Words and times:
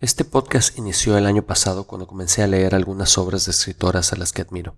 Este 0.00 0.24
podcast 0.24 0.78
inició 0.78 1.18
el 1.18 1.26
año 1.26 1.42
pasado 1.42 1.88
cuando 1.88 2.06
comencé 2.06 2.44
a 2.44 2.46
leer 2.46 2.76
algunas 2.76 3.18
obras 3.18 3.46
de 3.46 3.50
escritoras 3.50 4.12
a 4.12 4.16
las 4.16 4.32
que 4.32 4.42
admiro. 4.42 4.76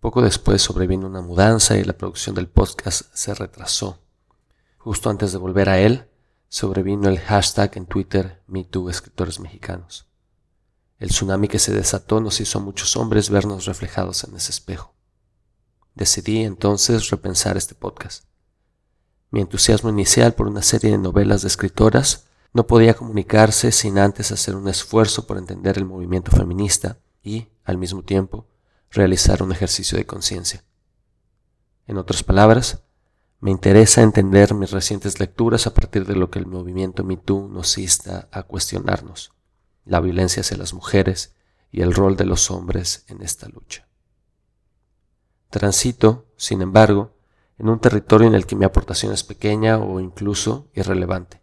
Poco 0.00 0.22
después 0.22 0.60
sobrevino 0.60 1.06
una 1.06 1.20
mudanza 1.20 1.76
y 1.76 1.84
la 1.84 1.92
producción 1.92 2.34
del 2.34 2.48
podcast 2.48 3.02
se 3.14 3.32
retrasó. 3.32 4.00
Justo 4.78 5.08
antes 5.08 5.30
de 5.30 5.38
volver 5.38 5.68
a 5.68 5.78
él, 5.78 6.08
sobrevino 6.48 7.08
el 7.08 7.20
hashtag 7.20 7.76
en 7.76 7.86
Twitter 7.86 8.42
MeToo 8.48 8.90
Escritores 8.90 9.38
Mexicanos. 9.38 10.08
El 10.98 11.10
tsunami 11.10 11.46
que 11.46 11.60
se 11.60 11.72
desató 11.72 12.20
nos 12.20 12.40
hizo 12.40 12.58
a 12.58 12.62
muchos 12.62 12.96
hombres 12.96 13.30
vernos 13.30 13.66
reflejados 13.66 14.24
en 14.24 14.34
ese 14.34 14.50
espejo. 14.50 14.96
Decidí 15.94 16.42
entonces 16.42 17.08
repensar 17.08 17.56
este 17.56 17.76
podcast. 17.76 18.24
Mi 19.30 19.42
entusiasmo 19.42 19.90
inicial 19.90 20.34
por 20.34 20.48
una 20.48 20.62
serie 20.62 20.90
de 20.90 20.98
novelas 20.98 21.42
de 21.42 21.48
escritoras 21.48 22.24
no 22.52 22.66
podía 22.66 22.94
comunicarse 22.94 23.72
sin 23.72 23.98
antes 23.98 24.30
hacer 24.30 24.56
un 24.56 24.68
esfuerzo 24.68 25.26
por 25.26 25.38
entender 25.38 25.78
el 25.78 25.86
movimiento 25.86 26.30
feminista 26.30 26.98
y, 27.22 27.48
al 27.64 27.78
mismo 27.78 28.02
tiempo, 28.02 28.46
realizar 28.90 29.42
un 29.42 29.52
ejercicio 29.52 29.96
de 29.96 30.06
conciencia. 30.06 30.64
En 31.86 31.96
otras 31.96 32.22
palabras, 32.22 32.82
me 33.40 33.50
interesa 33.50 34.02
entender 34.02 34.54
mis 34.54 34.70
recientes 34.70 35.18
lecturas 35.18 35.66
a 35.66 35.74
partir 35.74 36.06
de 36.06 36.14
lo 36.14 36.30
que 36.30 36.38
el 36.38 36.46
movimiento 36.46 37.02
MeToo 37.02 37.48
nos 37.48 37.76
insta 37.78 38.28
a 38.30 38.44
cuestionarnos, 38.44 39.32
la 39.84 40.00
violencia 40.00 40.42
hacia 40.42 40.56
las 40.56 40.74
mujeres 40.74 41.34
y 41.72 41.80
el 41.80 41.92
rol 41.92 42.16
de 42.16 42.26
los 42.26 42.50
hombres 42.50 43.04
en 43.08 43.22
esta 43.22 43.48
lucha. 43.48 43.88
Transito, 45.50 46.26
sin 46.36 46.62
embargo, 46.62 47.16
en 47.58 47.68
un 47.68 47.80
territorio 47.80 48.28
en 48.28 48.34
el 48.34 48.46
que 48.46 48.56
mi 48.56 48.64
aportación 48.64 49.12
es 49.12 49.24
pequeña 49.24 49.78
o 49.78 50.00
incluso 50.00 50.70
irrelevante. 50.74 51.41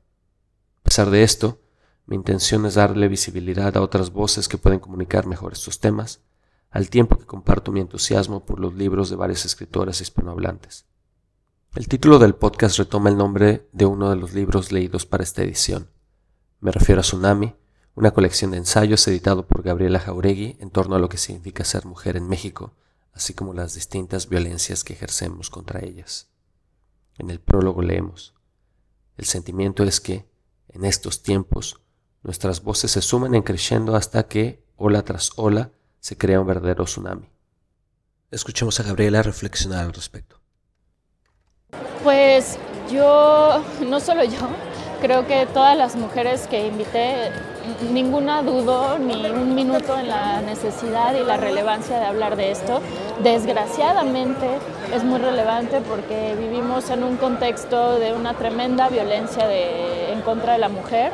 A 0.79 0.83
pesar 0.83 1.09
de 1.09 1.23
esto, 1.23 1.59
mi 2.05 2.15
intención 2.15 2.65
es 2.65 2.75
darle 2.75 3.07
visibilidad 3.07 3.77
a 3.77 3.81
otras 3.81 4.11
voces 4.11 4.47
que 4.47 4.57
pueden 4.57 4.79
comunicar 4.79 5.27
mejor 5.27 5.53
estos 5.53 5.79
temas, 5.79 6.21
al 6.71 6.89
tiempo 6.89 7.17
que 7.17 7.25
comparto 7.25 7.71
mi 7.71 7.79
entusiasmo 7.79 8.45
por 8.45 8.59
los 8.59 8.73
libros 8.73 9.09
de 9.09 9.15
varias 9.15 9.45
escritoras 9.45 10.01
hispanohablantes. 10.01 10.85
El 11.75 11.87
título 11.87 12.17
del 12.17 12.35
podcast 12.35 12.77
retoma 12.77 13.09
el 13.09 13.17
nombre 13.17 13.67
de 13.71 13.85
uno 13.85 14.09
de 14.09 14.15
los 14.15 14.33
libros 14.33 14.71
leídos 14.71 15.05
para 15.05 15.23
esta 15.23 15.43
edición. 15.43 15.89
Me 16.59 16.71
refiero 16.71 17.01
a 17.01 17.03
Tsunami, 17.03 17.55
una 17.93 18.11
colección 18.11 18.51
de 18.51 18.57
ensayos 18.57 19.07
editado 19.07 19.45
por 19.45 19.61
Gabriela 19.61 19.99
Jauregui 19.99 20.57
en 20.59 20.69
torno 20.69 20.95
a 20.95 20.99
lo 20.99 21.09
que 21.09 21.17
significa 21.17 21.63
ser 21.63 21.85
mujer 21.85 22.17
en 22.17 22.27
México, 22.27 22.73
así 23.13 23.33
como 23.33 23.53
las 23.53 23.75
distintas 23.75 24.29
violencias 24.29 24.83
que 24.83 24.93
ejercemos 24.93 25.49
contra 25.49 25.83
ellas. 25.83 26.29
En 27.17 27.29
el 27.29 27.39
prólogo 27.39 27.81
leemos, 27.81 28.33
el 29.17 29.25
sentimiento 29.25 29.83
es 29.83 29.99
que, 29.99 30.28
en 30.69 30.85
estos 30.85 31.23
tiempos, 31.23 31.81
nuestras 32.23 32.63
voces 32.63 32.91
se 32.91 33.01
suman 33.01 33.35
en 33.35 33.43
creciendo 33.43 33.95
hasta 33.95 34.27
que, 34.27 34.63
ola 34.77 35.03
tras 35.03 35.31
ola, 35.35 35.71
se 35.99 36.17
crea 36.17 36.39
un 36.39 36.47
verdadero 36.47 36.85
tsunami. 36.85 37.29
Escuchemos 38.31 38.79
a 38.79 38.83
Gabriela 38.83 39.23
reflexionar 39.23 39.85
al 39.85 39.93
respecto. 39.93 40.39
Pues 42.03 42.57
yo, 42.91 43.63
no 43.87 43.99
solo 43.99 44.23
yo, 44.23 44.47
creo 45.01 45.27
que 45.27 45.45
todas 45.47 45.77
las 45.77 45.95
mujeres 45.95 46.47
que 46.47 46.67
invité, 46.67 47.31
ninguna 47.91 48.41
dudó 48.41 48.97
ni 48.99 49.25
un 49.29 49.55
minuto 49.55 49.97
en 49.97 50.07
la 50.07 50.41
necesidad 50.41 51.13
y 51.13 51.23
la 51.23 51.37
relevancia 51.37 51.99
de 51.99 52.05
hablar 52.05 52.35
de 52.35 52.51
esto. 52.51 52.81
Desgraciadamente 53.23 54.47
es 54.93 55.03
muy 55.03 55.19
relevante 55.19 55.81
porque 55.81 56.35
vivimos 56.37 56.89
en 56.89 57.03
un 57.03 57.17
contexto 57.17 57.99
de 57.99 58.13
una 58.13 58.33
tremenda 58.33 58.89
violencia 58.89 59.47
de 59.47 60.11
en 60.11 60.21
contra 60.21 60.53
de 60.53 60.59
la 60.59 60.69
mujer, 60.69 61.11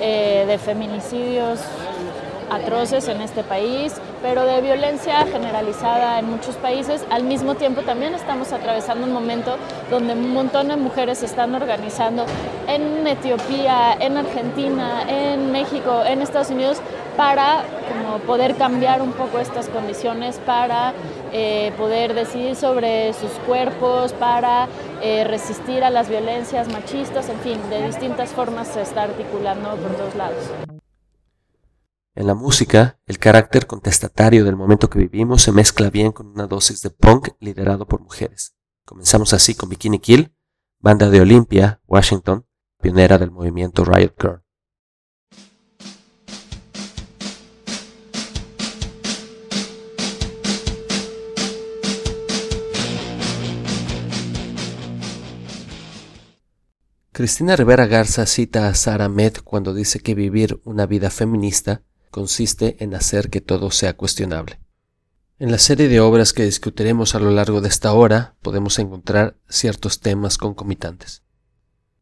eh, 0.00 0.44
de 0.46 0.58
feminicidios 0.58 1.60
atroces 2.50 3.08
en 3.08 3.20
este 3.20 3.42
país, 3.42 3.94
pero 4.22 4.46
de 4.46 4.60
violencia 4.60 5.26
generalizada 5.26 6.18
en 6.18 6.30
muchos 6.30 6.56
países. 6.56 7.04
Al 7.10 7.24
mismo 7.24 7.56
tiempo 7.56 7.82
también 7.82 8.14
estamos 8.14 8.52
atravesando 8.52 9.06
un 9.06 9.12
momento 9.12 9.56
donde 9.90 10.14
un 10.14 10.32
montón 10.32 10.68
de 10.68 10.76
mujeres 10.76 11.18
se 11.18 11.26
están 11.26 11.54
organizando 11.54 12.24
en 12.68 13.06
Etiopía, 13.06 13.96
en 13.98 14.16
Argentina, 14.16 15.02
en 15.08 15.50
México, 15.52 16.02
en 16.06 16.22
Estados 16.22 16.50
Unidos 16.50 16.80
para 17.16 17.64
como 17.88 18.18
poder 18.18 18.56
cambiar 18.56 19.02
un 19.02 19.12
poco 19.12 19.38
estas 19.38 19.68
condiciones, 19.68 20.38
para 20.46 20.94
eh, 21.32 21.72
poder 21.76 22.14
decidir 22.14 22.56
sobre 22.56 23.12
sus 23.12 23.30
cuerpos, 23.46 24.12
para 24.14 24.68
eh, 25.02 25.24
resistir 25.24 25.84
a 25.84 25.90
las 25.90 26.08
violencias 26.08 26.68
machistas, 26.68 27.28
en 27.28 27.38
fin, 27.40 27.58
de 27.68 27.86
distintas 27.86 28.30
formas 28.30 28.68
se 28.68 28.82
está 28.82 29.02
articulando 29.02 29.76
por 29.76 29.94
todos 29.96 30.14
lados. 30.14 30.71
En 32.14 32.26
la 32.26 32.34
música, 32.34 32.98
el 33.06 33.18
carácter 33.18 33.66
contestatario 33.66 34.44
del 34.44 34.54
momento 34.54 34.90
que 34.90 34.98
vivimos 34.98 35.40
se 35.40 35.50
mezcla 35.50 35.88
bien 35.88 36.12
con 36.12 36.26
una 36.26 36.46
dosis 36.46 36.82
de 36.82 36.90
punk 36.90 37.30
liderado 37.40 37.86
por 37.88 38.02
mujeres. 38.02 38.54
Comenzamos 38.84 39.32
así 39.32 39.54
con 39.54 39.70
Bikini 39.70 39.98
Kill, 39.98 40.34
banda 40.78 41.08
de 41.08 41.22
Olympia, 41.22 41.80
Washington, 41.86 42.44
pionera 42.82 43.16
del 43.16 43.30
movimiento 43.30 43.86
Riot 43.86 44.12
Girl. 44.20 44.42
Cristina 57.12 57.56
Rivera 57.56 57.86
Garza 57.86 58.26
cita 58.26 58.68
a 58.68 58.74
Sara 58.74 59.08
Med 59.08 59.38
cuando 59.42 59.72
dice 59.72 60.00
que 60.00 60.14
vivir 60.14 60.60
una 60.64 60.84
vida 60.84 61.08
feminista 61.08 61.82
consiste 62.12 62.76
en 62.78 62.94
hacer 62.94 63.28
que 63.28 63.40
todo 63.40 63.72
sea 63.72 63.96
cuestionable. 63.96 64.60
En 65.40 65.50
la 65.50 65.58
serie 65.58 65.88
de 65.88 65.98
obras 65.98 66.32
que 66.32 66.44
discutiremos 66.44 67.16
a 67.16 67.18
lo 67.18 67.32
largo 67.32 67.60
de 67.60 67.68
esta 67.68 67.92
hora 67.92 68.36
podemos 68.42 68.78
encontrar 68.78 69.36
ciertos 69.48 69.98
temas 69.98 70.38
concomitantes. 70.38 71.24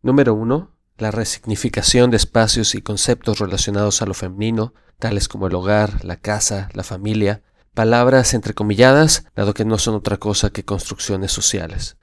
Número 0.03 0.34
1. 0.34 0.76
La 0.98 1.10
resignificación 1.10 2.10
de 2.10 2.19
espacios 2.19 2.75
y 2.75 2.82
conceptos 2.82 3.38
relacionados 3.38 4.03
a 4.03 4.06
lo 4.06 4.12
femenino, 4.12 4.75
tales 4.98 5.26
como 5.26 5.47
el 5.47 5.54
hogar, 5.54 6.04
la 6.04 6.16
casa, 6.16 6.69
la 6.75 6.84
familia, 6.84 7.42
palabras 7.72 8.34
entrecomilladas, 8.34 9.25
dado 9.34 9.54
que 9.54 9.65
no 9.65 9.78
son 9.78 9.94
otra 9.94 10.19
cosa 10.19 10.50
que 10.50 10.66
construcciones 10.66 11.32
sociales. 11.32 11.97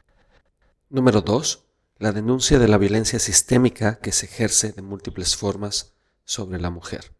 Número 0.89 1.22
2 1.22 1.68
la 2.00 2.12
denuncia 2.12 2.59
de 2.59 2.68
la 2.68 2.78
violencia 2.78 3.18
sistémica 3.18 4.00
que 4.00 4.12
se 4.12 4.28
ejerce 4.28 4.72
de 4.72 4.81
múltiples 4.81 5.35
formas 5.35 5.95
sobre 6.25 6.59
la 6.59 6.69
mujer. 6.69 7.16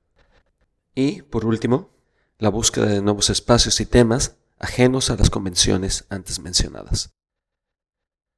Y, 0.98 1.22
por 1.22 1.46
último, 1.46 1.92
la 2.40 2.50
búsqueda 2.50 2.88
de 2.88 3.04
nuevos 3.04 3.30
espacios 3.30 3.80
y 3.82 3.86
temas 3.86 4.38
ajenos 4.58 5.12
a 5.12 5.16
las 5.16 5.30
convenciones 5.30 6.06
antes 6.10 6.40
mencionadas. 6.40 7.14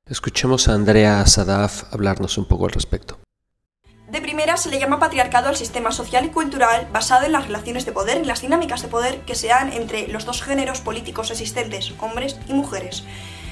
Escuchemos 0.05 0.67
a 0.67 0.73
Andrea 0.73 1.25
Sadaf 1.25 1.85
hablarnos 1.93 2.37
un 2.37 2.49
poco 2.49 2.65
al 2.65 2.71
respecto. 2.71 3.17
De 4.11 4.19
primera 4.19 4.57
se 4.57 4.69
le 4.69 4.77
llama 4.77 4.99
patriarcado 4.99 5.47
al 5.47 5.55
sistema 5.55 5.93
social 5.93 6.25
y 6.25 6.31
cultural 6.31 6.89
basado 6.91 7.25
en 7.25 7.31
las 7.31 7.45
relaciones 7.45 7.85
de 7.85 7.93
poder 7.93 8.21
y 8.21 8.25
las 8.25 8.41
dinámicas 8.41 8.81
de 8.81 8.89
poder 8.89 9.21
que 9.21 9.35
se 9.35 9.47
dan 9.47 9.71
entre 9.71 10.09
los 10.09 10.25
dos 10.25 10.41
géneros 10.41 10.81
políticos 10.81 11.31
existentes, 11.31 11.93
hombres 12.01 12.37
y 12.49 12.51
mujeres 12.51 13.05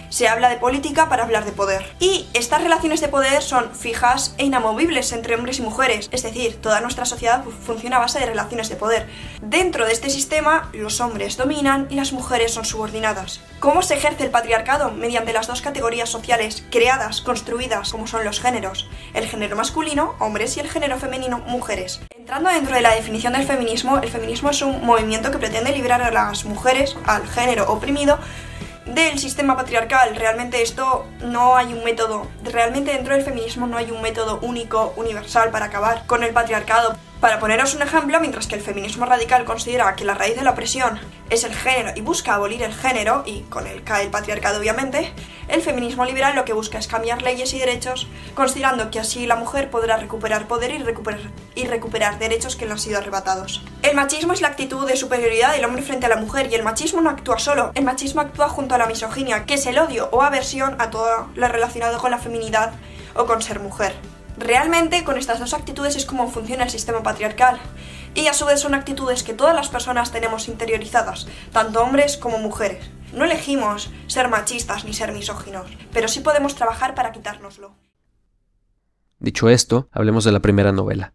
se 0.09 0.27
habla 0.27 0.49
de 0.49 0.57
política 0.57 1.09
para 1.09 1.23
hablar 1.23 1.45
de 1.45 1.51
poder. 1.51 1.85
Y 1.99 2.27
estas 2.33 2.61
relaciones 2.61 3.01
de 3.01 3.07
poder 3.07 3.41
son 3.41 3.73
fijas 3.73 4.35
e 4.37 4.45
inamovibles 4.45 5.11
entre 5.11 5.35
hombres 5.35 5.59
y 5.59 5.61
mujeres, 5.61 6.09
es 6.11 6.23
decir, 6.23 6.61
toda 6.61 6.81
nuestra 6.81 7.05
sociedad 7.05 7.43
funciona 7.65 7.97
a 7.97 7.99
base 7.99 8.19
de 8.19 8.25
relaciones 8.25 8.69
de 8.69 8.75
poder. 8.75 9.07
Dentro 9.41 9.85
de 9.85 9.93
este 9.93 10.09
sistema, 10.09 10.69
los 10.73 11.01
hombres 11.01 11.37
dominan 11.37 11.87
y 11.89 11.95
las 11.95 12.13
mujeres 12.13 12.53
son 12.53 12.65
subordinadas. 12.65 13.41
¿Cómo 13.59 13.81
se 13.81 13.95
ejerce 13.95 14.23
el 14.23 14.31
patriarcado? 14.31 14.91
Mediante 14.91 15.33
las 15.33 15.47
dos 15.47 15.61
categorías 15.61 16.09
sociales 16.09 16.63
creadas, 16.69 17.21
construidas, 17.21 17.91
como 17.91 18.07
son 18.07 18.23
los 18.23 18.39
géneros. 18.39 18.89
El 19.13 19.27
género 19.27 19.55
masculino, 19.55 20.15
hombres, 20.19 20.57
y 20.57 20.59
el 20.59 20.69
género 20.69 20.97
femenino, 20.97 21.39
mujeres. 21.39 22.01
Entrando 22.15 22.49
dentro 22.49 22.75
de 22.75 22.81
la 22.81 22.93
definición 22.93 23.33
del 23.33 23.47
feminismo, 23.47 23.97
el 23.97 24.09
feminismo 24.09 24.49
es 24.49 24.61
un 24.61 24.85
movimiento 24.85 25.31
que 25.31 25.37
pretende 25.37 25.71
liberar 25.71 26.01
a 26.01 26.11
las 26.11 26.45
mujeres, 26.45 26.95
al 27.05 27.27
género 27.27 27.71
oprimido, 27.71 28.19
del 28.93 29.19
sistema 29.19 29.55
patriarcal. 29.55 30.15
Realmente 30.15 30.61
esto 30.61 31.05
no 31.21 31.55
hay 31.55 31.73
un 31.73 31.83
método, 31.83 32.27
realmente 32.43 32.91
dentro 32.91 33.13
del 33.13 33.23
feminismo 33.23 33.67
no 33.67 33.77
hay 33.77 33.91
un 33.91 34.01
método 34.01 34.39
único, 34.41 34.93
universal 34.95 35.51
para 35.51 35.65
acabar 35.65 36.05
con 36.05 36.23
el 36.23 36.33
patriarcado. 36.33 36.95
Para 37.19 37.39
poneros 37.39 37.73
un 37.73 37.81
ejemplo, 37.81 38.19
mientras 38.19 38.45
que 38.45 38.53
el 38.53 38.61
feminismo 38.61 39.07
radical 39.07 39.43
considera 39.43 39.95
que 39.95 40.05
la 40.05 40.13
raíz 40.13 40.35
de 40.35 40.43
la 40.43 40.51
opresión 40.51 40.99
es 41.31 41.43
el 41.43 41.55
género 41.55 41.91
y 41.95 42.01
busca 42.01 42.35
abolir 42.35 42.61
el 42.61 42.75
género, 42.75 43.23
y 43.25 43.41
con 43.49 43.65
él 43.65 43.83
cae 43.83 44.03
el 44.03 44.11
patriarcado 44.11 44.59
obviamente, 44.59 45.11
el 45.47 45.63
feminismo 45.63 46.05
liberal 46.05 46.35
lo 46.35 46.45
que 46.45 46.53
busca 46.53 46.77
es 46.77 46.87
cambiar 46.87 47.23
leyes 47.23 47.55
y 47.55 47.59
derechos, 47.59 48.07
considerando 48.35 48.91
que 48.91 48.99
así 48.99 49.25
la 49.25 49.35
mujer 49.35 49.71
podrá 49.71 49.97
recuperar 49.97 50.47
poder 50.47 50.69
y 50.69 50.77
recuperar, 50.77 51.31
y 51.55 51.65
recuperar 51.65 52.19
derechos 52.19 52.55
que 52.55 52.67
le 52.67 52.73
han 52.73 52.79
sido 52.79 52.99
arrebatados. 52.99 53.63
El 53.81 53.95
machismo 53.95 54.33
es 54.33 54.41
la 54.41 54.49
actitud 54.49 54.87
de 54.87 54.95
superioridad 54.95 55.53
del 55.53 55.65
hombre 55.65 55.81
frente 55.81 56.05
a 56.05 56.09
la 56.09 56.17
mujer, 56.17 56.49
y 56.51 56.55
el 56.55 56.61
machismo 56.61 57.01
no 57.01 57.09
actúa 57.09 57.39
solo, 57.39 57.71
el 57.73 57.83
machismo 57.83 58.21
actúa 58.21 58.47
junto 58.47 58.75
a 58.75 58.77
la 58.77 58.85
misoginia, 58.85 59.45
que 59.45 59.55
es 59.55 59.65
el 59.65 59.79
odio 59.79 60.07
o 60.11 60.21
aversión 60.21 60.75
a 60.79 60.91
todo 60.91 61.29
lo 61.33 61.47
relacionado 61.47 61.97
con 61.97 62.11
la 62.11 62.19
feminidad 62.19 62.73
o 63.15 63.25
con 63.25 63.41
ser 63.41 63.59
mujer. 63.59 63.95
Realmente 64.37 65.03
con 65.03 65.17
estas 65.17 65.39
dos 65.39 65.53
actitudes 65.53 65.95
es 65.95 66.05
como 66.05 66.29
funciona 66.29 66.63
el 66.63 66.69
sistema 66.69 67.01
patriarcal. 67.01 67.59
Y 68.13 68.27
a 68.27 68.33
su 68.33 68.45
vez 68.45 68.59
son 68.59 68.73
actitudes 68.73 69.23
que 69.23 69.33
todas 69.33 69.55
las 69.55 69.69
personas 69.69 70.11
tenemos 70.11 70.47
interiorizadas, 70.47 71.27
tanto 71.51 71.81
hombres 71.81 72.17
como 72.17 72.37
mujeres. 72.37 72.89
No 73.13 73.25
elegimos 73.25 73.89
ser 74.07 74.27
machistas 74.27 74.85
ni 74.85 74.93
ser 74.93 75.11
misóginos, 75.11 75.67
pero 75.91 76.07
sí 76.07 76.19
podemos 76.19 76.55
trabajar 76.55 76.93
para 76.93 77.11
quitárnoslo. 77.11 77.75
Dicho 79.19 79.49
esto, 79.49 79.89
hablemos 79.91 80.23
de 80.23 80.31
la 80.31 80.41
primera 80.41 80.71
novela. 80.71 81.13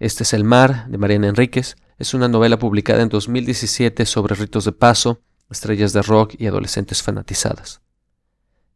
Este 0.00 0.24
es 0.24 0.32
El 0.32 0.42
Mar, 0.42 0.88
de 0.88 0.98
Mariana 0.98 1.28
Enríquez. 1.28 1.76
Es 1.98 2.14
una 2.14 2.26
novela 2.26 2.58
publicada 2.58 3.02
en 3.02 3.08
2017 3.08 4.06
sobre 4.06 4.34
ritos 4.34 4.64
de 4.64 4.72
paso, 4.72 5.20
estrellas 5.50 5.92
de 5.92 6.02
rock 6.02 6.34
y 6.38 6.48
adolescentes 6.48 7.02
fanatizadas. 7.02 7.80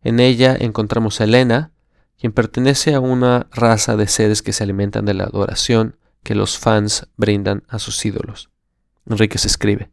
En 0.02 0.20
ella 0.20 0.56
encontramos 0.58 1.20
a 1.20 1.24
Elena, 1.24 1.72
quien 2.18 2.32
pertenece 2.32 2.94
a 2.94 3.00
una 3.00 3.46
raza 3.52 3.96
de 3.96 4.08
seres 4.08 4.42
que 4.42 4.52
se 4.52 4.64
alimentan 4.64 5.04
de 5.04 5.14
la 5.14 5.24
adoración 5.24 5.96
que 6.24 6.34
los 6.34 6.58
fans 6.58 7.08
brindan 7.16 7.62
a 7.68 7.78
sus 7.78 8.04
ídolos. 8.04 8.50
Enríquez 9.06 9.46
escribe, 9.46 9.90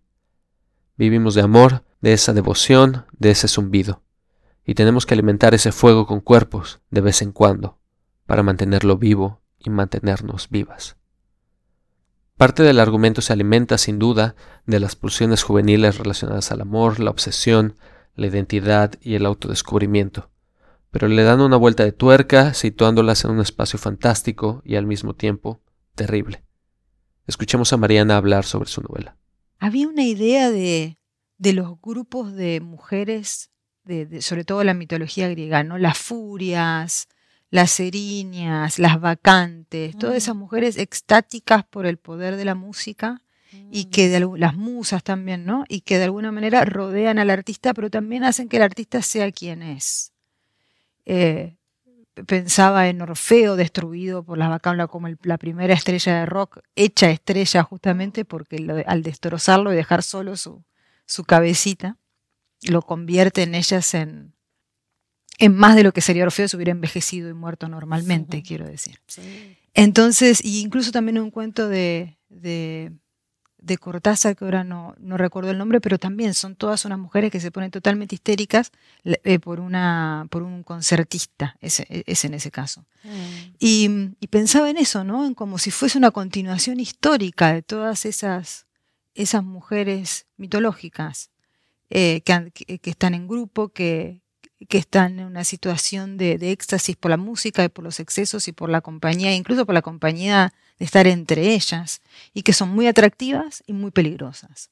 Vivimos 0.97 1.35
de 1.35 1.41
amor, 1.41 1.83
de 2.01 2.13
esa 2.13 2.33
devoción, 2.33 3.05
de 3.17 3.31
ese 3.31 3.47
zumbido, 3.47 4.01
y 4.65 4.73
tenemos 4.73 5.05
que 5.05 5.13
alimentar 5.13 5.53
ese 5.53 5.71
fuego 5.71 6.07
con 6.07 6.19
cuerpos 6.19 6.79
de 6.89 7.01
vez 7.01 7.21
en 7.21 7.31
cuando, 7.31 7.77
para 8.25 8.43
mantenerlo 8.43 8.97
vivo 8.97 9.41
y 9.59 9.69
mantenernos 9.69 10.49
vivas. 10.49 10.97
Parte 12.37 12.63
del 12.63 12.79
argumento 12.79 13.21
se 13.21 13.33
alimenta 13.33 13.77
sin 13.77 13.99
duda 13.99 14.35
de 14.65 14.79
las 14.79 14.95
pulsiones 14.95 15.43
juveniles 15.43 15.97
relacionadas 15.99 16.51
al 16.51 16.61
amor, 16.61 16.99
la 16.99 17.11
obsesión, 17.11 17.75
la 18.15 18.27
identidad 18.27 18.93
y 18.99 19.15
el 19.15 19.25
autodescubrimiento 19.25 20.29
pero 20.95 21.09
le 21.09 21.23
dan 21.23 21.41
una 21.41 21.57
vuelta 21.57 21.83
de 21.83 21.91
tuerca 21.91 22.53
situándolas 22.53 23.25
en 23.25 23.31
un 23.31 23.41
espacio 23.41 23.77
fantástico 23.77 24.61
y 24.63 24.77
al 24.77 24.85
mismo 24.85 25.13
tiempo 25.13 25.61
terrible. 25.93 26.45
Escuchemos 27.27 27.73
a 27.73 27.77
Mariana 27.77 28.15
hablar 28.15 28.45
sobre 28.45 28.69
su 28.69 28.79
novela. 28.79 29.17
Había 29.59 29.89
una 29.89 30.05
idea 30.05 30.49
de, 30.49 30.97
de 31.37 31.51
los 31.51 31.81
grupos 31.81 32.33
de 32.33 32.61
mujeres, 32.61 33.51
de, 33.83 34.21
sobre 34.21 34.45
todo 34.45 34.63
la 34.63 34.73
mitología 34.73 35.27
griega, 35.27 35.65
¿no? 35.65 35.77
Las 35.77 35.97
furias, 35.97 37.09
las 37.49 37.77
erinias, 37.81 38.79
las 38.79 39.01
vacantes, 39.01 39.97
todas 39.97 40.15
esas 40.15 40.35
mm. 40.35 40.39
mujeres 40.39 40.77
extáticas 40.77 41.65
por 41.65 41.85
el 41.87 41.97
poder 41.97 42.37
de 42.37 42.45
la 42.45 42.55
música 42.55 43.21
y 43.69 43.89
que 43.89 44.07
de, 44.07 44.25
las 44.37 44.55
musas 44.55 45.03
también, 45.03 45.43
¿no? 45.43 45.65
Y 45.67 45.81
que 45.81 45.97
de 45.97 46.05
alguna 46.05 46.31
manera 46.31 46.63
rodean 46.63 47.19
al 47.19 47.31
artista, 47.31 47.73
pero 47.73 47.89
también 47.89 48.23
hacen 48.23 48.47
que 48.47 48.55
el 48.55 48.63
artista 48.63 49.01
sea 49.01 49.29
quien 49.33 49.61
es. 49.61 50.14
Eh, 51.05 51.57
pensaba 52.27 52.87
en 52.87 53.01
Orfeo 53.01 53.55
destruido 53.55 54.23
por 54.23 54.37
las 54.37 54.49
bacanlas 54.49 54.87
como 54.87 55.09
la 55.23 55.37
primera 55.37 55.73
estrella 55.73 56.19
de 56.19 56.25
rock, 56.25 56.59
hecha 56.75 57.09
estrella 57.09 57.63
justamente 57.63 58.25
porque 58.25 58.83
al 58.85 59.03
destrozarlo 59.03 59.73
y 59.73 59.75
dejar 59.75 60.01
solo 60.01 60.37
su, 60.37 60.63
su 61.05 61.23
cabecita, 61.25 61.97
lo 62.61 62.81
convierte 62.81 63.43
en 63.43 63.53
ellas 63.53 63.93
en, 63.93 64.33
en 65.39 65.55
más 65.55 65.75
de 65.75 65.83
lo 65.83 65.91
que 65.91 66.01
sería 66.01 66.23
Orfeo 66.23 66.47
si 66.47 66.55
hubiera 66.55 66.71
envejecido 66.71 67.29
y 67.29 67.33
muerto 67.33 67.67
normalmente, 67.67 68.43
quiero 68.43 68.65
decir. 68.65 68.99
Entonces, 69.73 70.43
incluso 70.43 70.91
también 70.91 71.19
un 71.19 71.31
cuento 71.31 71.67
de 71.67 72.17
de 72.41 72.91
Cortázar, 73.79 74.35
que 74.35 74.45
ahora 74.45 74.63
no, 74.63 74.95
no, 74.99 75.17
recuerdo 75.17 75.51
el 75.51 75.57
nombre, 75.57 75.81
pero 75.81 75.97
también 75.97 76.33
son 76.33 76.55
todas 76.55 76.85
unas 76.85 76.99
mujeres 76.99 77.31
que 77.31 77.39
se 77.39 77.51
ponen 77.51 77.71
totalmente 77.71 78.15
histéricas 78.15 78.71
eh, 79.03 79.39
por, 79.39 79.59
una, 79.59 80.27
por 80.29 80.43
un 80.43 80.63
concertista, 80.63 81.57
es, 81.61 81.79
en 81.79 82.33
ese 82.33 82.51
caso. 82.51 82.85
Mm. 83.03 83.55
Y, 83.59 84.27
pensaba 84.29 84.69
en 84.69 84.77
eso, 84.77 85.03
¿no? 85.03 85.25
En 85.25 85.33
como 85.33 85.57
si 85.57 85.71
fuese 85.71 85.97
una 85.97 86.11
continuación 86.11 86.79
histórica 86.79 87.53
de 87.53 87.61
todas 87.61 88.05
esas, 88.05 88.67
esas 89.15 89.43
mujeres 89.43 90.27
mitológicas 90.37 91.31
eh, 91.89 92.21
que, 92.21 92.79
están 92.83 93.13
en 93.13 93.27
grupo, 93.27 93.69
que, 93.69 94.21
que 94.69 94.77
están 94.77 95.19
en 95.19 95.25
una 95.25 95.43
situación 95.43 96.17
de, 96.17 96.37
de, 96.37 96.51
éxtasis 96.51 96.95
por 96.95 97.11
la 97.11 97.17
música 97.17 97.63
y 97.63 97.69
por 97.69 97.83
los 97.83 97.99
excesos 97.99 98.47
y 98.47 98.51
por 98.51 98.69
la 98.69 98.81
compañía, 98.81 99.33
incluso 99.33 99.65
por 99.65 99.73
la 99.73 99.81
compañía 99.81 100.53
de 100.79 100.85
estar 100.85 101.07
entre 101.07 101.53
ellas 101.53 102.01
y 102.33 102.43
que 102.43 102.53
son 102.53 102.69
muy 102.69 102.87
atractivas 102.87 103.63
y 103.67 103.73
muy 103.73 103.91
peligrosas. 103.91 104.69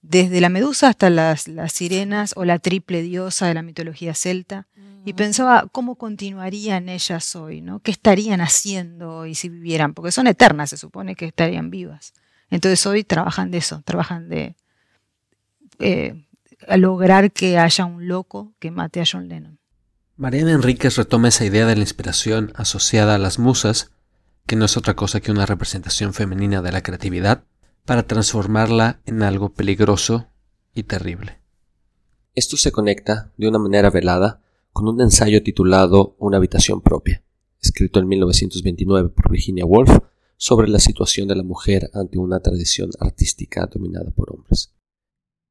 Desde 0.00 0.40
la 0.40 0.48
medusa 0.48 0.88
hasta 0.88 1.10
las, 1.10 1.46
las 1.46 1.72
sirenas 1.72 2.32
o 2.36 2.44
la 2.44 2.58
triple 2.58 3.02
diosa 3.02 3.46
de 3.46 3.54
la 3.54 3.62
mitología 3.62 4.14
celta. 4.14 4.66
Y 5.04 5.14
pensaba 5.14 5.66
cómo 5.72 5.96
continuarían 5.96 6.88
ellas 6.88 7.34
hoy, 7.34 7.60
¿no? 7.60 7.80
¿Qué 7.80 7.90
estarían 7.90 8.40
haciendo 8.40 9.16
hoy 9.16 9.34
si 9.34 9.48
vivieran? 9.48 9.94
Porque 9.94 10.12
son 10.12 10.28
eternas, 10.28 10.70
se 10.70 10.76
supone 10.76 11.16
que 11.16 11.26
estarían 11.26 11.70
vivas. 11.70 12.12
Entonces 12.50 12.86
hoy 12.86 13.02
trabajan 13.02 13.50
de 13.50 13.58
eso, 13.58 13.82
trabajan 13.84 14.28
de 14.28 14.54
eh, 15.80 16.24
lograr 16.76 17.32
que 17.32 17.58
haya 17.58 17.84
un 17.84 18.06
loco 18.06 18.52
que 18.60 18.70
mate 18.70 19.00
a 19.00 19.04
John 19.10 19.28
Lennon. 19.28 19.58
Mariana 20.16 20.52
Enríquez 20.52 20.96
retoma 20.96 21.28
esa 21.28 21.44
idea 21.44 21.66
de 21.66 21.74
la 21.74 21.80
inspiración 21.80 22.52
asociada 22.54 23.16
a 23.16 23.18
las 23.18 23.38
musas 23.38 23.90
que 24.46 24.56
no 24.56 24.64
es 24.64 24.76
otra 24.76 24.94
cosa 24.94 25.20
que 25.20 25.30
una 25.30 25.46
representación 25.46 26.14
femenina 26.14 26.62
de 26.62 26.72
la 26.72 26.82
creatividad, 26.82 27.44
para 27.84 28.06
transformarla 28.06 29.00
en 29.06 29.22
algo 29.22 29.52
peligroso 29.54 30.28
y 30.74 30.84
terrible. 30.84 31.40
Esto 32.34 32.56
se 32.56 32.72
conecta 32.72 33.32
de 33.36 33.48
una 33.48 33.58
manera 33.58 33.90
velada 33.90 34.42
con 34.72 34.88
un 34.88 35.00
ensayo 35.00 35.42
titulado 35.42 36.16
Una 36.18 36.38
habitación 36.38 36.80
propia, 36.80 37.22
escrito 37.60 38.00
en 38.00 38.08
1929 38.08 39.10
por 39.10 39.30
Virginia 39.30 39.66
Woolf 39.66 39.98
sobre 40.36 40.68
la 40.68 40.78
situación 40.78 41.28
de 41.28 41.36
la 41.36 41.42
mujer 41.42 41.90
ante 41.92 42.18
una 42.18 42.40
tradición 42.40 42.90
artística 43.00 43.66
dominada 43.66 44.10
por 44.10 44.32
hombres. 44.32 44.74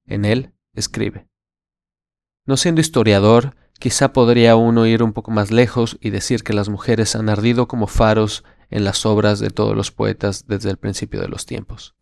En 0.05 0.25
él 0.25 0.53
escribe, 0.73 1.27
No 2.45 2.57
siendo 2.57 2.81
historiador, 2.81 3.55
quizá 3.79 4.11
podría 4.11 4.55
uno 4.55 4.85
ir 4.85 5.03
un 5.03 5.13
poco 5.13 5.31
más 5.31 5.51
lejos 5.51 5.97
y 6.01 6.09
decir 6.09 6.43
que 6.43 6.53
las 6.53 6.69
mujeres 6.69 7.15
han 7.15 7.29
ardido 7.29 7.67
como 7.67 7.87
faros 7.87 8.43
en 8.71 8.83
las 8.83 9.05
obras 9.05 9.39
de 9.39 9.51
todos 9.51 9.75
los 9.75 9.91
poetas 9.91 10.47
desde 10.47 10.71
el 10.71 10.77
principio 10.77 11.21
de 11.21 11.27
los 11.27 11.45
tiempos. 11.45 11.95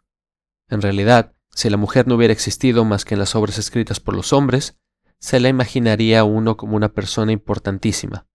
En 0.70 0.82
realidad, 0.82 1.34
si 1.50 1.70
la 1.70 1.78
mujer 1.78 2.08
no 2.08 2.16
hubiera 2.16 2.32
existido 2.32 2.86
más 2.86 3.04
que 3.04 3.16
en 3.16 3.20
las 3.20 3.36
obras 3.36 3.58
escritas 3.58 4.00
por 4.00 4.16
los 4.16 4.32
hombres, 4.32 4.80
se 5.20 5.40
la 5.40 5.50
imaginaría 5.50 6.24
uno 6.24 6.56
como 6.56 6.78
una 6.78 6.94
persona 6.94 7.32
importantísima, 7.32 8.28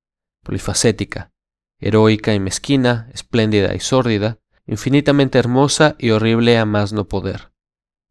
polifacética, 0.43 1.33
heroica 1.79 2.35
y 2.35 2.41
mezquina, 2.41 3.09
espléndida 3.15 3.75
y 3.75 3.81
sórdida, 3.81 4.41
infinitamente 4.67 5.39
hermosa 5.39 5.97
y 5.99 6.11
horrible 6.11 6.59
a 6.59 6.67
más 6.67 6.93
no 6.93 7.09
poder, 7.09 7.53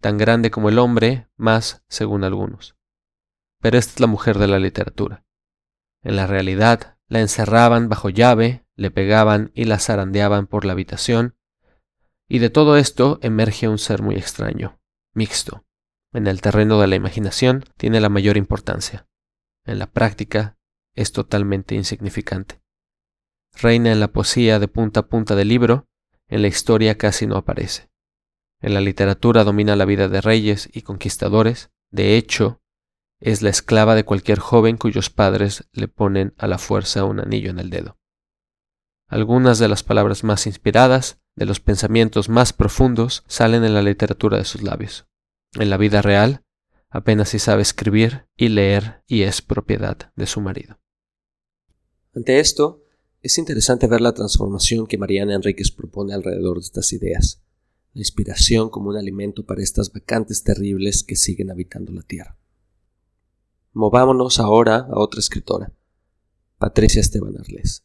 tan 0.02 0.18
grande 0.18 0.52
como 0.52 0.70
el 0.70 0.80
hombre, 0.80 1.28
más 1.36 1.84
según 1.90 2.24
algunos. 2.24 2.76
Pero 3.62 3.78
esta 3.78 3.94
es 3.94 4.00
la 4.00 4.08
mujer 4.08 4.40
de 4.40 4.48
la 4.48 4.60
literatura. 4.60 5.26
En 6.02 6.16
la 6.16 6.28
realidad, 6.28 6.98
la 7.08 7.20
encerraban 7.20 7.90
bajo 7.90 8.10
llave, 8.10 8.63
le 8.76 8.92
pegaban 8.92 9.52
y 9.54 9.66
la 9.66 9.80
zarandeaban 9.80 10.48
por 10.48 10.66
la 10.66 10.74
habitación, 10.74 11.36
y 12.28 12.40
de 12.40 12.50
todo 12.50 12.78
esto 12.78 13.20
emerge 13.22 13.68
un 13.68 13.78
ser 13.78 14.02
muy 14.02 14.16
extraño, 14.16 14.80
mixto. 15.14 15.66
En 16.14 16.28
el 16.28 16.42
terreno 16.42 16.80
de 16.80 16.88
la 16.88 16.96
imaginación 16.96 17.66
tiene 17.78 18.00
la 18.00 18.10
mayor 18.10 18.38
importancia. 18.38 19.08
En 19.66 19.80
la 19.80 19.88
práctica 19.88 20.58
es 20.96 21.12
totalmente 21.12 21.76
insignificante. 21.76 22.62
Reina 23.54 23.92
en 23.92 24.00
la 24.00 24.12
poesía 24.12 24.60
de 24.60 24.68
punta 24.68 25.02
a 25.02 25.08
punta 25.08 25.36
del 25.36 25.48
libro, 25.48 25.88
en 26.28 26.42
la 26.42 26.48
historia 26.48 26.98
casi 26.98 27.28
no 27.28 27.36
aparece. 27.36 27.90
En 28.62 28.74
la 28.74 28.82
literatura 28.82 29.44
domina 29.44 29.76
la 29.76 29.86
vida 29.86 30.08
de 30.08 30.22
reyes 30.22 30.70
y 30.72 30.82
conquistadores, 30.84 31.72
de 31.92 32.16
hecho, 32.18 32.62
es 33.20 33.42
la 33.42 33.50
esclava 33.50 33.96
de 33.96 34.06
cualquier 34.06 34.40
joven 34.40 34.78
cuyos 34.78 35.10
padres 35.10 35.68
le 35.72 35.88
ponen 35.88 36.34
a 36.38 36.48
la 36.48 36.58
fuerza 36.58 37.06
un 37.06 37.20
anillo 37.20 37.50
en 37.50 37.60
el 37.60 37.70
dedo. 37.70 37.98
Algunas 39.08 39.60
de 39.60 39.68
las 39.68 39.84
palabras 39.84 40.24
más 40.24 40.48
inspiradas, 40.48 41.20
de 41.36 41.46
los 41.46 41.60
pensamientos 41.60 42.30
más 42.30 42.54
profundos, 42.54 43.24
salen 43.28 43.64
en 43.64 43.74
la 43.74 43.82
literatura 43.82 44.38
de 44.38 44.46
sus 44.46 44.64
labios. 44.64 45.06
En 45.54 45.70
la 45.70 45.78
vida 45.78 46.02
real, 46.02 46.44
apenas 46.90 47.30
si 47.30 47.40
sabe 47.40 47.62
escribir 47.62 48.28
y 48.38 48.50
leer 48.50 49.04
y 49.08 49.24
es 49.24 49.42
propiedad 49.42 50.12
de 50.16 50.26
su 50.26 50.42
marido. 50.42 50.80
Ante 52.16 52.40
esto, 52.40 52.84
es 53.22 53.38
interesante 53.38 53.88
ver 53.88 54.02
la 54.02 54.14
transformación 54.14 54.86
que 54.86 54.98
Mariana 54.98 55.36
Enríquez 55.36 55.72
propone 55.72 56.14
alrededor 56.14 56.58
de 56.58 56.66
estas 56.66 56.92
ideas, 56.94 57.42
la 57.94 58.02
inspiración 58.02 58.70
como 58.70 58.90
un 58.90 58.98
alimento 58.98 59.46
para 59.46 59.64
estas 59.64 59.92
vacantes 59.92 60.44
terribles 60.44 61.04
que 61.04 61.16
siguen 61.16 61.50
habitando 61.50 61.92
la 61.92 62.04
Tierra. 62.04 62.38
Movámonos 63.72 64.40
ahora 64.40 64.88
a 64.92 65.00
otra 65.00 65.20
escritora, 65.20 65.74
Patricia 66.58 67.02
Esteban 67.02 67.38
Arles. 67.40 67.84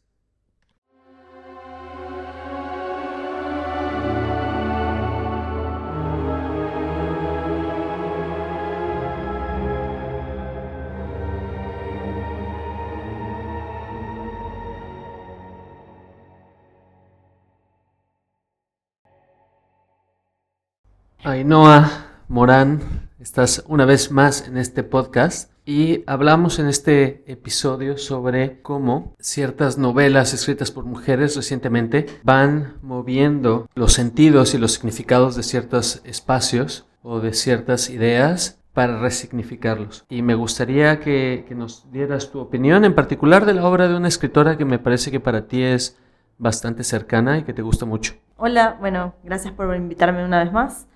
Ainhoa 21.25 22.05
Morán, 22.29 23.09
estás 23.19 23.65
una 23.67 23.83
vez 23.83 24.09
más 24.09 24.47
en 24.47 24.55
este 24.55 24.83
podcast 24.83 25.51
y 25.65 26.05
hablamos 26.07 26.59
en 26.59 26.67
este 26.67 27.25
episodio 27.29 27.97
sobre 27.97 28.61
cómo 28.61 29.15
ciertas 29.19 29.77
novelas 29.77 30.33
escritas 30.33 30.71
por 30.71 30.85
mujeres 30.85 31.35
recientemente 31.35 32.05
van 32.23 32.77
moviendo 32.81 33.67
los 33.75 33.91
sentidos 33.91 34.53
y 34.53 34.59
los 34.59 34.71
significados 34.71 35.35
de 35.35 35.43
ciertos 35.43 36.01
espacios 36.05 36.87
o 37.03 37.19
de 37.19 37.33
ciertas 37.33 37.89
ideas 37.89 38.57
para 38.73 39.01
resignificarlos. 39.01 40.05
Y 40.07 40.21
me 40.21 40.35
gustaría 40.35 41.01
que, 41.01 41.43
que 41.49 41.53
nos 41.53 41.91
dieras 41.91 42.31
tu 42.31 42.39
opinión, 42.39 42.85
en 42.85 42.95
particular 42.95 43.45
de 43.45 43.55
la 43.55 43.65
obra 43.65 43.89
de 43.89 43.95
una 43.97 44.07
escritora 44.07 44.57
que 44.57 44.63
me 44.63 44.79
parece 44.79 45.11
que 45.11 45.19
para 45.19 45.47
ti 45.47 45.63
es 45.63 45.97
bastante 46.37 46.85
cercana 46.85 47.37
y 47.39 47.43
que 47.43 47.51
te 47.51 47.61
gusta 47.61 47.85
mucho. 47.85 48.13
Hola, 48.37 48.77
bueno, 48.79 49.15
gracias 49.25 49.53
por 49.53 49.75
invitarme 49.75 50.23
una 50.23 50.41
vez 50.41 50.53
más 50.53 50.87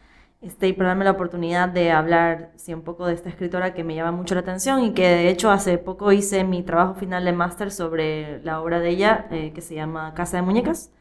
este, 0.43 0.67
y 0.67 0.73
por 0.73 0.85
darme 0.85 1.05
la 1.05 1.11
oportunidad 1.11 1.69
de 1.69 1.91
hablar 1.91 2.51
sí, 2.57 2.73
un 2.73 2.81
poco 2.81 3.07
de 3.07 3.13
esta 3.13 3.29
escritora 3.29 3.73
que 3.73 3.85
me 3.85 3.95
llama 3.95 4.11
mucho 4.11 4.35
la 4.35 4.41
atención 4.41 4.83
y 4.83 4.93
que 4.93 5.07
de 5.07 5.29
hecho 5.29 5.49
hace 5.49 5.77
poco 5.77 6.11
hice 6.11 6.43
mi 6.43 6.63
trabajo 6.63 6.95
final 6.95 7.23
de 7.23 7.31
máster 7.31 7.71
sobre 7.71 8.43
la 8.43 8.61
obra 8.61 8.81
de 8.81 8.89
ella 8.89 9.27
eh, 9.31 9.53
que 9.53 9.61
se 9.61 9.75
llama 9.75 10.13
Casa 10.13 10.35
de 10.37 10.43
Muñecas 10.43 10.91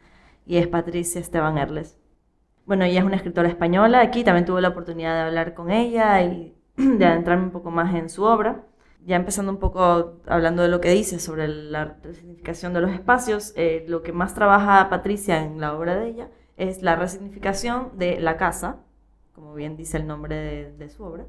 y 0.46 0.58
es 0.58 0.68
Patricia 0.68 1.20
Esteban 1.20 1.58
Erles. 1.58 1.98
Bueno, 2.66 2.84
ella 2.84 3.00
es 3.00 3.04
una 3.04 3.16
escritora 3.16 3.48
española, 3.48 4.00
aquí 4.00 4.22
también 4.22 4.44
tuve 4.46 4.60
la 4.60 4.68
oportunidad 4.68 5.14
de 5.14 5.20
hablar 5.22 5.54
con 5.54 5.72
ella 5.72 6.22
y 6.22 6.54
de 6.76 7.04
adentrarme 7.04 7.44
un 7.44 7.50
poco 7.50 7.72
más 7.72 7.94
en 7.96 8.08
su 8.08 8.22
obra. 8.22 8.64
Ya 9.04 9.16
empezando 9.16 9.50
un 9.50 9.58
poco 9.58 10.20
hablando 10.28 10.62
de 10.62 10.68
lo 10.68 10.80
que 10.80 10.90
dice 10.90 11.18
sobre 11.18 11.48
la 11.48 11.96
resignificación 12.04 12.72
de 12.72 12.80
los 12.80 12.92
espacios, 12.92 13.52
eh, 13.56 13.84
lo 13.88 14.02
que 14.02 14.12
más 14.12 14.34
trabaja 14.34 14.88
Patricia 14.88 15.42
en 15.42 15.60
la 15.60 15.74
obra 15.76 15.96
de 15.96 16.08
ella 16.08 16.28
es 16.56 16.82
la 16.82 16.94
resignificación 16.94 17.90
de 17.98 18.20
la 18.20 18.36
casa, 18.36 18.76
como 19.42 19.54
bien 19.54 19.76
dice 19.76 19.96
el 19.96 20.06
nombre 20.06 20.72
de, 20.78 20.88
su 20.88 21.02
obra, 21.02 21.24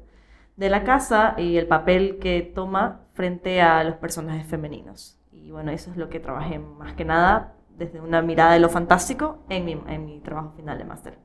de 0.56 0.70
la 0.70 0.84
casa 0.84 1.34
y 1.36 1.56
el 1.56 1.66
papel 1.66 2.18
que 2.20 2.42
toma 2.42 3.00
frente 3.12 3.60
a 3.60 3.82
los 3.82 3.96
personajes 3.96 4.46
femeninos. 4.46 5.18
Y 5.32 5.50
bueno, 5.50 5.72
eso 5.72 5.90
es 5.90 5.96
lo 5.96 6.08
que 6.08 6.20
trabajé 6.20 6.60
más 6.60 6.94
que 6.94 7.04
nada 7.04 7.54
desde 7.76 8.00
una 8.00 8.22
mirada 8.22 8.52
de 8.52 8.60
lo 8.60 8.68
fantástico 8.68 9.44
en 9.48 9.64
mi, 9.64 10.20
trabajo 10.20 10.52
final 10.54 10.78
de 10.78 10.84
máster. 10.84 11.18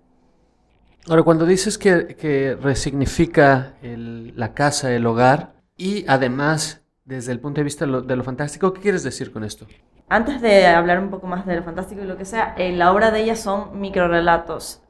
Ahora, 1.08 1.22
cuando 1.22 1.46
dices 1.46 1.78
que, 1.78 2.58
resignifica 2.60 3.76
la 3.84 4.54
casa, 4.56 4.92
el 4.92 5.06
hogar, 5.06 5.54
y 5.78 6.06
además 6.08 6.82
desde 7.06 7.32
el 7.32 7.40
punto 7.40 7.62
de 7.62 7.66
vista 7.66 7.86
de 7.86 8.16
lo, 8.16 8.24
fantástico, 8.24 8.74
¿qué 8.74 8.82
quieres 8.82 9.04
decir 9.04 9.32
con 9.32 9.44
esto? 9.44 9.68
Antes 10.10 10.42
de 10.42 10.66
hablar 10.66 11.00
un 11.00 11.12
poco 11.12 11.28
más 11.28 11.46
de 11.46 11.56
lo 11.56 11.64
fantástico 11.64 12.02
y 12.02 12.06
lo 12.06 12.18
que 12.18 12.26
sea, 12.26 12.56
en 12.58 12.80
la 12.80 12.92
obra 12.92 13.12
de 13.12 13.22
ella 13.22 13.36
son 13.36 13.80
microrelatos 13.80 14.82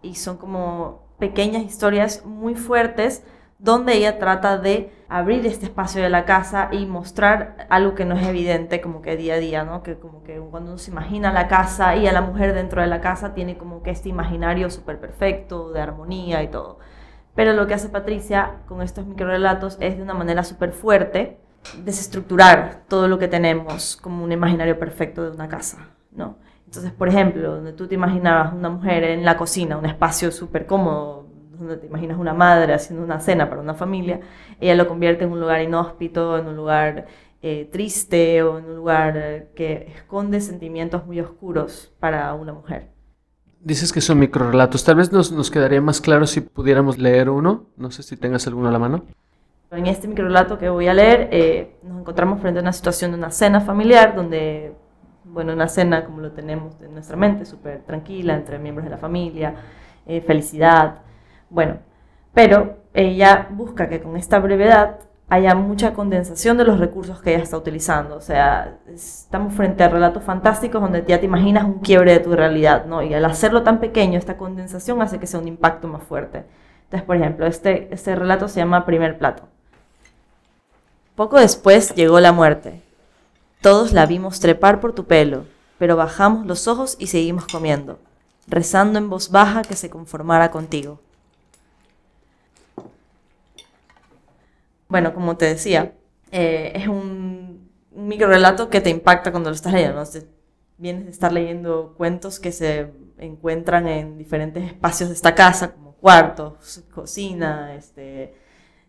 y 0.00 0.14
son 0.14 0.38
como 0.38 1.01
pequeñas 1.18 1.62
historias 1.62 2.24
muy 2.24 2.54
fuertes 2.54 3.24
donde 3.58 3.94
ella 3.94 4.18
trata 4.18 4.58
de 4.58 4.92
abrir 5.08 5.46
este 5.46 5.66
espacio 5.66 6.02
de 6.02 6.10
la 6.10 6.24
casa 6.24 6.68
y 6.72 6.84
mostrar 6.84 7.66
algo 7.70 7.94
que 7.94 8.04
no 8.04 8.16
es 8.16 8.26
evidente 8.26 8.80
como 8.80 9.02
que 9.02 9.16
día 9.16 9.34
a 9.34 9.38
día, 9.38 9.62
¿no? 9.62 9.84
Que 9.84 9.96
como 9.98 10.24
que 10.24 10.38
cuando 10.38 10.70
uno 10.70 10.78
se 10.78 10.90
imagina 10.90 11.32
la 11.32 11.46
casa 11.46 11.94
y 11.94 12.08
a 12.08 12.12
la 12.12 12.22
mujer 12.22 12.54
dentro 12.54 12.82
de 12.82 12.88
la 12.88 13.00
casa 13.00 13.34
tiene 13.34 13.56
como 13.56 13.84
que 13.84 13.90
este 13.90 14.08
imaginario 14.08 14.68
súper 14.68 14.98
perfecto, 14.98 15.70
de 15.70 15.80
armonía 15.80 16.42
y 16.42 16.48
todo. 16.48 16.80
Pero 17.36 17.52
lo 17.52 17.68
que 17.68 17.74
hace 17.74 17.88
Patricia 17.88 18.62
con 18.66 18.82
estos 18.82 19.06
microrelatos 19.06 19.76
es 19.80 19.96
de 19.96 20.02
una 20.02 20.14
manera 20.14 20.42
súper 20.42 20.72
fuerte 20.72 21.38
desestructurar 21.84 22.82
todo 22.88 23.06
lo 23.06 23.20
que 23.20 23.28
tenemos 23.28 23.96
como 23.96 24.24
un 24.24 24.32
imaginario 24.32 24.78
perfecto 24.78 25.22
de 25.22 25.30
una 25.30 25.48
casa, 25.48 25.90
¿no? 26.10 26.36
Entonces, 26.72 26.92
por 26.92 27.06
ejemplo, 27.06 27.56
donde 27.56 27.74
tú 27.74 27.86
te 27.86 27.96
imaginabas 27.96 28.54
una 28.54 28.70
mujer 28.70 29.04
en 29.04 29.26
la 29.26 29.36
cocina, 29.36 29.76
un 29.76 29.84
espacio 29.84 30.32
súper 30.32 30.64
cómodo, 30.64 31.26
donde 31.58 31.76
te 31.76 31.86
imaginas 31.86 32.18
una 32.18 32.32
madre 32.32 32.72
haciendo 32.72 33.04
una 33.04 33.20
cena 33.20 33.50
para 33.50 33.60
una 33.60 33.74
familia, 33.74 34.20
ella 34.58 34.74
lo 34.74 34.88
convierte 34.88 35.24
en 35.24 35.32
un 35.32 35.40
lugar 35.40 35.60
inhóspito, 35.60 36.38
en 36.38 36.46
un 36.46 36.56
lugar 36.56 37.04
eh, 37.42 37.68
triste 37.70 38.42
o 38.42 38.58
en 38.58 38.64
un 38.64 38.76
lugar 38.76 39.48
que 39.54 39.92
esconde 39.94 40.40
sentimientos 40.40 41.04
muy 41.04 41.20
oscuros 41.20 41.92
para 42.00 42.32
una 42.32 42.54
mujer. 42.54 42.88
Dices 43.60 43.92
que 43.92 44.00
son 44.00 44.18
microrelatos. 44.18 44.82
Tal 44.82 44.96
vez 44.96 45.12
nos, 45.12 45.30
nos 45.30 45.50
quedaría 45.50 45.82
más 45.82 46.00
claro 46.00 46.26
si 46.26 46.40
pudiéramos 46.40 46.96
leer 46.96 47.28
uno. 47.28 47.66
No 47.76 47.90
sé 47.90 48.02
si 48.02 48.16
tengas 48.16 48.46
alguno 48.46 48.70
a 48.70 48.72
la 48.72 48.78
mano. 48.78 49.04
En 49.70 49.86
este 49.86 50.08
microrelato 50.08 50.56
que 50.56 50.70
voy 50.70 50.88
a 50.88 50.94
leer, 50.94 51.28
eh, 51.32 51.76
nos 51.82 52.00
encontramos 52.00 52.40
frente 52.40 52.60
a 52.60 52.62
una 52.62 52.72
situación 52.72 53.10
de 53.10 53.18
una 53.18 53.30
cena 53.30 53.60
familiar 53.60 54.16
donde 54.16 54.72
bueno, 55.32 55.52
una 55.52 55.68
cena 55.68 56.04
como 56.04 56.20
lo 56.20 56.32
tenemos 56.32 56.80
en 56.82 56.92
nuestra 56.92 57.16
mente, 57.16 57.44
súper 57.44 57.80
tranquila, 57.82 58.34
entre 58.34 58.58
miembros 58.58 58.84
de 58.84 58.90
la 58.90 58.98
familia, 58.98 59.54
eh, 60.06 60.20
felicidad, 60.20 60.98
bueno, 61.50 61.76
pero 62.34 62.76
ella 62.94 63.48
busca 63.50 63.88
que 63.88 64.00
con 64.00 64.16
esta 64.16 64.38
brevedad 64.38 64.98
haya 65.28 65.54
mucha 65.54 65.94
condensación 65.94 66.58
de 66.58 66.64
los 66.64 66.78
recursos 66.78 67.22
que 67.22 67.34
ella 67.34 67.42
está 67.42 67.56
utilizando. 67.56 68.16
O 68.16 68.20
sea, 68.20 68.76
estamos 68.86 69.54
frente 69.54 69.82
a 69.82 69.88
relatos 69.88 70.22
fantásticos 70.22 70.82
donde 70.82 71.04
ya 71.08 71.20
te 71.20 71.24
imaginas 71.24 71.64
un 71.64 71.78
quiebre 71.78 72.12
de 72.12 72.20
tu 72.20 72.34
realidad, 72.34 72.84
¿no? 72.84 73.02
Y 73.02 73.14
al 73.14 73.24
hacerlo 73.24 73.62
tan 73.62 73.80
pequeño, 73.80 74.18
esta 74.18 74.36
condensación 74.36 75.00
hace 75.00 75.18
que 75.18 75.26
sea 75.26 75.40
un 75.40 75.48
impacto 75.48 75.88
más 75.88 76.02
fuerte. 76.02 76.44
Entonces, 76.84 77.06
por 77.06 77.16
ejemplo, 77.16 77.46
este, 77.46 77.88
este 77.94 78.14
relato 78.14 78.46
se 78.46 78.60
llama 78.60 78.84
Primer 78.84 79.16
Plato. 79.16 79.44
Poco 81.14 81.38
después 81.38 81.94
llegó 81.94 82.20
la 82.20 82.32
muerte. 82.32 82.81
Todos 83.62 83.92
la 83.92 84.06
vimos 84.06 84.40
trepar 84.40 84.80
por 84.80 84.92
tu 84.92 85.06
pelo, 85.06 85.46
pero 85.78 85.94
bajamos 85.94 86.46
los 86.46 86.66
ojos 86.66 86.96
y 86.98 87.06
seguimos 87.06 87.46
comiendo, 87.46 88.00
rezando 88.48 88.98
en 88.98 89.08
voz 89.08 89.30
baja 89.30 89.62
que 89.62 89.76
se 89.76 89.88
conformara 89.88 90.50
contigo. 90.50 91.00
Bueno, 94.88 95.14
como 95.14 95.36
te 95.36 95.44
decía, 95.44 95.94
eh, 96.32 96.72
es 96.74 96.88
un, 96.88 97.70
micro 97.94 98.26
relato 98.26 98.68
que 98.68 98.80
te 98.80 98.90
impacta 98.90 99.30
cuando 99.30 99.50
lo 99.50 99.54
estás 99.54 99.72
leyendo. 99.72 100.02
Vienes 100.78 101.04
de 101.04 101.10
estar 101.12 101.32
leyendo 101.32 101.94
cuentos 101.96 102.40
que 102.40 102.50
se 102.50 102.92
encuentran 103.18 103.86
en 103.86 104.18
diferentes 104.18 104.64
espacios 104.64 105.08
de 105.08 105.14
esta 105.14 105.36
casa, 105.36 105.72
como 105.72 105.92
cuartos, 105.92 106.82
cocina, 106.92 107.76
este, 107.76 108.34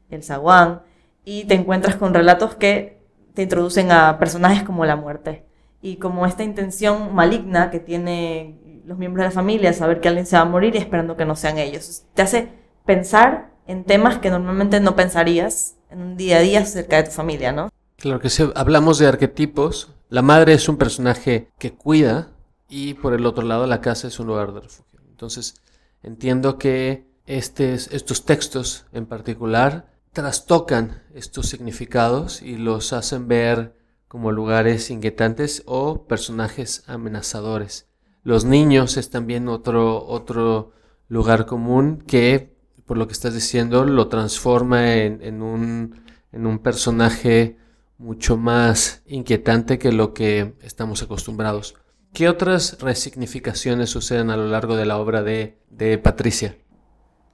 el 0.10 0.24
zaguán, 0.24 0.82
y 1.24 1.46
te 1.46 1.54
encuentras 1.54 1.96
con 1.96 2.16
relatos 2.16 2.56
que 2.56 3.03
te 3.34 3.44
introducen 3.44 3.92
a 3.92 4.20
personajes 4.20 4.64
como 4.64 4.86
la 4.86 4.96
muerte 4.96 5.46
y 5.82 5.98
como 5.98 6.26
esta 6.26 6.44
intención 6.44 7.14
maligna 7.14 7.72
que 7.72 7.80
tiene 7.80 8.82
los 8.86 8.98
miembros 8.98 9.24
de 9.24 9.30
la 9.30 9.32
familia, 9.32 9.74
saber 9.74 10.02
que 10.02 10.08
alguien 10.08 10.26
se 10.26 10.36
va 10.36 10.44
a 10.44 10.46
morir 10.46 10.76
y 10.76 10.78
esperando 10.78 11.18
que 11.18 11.26
no 11.26 11.36
sean 11.36 11.58
ellos. 11.58 12.04
Te 12.14 12.22
hace 12.22 12.50
pensar 12.86 13.52
en 13.66 13.86
temas 13.86 14.18
que 14.18 14.30
normalmente 14.30 14.80
no 14.80 14.96
pensarías 14.96 15.76
en 15.90 16.02
un 16.02 16.18
día 16.18 16.38
a 16.38 16.42
día 16.42 16.60
acerca 16.62 16.98
de 16.98 17.04
tu 17.04 17.12
familia, 17.12 17.52
¿no? 17.52 17.70
Claro 17.98 18.20
que 18.20 18.30
si 18.30 18.44
hablamos 18.56 19.00
de 19.00 19.08
arquetipos, 19.08 19.94
la 20.10 20.22
madre 20.22 20.54
es 20.54 20.68
un 20.68 20.78
personaje 20.78 21.50
que 21.58 21.74
cuida 21.74 22.32
y 22.68 22.96
por 22.96 23.14
el 23.14 23.26
otro 23.26 23.46
lado 23.46 23.68
la 23.68 23.82
casa 23.82 24.08
es 24.08 24.20
un 24.20 24.28
lugar 24.28 24.54
de 24.54 24.62
refugio. 24.62 25.00
Entonces, 25.10 25.62
entiendo 26.02 26.58
que 26.58 27.08
estos 27.26 28.26
textos 28.26 28.86
en 28.92 29.06
particular 29.06 29.93
trastocan 30.14 31.02
estos 31.14 31.48
significados 31.48 32.42
y 32.42 32.58
los 32.58 32.94
hacen 32.94 33.28
ver 33.28 33.76
como 34.08 34.32
lugares 34.32 34.92
inquietantes 34.92 35.64
o 35.66 36.06
personajes 36.06 36.84
amenazadores. 36.88 37.90
Los 38.24 38.46
niños 38.46 38.96
es 38.96 39.10
también 39.10 39.50
otro, 39.50 40.06
otro 40.06 40.72
lugar 41.08 41.46
común 41.48 42.04
que, 42.08 42.56
por 42.86 42.98
lo 42.98 43.08
que 43.08 43.14
estás 43.14 43.34
diciendo, 43.34 43.84
lo 43.84 44.08
transforma 44.08 44.94
en, 44.94 45.42
un, 45.42 46.04
en 46.32 46.46
un 46.46 46.60
personaje 46.60 47.58
mucho 47.98 48.38
más 48.38 49.02
inquietante 49.08 49.80
que 49.80 49.92
lo 49.92 50.14
que 50.14 50.54
estamos 50.62 51.02
acostumbrados. 51.02 51.76
¿Qué 52.14 52.30
otras 52.30 52.78
resignificaciones 52.80 53.90
suceden 53.90 54.30
a 54.30 54.38
lo 54.38 54.48
largo 54.48 54.76
de 54.76 54.86
la 54.86 55.00
obra 55.00 55.24
de, 55.24 55.58
de 55.72 55.98
Patricia? 55.98 56.56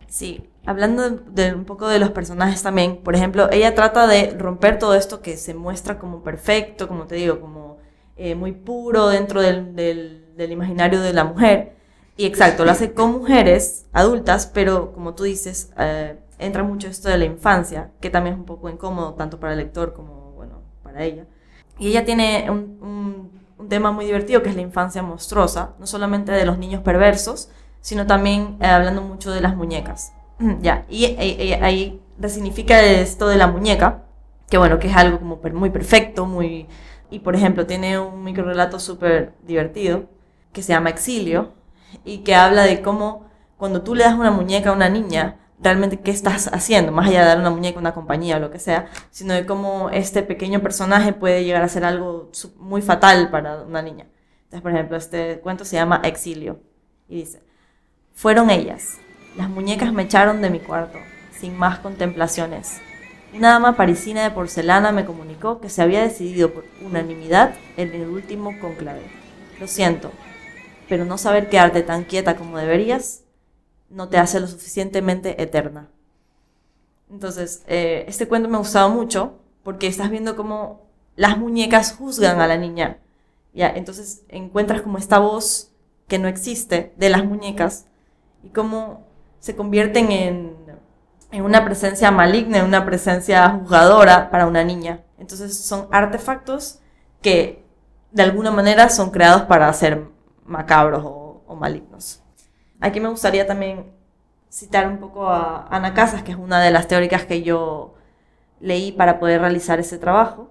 Sí, 0.07 0.48
hablando 0.65 1.09
de, 1.09 1.53
un 1.53 1.65
poco 1.65 1.87
de 1.87 1.99
los 1.99 2.11
personajes 2.11 2.61
también, 2.61 2.97
por 2.97 3.15
ejemplo, 3.15 3.49
ella 3.51 3.75
trata 3.75 4.07
de 4.07 4.35
romper 4.37 4.79
todo 4.79 4.95
esto 4.95 5.21
que 5.21 5.37
se 5.37 5.53
muestra 5.53 5.99
como 5.99 6.23
perfecto, 6.23 6.87
como 6.87 7.05
te 7.05 7.15
digo, 7.15 7.39
como 7.39 7.77
eh, 8.17 8.35
muy 8.35 8.51
puro 8.51 9.07
dentro 9.07 9.41
del, 9.41 9.75
del, 9.75 10.51
imaginario 10.51 11.01
de 11.01 11.13
la 11.13 11.23
mujer. 11.23 11.75
Y 12.17 12.25
exacto, 12.25 12.65
lo 12.65 12.71
hace 12.71 12.93
con 12.93 13.11
mujeres 13.13 13.85
adultas, 13.93 14.45
pero 14.53 14.91
como 14.91 15.15
tú 15.15 15.23
dices, 15.23 15.71
eh, 15.77 16.19
entra 16.37 16.63
mucho 16.63 16.87
esto 16.87 17.09
de 17.09 17.17
la 17.17 17.25
infancia, 17.25 17.91
que 18.01 18.09
también 18.09 18.35
es 18.35 18.39
un 18.39 18.45
poco 18.45 18.69
incómodo 18.69 19.13
tanto 19.13 19.39
para 19.39 19.53
el 19.53 19.59
lector 19.59 19.93
como, 19.93 20.33
bueno, 20.33 20.61
para 20.83 21.03
ella. 21.03 21.25
Y 21.77 21.87
ella 21.87 22.03
tiene 22.03 22.49
un, 22.49 23.31
un, 23.57 23.69
tema 23.69 23.91
muy 23.91 24.05
divertido 24.05 24.41
que 24.41 24.49
es 24.49 24.55
la 24.55 24.61
infancia 24.61 25.03
monstruosa, 25.03 25.75
no 25.79 25.85
solamente 25.85 26.31
de 26.31 26.45
los 26.45 26.57
niños 26.57 26.81
perversos, 26.81 27.49
sino 27.81 28.07
también 28.07 28.57
eh, 28.61 28.65
hablando 28.65 29.01
mucho 29.01 29.31
de 29.31 29.41
las 29.41 29.55
muñecas. 29.55 30.13
ya, 30.62 30.86
y, 30.89 31.05
ahí 31.62 32.01
resignifica 32.17 32.81
esto 32.81 33.27
de 33.27 33.38
la 33.38 33.48
muñeca, 33.48 34.05
que 34.50 34.58
bueno, 34.58 34.79
que 34.79 34.88
es 34.88 34.96
algo 34.96 35.19
como 35.19 35.39
muy 35.53 35.69
perfecto, 35.69 36.25
muy... 36.25 36.67
Y 37.12 37.19
por 37.19 37.36
ejemplo, 37.36 37.65
tiene 37.65 38.00
un 38.00 38.24
microrelato 38.24 38.79
súper 38.79 39.34
divertido 39.43 40.10
que 40.53 40.62
se 40.62 40.74
llama 40.74 40.89
Exilio 40.89 41.53
y 42.05 42.19
que 42.19 42.36
habla 42.36 42.63
de 42.63 42.81
cómo 42.81 43.27
cuando 43.58 43.81
tú 43.81 43.96
le 43.96 44.03
das 44.03 44.13
una 44.13 44.31
muñeca 44.31 44.69
a 44.69 44.74
una 44.74 44.89
niña, 44.89 45.39
realmente 45.60 46.00
qué 46.00 46.12
estás 46.12 46.48
haciendo, 46.53 46.91
más 46.91 47.08
allá 47.08 47.22
de 47.22 47.27
dar 47.27 47.39
una 47.39 47.50
muñeca 47.50 47.77
a 47.77 47.81
una 47.81 47.93
compañía 47.93 48.38
o 48.38 48.39
lo 48.39 48.51
que 48.51 48.60
sea, 48.60 48.88
sino 49.12 49.34
de 49.34 49.46
cómo 49.46 49.89
este 49.89 50.24
pequeño 50.24 50.62
personaje 50.62 51.13
puede 51.13 51.43
llegar 51.43 51.63
a 51.63 51.67
ser 51.67 51.84
algo 51.84 52.31
muy 52.58 52.81
fatal 52.81 53.29
para 53.31 53.63
una 53.63 53.81
niña. 53.81 54.08
Entonces, 54.43 54.62
por 54.62 54.72
ejemplo, 54.72 54.98
este 54.98 55.39
cuento 55.41 55.65
se 55.65 55.75
llama 55.75 56.01
Exilio 56.03 56.62
y 57.08 57.17
dice, 57.17 57.43
fueron 58.13 58.50
ellas, 58.50 59.00
las 59.36 59.50
muñecas 59.50 59.93
me 59.93 60.03
echaron 60.03 60.41
de 60.41 60.50
mi 60.50 60.59
cuarto, 60.59 61.00
sin 61.31 61.57
más 61.57 61.79
contemplaciones. 61.79 62.79
Una 63.33 63.50
dama 63.50 63.75
parisina 63.75 64.24
de 64.24 64.31
porcelana 64.31 64.91
me 64.91 65.05
comunicó 65.05 65.62
que 65.62 65.69
se 65.69 65.81
había 65.81 66.01
decidido 66.01 66.51
por 66.51 66.65
unanimidad 66.81 67.53
el 67.77 68.07
último 68.07 68.57
conclave. 68.59 69.03
Lo 69.59 69.67
siento, 69.67 70.12
pero 70.88 71.05
no 71.05 71.17
saber 71.17 71.50
quedarte 71.50 71.83
tan 71.83 72.03
quieta 72.03 72.36
como 72.36 72.57
deberías 72.57 73.24
no 73.89 74.09
te 74.09 74.17
hace 74.17 74.39
lo 74.39 74.48
suficientemente 74.48 75.41
eterna. 75.41 75.89
Entonces, 77.12 77.63
eh, 77.67 78.05
este 78.07 78.27
cuento 78.27 78.50
me 78.50 78.55
ha 78.55 78.59
gustado 78.59 78.89
mucho 78.89 79.39
porque 79.63 79.88
estás 79.88 80.09
viendo 80.09 80.36
cómo 80.36 80.88
las 81.15 81.38
muñecas 81.38 81.93
juzgan 81.93 82.39
a 82.39 82.48
la 82.48 82.57
niña. 82.57 83.00
¿ya? 83.53 83.69
Entonces 83.69 84.24
encuentras 84.29 84.81
como 84.81 84.98
esta 84.98 85.19
voz 85.19 85.71
que 86.07 86.19
no 86.19 86.27
existe 86.27 86.93
de 86.98 87.09
las 87.09 87.25
muñecas 87.25 87.86
y 88.43 88.50
cómo 88.50 89.08
se 89.39 89.55
convierten 89.55 90.12
en, 90.12 90.58
en 91.31 91.43
una 91.43 91.63
presencia 91.65 92.12
maligna, 92.12 92.60
en 92.60 92.65
una 92.65 92.86
presencia 92.86 93.50
juzgadora 93.50 94.29
para 94.29 94.48
una 94.48 94.63
niña. 94.63 95.03
Entonces 95.17 95.58
son 95.58 95.88
artefactos 95.91 96.79
que 97.22 97.65
de 98.12 98.24
alguna 98.24 98.51
manera 98.51 98.89
son 98.89 99.12
creados 99.12 99.43
para 99.43 99.72
ser 99.74 100.08
macabros 100.46 101.03
o, 101.05 101.43
o 101.46 101.55
malignos. 101.55 102.24
Aquí 102.79 103.00
me 103.00 103.10
gustaría 103.10 103.46
también 103.46 103.91
citar 104.50 104.88
un 104.88 104.98
poco 104.98 105.29
a 105.29 105.67
Ana 105.69 105.93
Casas, 105.93 106.24
que 106.24 106.31
es 106.31 106.38
una 106.38 106.62
de 106.62 106.72
las 106.72 106.88
teóricas 106.88 107.25
que 107.25 107.43
yo 107.43 107.96
leí 108.60 108.91
para 108.91 109.19
poder 109.19 109.41
realizar 109.41 109.79
ese 109.79 109.98
trabajo, 109.98 110.50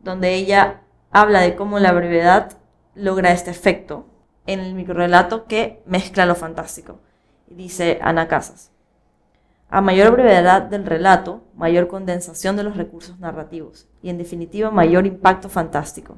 donde 0.00 0.34
ella 0.34 0.82
habla 1.10 1.40
de 1.40 1.56
cómo 1.56 1.78
la 1.78 1.92
brevedad 1.92 2.58
logra 2.94 3.32
este 3.32 3.50
efecto 3.50 4.06
en 4.46 4.60
el 4.60 4.74
microrelato 4.74 5.46
que 5.46 5.82
mezcla 5.86 6.26
lo 6.26 6.34
fantástico. 6.34 7.00
Dice 7.50 7.98
Ana 8.00 8.28
Casas, 8.28 8.70
a 9.68 9.80
mayor 9.80 10.12
brevedad 10.12 10.62
del 10.62 10.86
relato, 10.86 11.42
mayor 11.54 11.88
condensación 11.88 12.56
de 12.56 12.62
los 12.62 12.76
recursos 12.76 13.18
narrativos 13.18 13.88
y 14.02 14.10
en 14.10 14.18
definitiva 14.18 14.70
mayor 14.70 15.06
impacto 15.06 15.48
fantástico. 15.48 16.16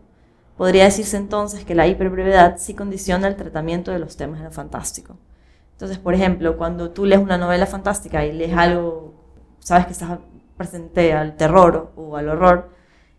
Podría 0.57 0.85
decirse 0.85 1.17
entonces 1.17 1.65
que 1.65 1.75
la 1.75 1.87
hiperbrevedad 1.87 2.59
sí 2.59 2.75
condiciona 2.75 3.29
el 3.29 3.37
tratamiento 3.37 3.91
de 3.91 3.99
los 3.99 4.17
temas 4.17 4.39
de 4.39 4.45
lo 4.45 4.51
fantástico. 4.53 5.17
Entonces, 5.73 5.99
por 5.99 6.15
ejemplo, 6.15 6.57
cuando 6.57 6.91
tú 6.91 7.05
lees 7.05 7.21
una 7.21 7.39
novela 7.39 7.67
fantástica 7.67 8.25
y 8.25 8.33
lees 8.33 8.57
algo, 8.57 9.15
sabes 9.59 9.87
que 9.87 9.93
estás 9.93 10.19
presente 10.57 11.13
al 11.13 11.37
terror 11.37 11.93
o 11.97 12.17
al 12.17 12.29
horror, 12.29 12.71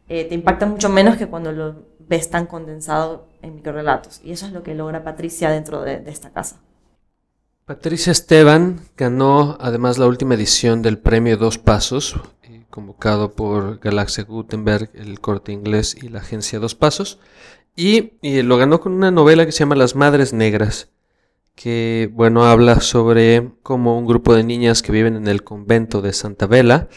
eh, 0.07 0.25
te 0.25 0.35
impacta 0.35 0.65
mucho 0.65 0.89
menos 0.89 1.17
que 1.17 1.27
cuando 1.27 1.51
lo 1.51 1.87
ves 1.99 2.29
tan 2.29 2.45
condensado 2.45 3.27
en 3.41 3.55
microrelatos. 3.55 4.21
Y 4.23 4.31
eso 4.31 4.45
es 4.45 4.51
lo 4.53 4.63
que 4.63 4.75
logra 4.75 5.03
Patricia 5.03 5.49
dentro 5.49 5.81
de, 5.81 6.03
esta 6.07 6.31
casa. 6.31 6.61
Patricia 7.65 8.11
Esteban 8.11 8.81
ganó 8.97 9.57
además 9.59 9.97
la 9.97 10.07
última 10.07 10.35
edición 10.35 10.81
del 10.81 10.97
premio 10.97 11.37
Dos 11.37 11.57
Pasos, 11.57 12.15
eh, 12.43 12.65
convocado 12.69 13.33
por 13.33 13.79
Galaxia 13.79 14.25
Gutenberg, 14.25 14.89
el 14.93 15.21
corte 15.21 15.53
inglés 15.53 15.95
y 16.01 16.09
la 16.09 16.19
agencia 16.19 16.59
Dos 16.59 16.75
Pasos, 16.75 17.19
y, 17.75 18.13
y, 18.21 18.41
lo 18.41 18.57
ganó 18.57 18.81
con 18.81 18.91
una 18.91 19.11
novela 19.11 19.45
que 19.45 19.53
se 19.53 19.59
llama 19.59 19.75
Las 19.75 19.95
Madres 19.95 20.33
Negras, 20.33 20.89
que 21.55 22.09
bueno, 22.11 22.43
habla 22.45 22.81
sobre 22.81 23.51
cómo 23.63 23.97
un 23.97 24.07
grupo 24.07 24.35
de 24.35 24.43
niñas 24.43 24.81
que 24.81 24.91
viven 24.91 25.15
en 25.15 25.27
el 25.27 25.43
convento 25.43 26.01
de 26.01 26.13
Santa 26.13 26.47
Vela 26.47 26.89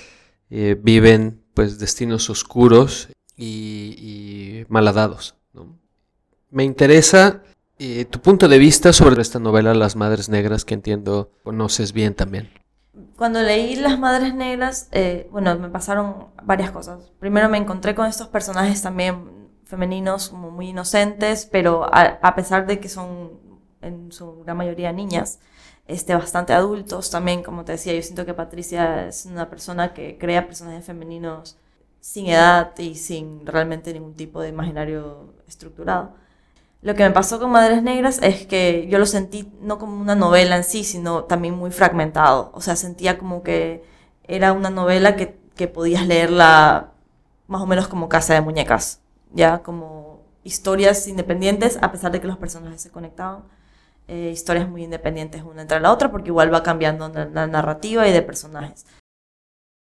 eh, 0.51 0.77
viven 0.81 1.43
pues 1.55 1.79
destinos 1.79 2.29
oscuros 2.31 3.09
y, 3.37 4.65
malhadados. 4.69 5.37
Me 6.51 6.65
interesa 6.65 7.43
eh, 7.79 8.05
tu 8.05 8.21
punto 8.21 8.49
de 8.49 8.59
vista 8.59 8.93
sobre 8.93 9.23
esta 9.23 9.39
novela 9.39 9.75
Las 9.75 9.97
Madres 9.97 10.29
Negras 10.29 10.65
que 10.65 10.75
entiendo 10.75 11.31
conoces 11.43 11.93
bien 11.93 12.15
también. 12.15 12.51
Cuando 13.17 13.43
leí 13.43 13.77
Las 13.77 13.99
Madres 13.99 14.35
Negras, 14.35 14.89
eh, 14.93 15.29
bueno, 15.31 15.59
me 15.59 15.69
pasaron 15.69 16.27
varias 16.43 16.71
cosas. 16.71 17.11
Primero 17.19 17.49
me 17.49 17.59
encontré 17.59 17.95
con 17.95 18.07
estos 18.07 18.29
personajes 18.29 18.83
también 18.83 19.49
femeninos 19.65 20.29
como 20.29 20.51
muy 20.51 20.69
inocentes, 20.69 21.47
pero 21.51 21.89
a 21.93 22.35
pesar 22.37 22.67
de 22.67 22.79
que 22.79 22.89
son 22.89 23.33
en 23.81 24.12
su 24.12 24.43
gran 24.45 24.57
mayoría 24.57 24.93
niñas, 24.93 25.41
este, 25.87 26.15
bastante 26.15 26.53
adultos 26.53 27.11
también, 27.11 27.43
como 27.43 27.65
te 27.65 27.73
decía, 27.73 27.95
yo 27.95 28.03
siento 28.03 28.27
que 28.27 28.35
Patricia 28.35 29.07
es 29.07 29.27
una 29.27 29.49
persona 29.49 29.95
que 29.95 30.19
crea 30.19 30.47
personajes 30.47 30.85
femeninos 30.85 31.57
sin 32.01 32.27
edad 32.27 32.77
y 32.79 32.95
sin 32.97 33.47
realmente 33.47 33.93
ningún 33.93 34.15
tipo 34.15 34.41
de 34.41 34.49
imaginario 34.49 35.35
estructurado. 35.47 36.15
Lo 36.87 36.94
que 36.94 37.03
me 37.03 37.11
pasó 37.11 37.40
con 37.40 37.51
Madres 37.51 37.83
Negras 37.83 38.20
es 38.22 38.46
que 38.46 38.87
yo 38.88 39.01
lo 39.01 39.07
sentí 39.07 39.53
no 39.61 39.77
como 39.77 40.01
una 40.01 40.14
novela 40.14 40.57
en 40.57 40.62
sí, 40.62 40.85
sino 40.85 41.25
también 41.25 41.57
muy 41.57 41.72
fragmentado. 41.72 42.53
O 42.55 42.61
sea, 42.61 42.77
sentía 42.77 43.18
como 43.18 43.42
que 43.42 43.83
era 44.22 44.53
una 44.53 44.70
novela 44.70 45.16
que, 45.16 45.37
que 45.57 45.66
podías 45.66 46.07
leerla 46.07 46.92
más 47.49 47.61
o 47.61 47.66
menos 47.66 47.88
como 47.88 48.09
casa 48.09 48.35
de 48.35 48.40
muñecas, 48.40 49.01
ya 49.33 49.64
como 49.64 50.22
historias 50.44 51.09
independientes, 51.09 51.77
a 51.83 51.90
pesar 51.90 52.12
de 52.12 52.20
que 52.20 52.29
los 52.29 52.38
personajes 52.38 52.83
se 52.83 52.92
conectaban 52.92 53.42
eh, 54.07 54.31
historias 54.33 54.68
muy 54.68 54.85
independientes 54.85 55.42
una 55.42 55.62
entre 55.62 55.81
la 55.81 55.90
otra, 55.90 56.12
porque 56.12 56.29
igual 56.29 56.55
va 56.55 56.62
cambiando 56.62 57.09
la, 57.09 57.49
narrativa 57.49 58.07
y 58.07 58.12
de 58.12 58.22
personajes. 58.22 58.87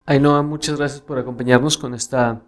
Ainhoa, 0.06 0.42
muchas 0.42 0.78
gracias 0.78 1.02
por 1.02 1.20
acompañarnos 1.20 1.78
con, 1.78 1.94
esta, 1.94 2.40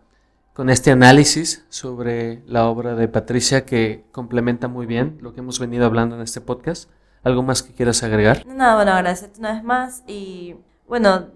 con 0.60 0.70
este 0.70 0.92
análisis 0.92 1.64
sobre 1.70 2.44
la 2.46 2.68
obra 2.68 2.94
de 2.94 3.08
Patricia 3.08 3.66
que 3.66 4.04
complementa 4.12 4.68
muy 4.68 4.86
bien 4.86 5.18
lo 5.22 5.34
que 5.34 5.40
hemos 5.40 5.58
venido 5.58 5.86
hablando 5.86 6.18
en 6.18 6.22
este 6.22 6.42
podcast. 6.42 6.90
¿Algo 7.24 7.44
más 7.44 7.64
que 7.64 7.72
quieras 7.72 8.04
agregar? 8.04 8.46
Nada, 8.46 8.76
bueno, 8.76 8.92
agradecerte 8.92 9.40
una 9.40 9.54
vez 9.54 9.64
más 9.64 10.04
y 10.06 10.58
bueno, 10.86 11.28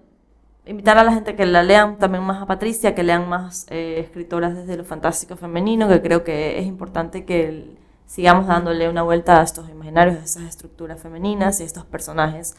invitar 0.66 0.98
a 0.98 1.04
la 1.04 1.14
gente 1.14 1.36
que 1.36 1.46
la 1.46 1.62
lean 1.62 1.96
también 1.96 2.22
más 2.22 2.42
a 2.42 2.46
Patricia, 2.46 2.94
que 2.94 3.02
lean 3.02 3.26
más 3.26 3.64
eh, 3.70 3.98
escritoras 3.98 4.56
desde 4.56 4.76
lo 4.76 4.84
fantástico 4.84 5.38
femenino, 5.38 5.88
que 5.88 6.02
creo 6.02 6.22
que 6.22 6.58
es 6.58 6.66
importante 6.66 7.24
que 7.24 7.48
el, 7.48 7.78
sigamos 8.04 8.46
dándole 8.46 8.90
una 8.90 9.04
vuelta 9.04 9.40
a 9.40 9.42
estos 9.42 9.70
imaginarios, 9.70 10.18
a 10.18 10.22
estas 10.22 10.42
estructuras 10.42 11.00
femeninas 11.00 11.60
y 11.60 11.62
estos 11.62 11.86
personajes. 11.86 12.56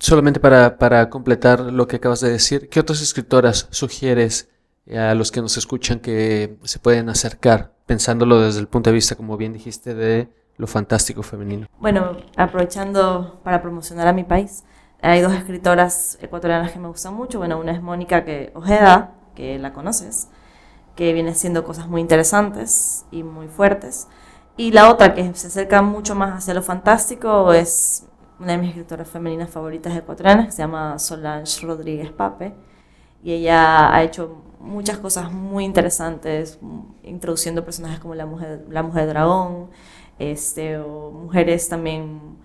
Solamente 0.00 0.40
para, 0.40 0.78
para 0.78 1.10
completar 1.10 1.60
lo 1.60 1.86
que 1.86 1.96
acabas 1.96 2.22
de 2.22 2.30
decir, 2.30 2.70
¿qué 2.70 2.80
otras 2.80 3.02
escritoras 3.02 3.68
sugieres 3.72 4.55
a 4.94 5.14
los 5.14 5.32
que 5.32 5.40
nos 5.40 5.56
escuchan 5.56 6.00
que 6.00 6.58
se 6.62 6.78
pueden 6.78 7.08
acercar, 7.08 7.72
pensándolo 7.86 8.40
desde 8.40 8.60
el 8.60 8.68
punto 8.68 8.90
de 8.90 8.94
vista, 8.94 9.16
como 9.16 9.36
bien 9.36 9.52
dijiste, 9.52 9.94
de 9.94 10.28
lo 10.56 10.66
fantástico 10.66 11.22
femenino? 11.22 11.66
Bueno, 11.78 12.16
aprovechando 12.36 13.40
para 13.42 13.62
promocionar 13.62 14.06
a 14.06 14.12
mi 14.12 14.24
país, 14.24 14.64
hay 15.02 15.20
dos 15.20 15.32
escritoras 15.32 16.18
ecuatorianas 16.20 16.72
que 16.72 16.78
me 16.78 16.88
gustan 16.88 17.14
mucho. 17.14 17.38
Bueno, 17.38 17.58
una 17.58 17.72
es 17.72 17.82
Mónica 17.82 18.24
que, 18.24 18.52
Ojeda, 18.54 19.14
que 19.34 19.58
la 19.58 19.72
conoces, 19.72 20.28
que 20.94 21.12
viene 21.12 21.30
haciendo 21.30 21.64
cosas 21.64 21.88
muy 21.88 22.00
interesantes 22.00 23.04
y 23.10 23.22
muy 23.22 23.48
fuertes. 23.48 24.08
Y 24.56 24.72
la 24.72 24.90
otra 24.90 25.14
que 25.14 25.34
se 25.34 25.48
acerca 25.48 25.82
mucho 25.82 26.14
más 26.14 26.38
hacia 26.38 26.54
lo 26.54 26.62
fantástico 26.62 27.52
es 27.52 28.06
una 28.40 28.52
de 28.52 28.58
mis 28.58 28.70
escritoras 28.70 29.08
femeninas 29.08 29.50
favoritas 29.50 29.94
ecuatorianas, 29.94 30.46
que 30.46 30.52
se 30.52 30.62
llama 30.62 30.98
Solange 30.98 31.66
Rodríguez 31.66 32.10
Pape. 32.10 32.54
Y 33.22 33.32
ella 33.32 33.94
ha 33.94 34.02
hecho 34.02 34.44
muchas 34.66 34.98
cosas 34.98 35.32
muy 35.32 35.64
interesantes, 35.64 36.58
introduciendo 37.02 37.64
personajes 37.64 38.00
como 38.00 38.14
la 38.14 38.26
mujer, 38.26 38.66
la 38.68 38.82
mujer 38.82 39.06
dragón, 39.06 39.70
este, 40.18 40.78
o 40.78 41.10
mujeres 41.10 41.68
también 41.68 42.36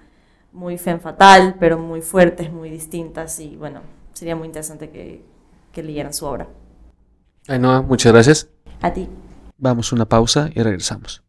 muy 0.52 0.78
fen 0.78 1.00
fatal, 1.00 1.56
pero 1.60 1.78
muy 1.78 2.02
fuertes, 2.02 2.52
muy 2.52 2.70
distintas 2.70 3.40
y 3.40 3.56
bueno, 3.56 3.82
sería 4.14 4.36
muy 4.36 4.48
interesante 4.48 4.90
que, 4.90 5.24
que 5.72 5.84
leyeran 5.84 6.14
su 6.14 6.26
obra. 6.26 6.48
Ainhoa, 7.48 7.82
muchas 7.82 8.12
gracias. 8.14 8.50
A 8.82 8.94
ti. 8.94 9.10
Vamos 9.58 9.92
a 9.92 9.96
una 9.96 10.06
pausa 10.06 10.50
y 10.54 10.62
regresamos. 10.62 11.24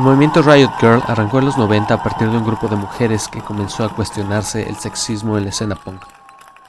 El 0.00 0.06
movimiento 0.06 0.40
Riot 0.40 0.70
Girl 0.80 1.02
arrancó 1.08 1.40
en 1.40 1.44
los 1.44 1.58
90 1.58 1.92
a 1.92 2.02
partir 2.02 2.30
de 2.30 2.38
un 2.38 2.46
grupo 2.46 2.68
de 2.68 2.76
mujeres 2.76 3.28
que 3.28 3.42
comenzó 3.42 3.84
a 3.84 3.94
cuestionarse 3.94 4.66
el 4.66 4.76
sexismo 4.76 5.36
en 5.36 5.44
la 5.44 5.50
escena 5.50 5.74
punk. 5.74 6.00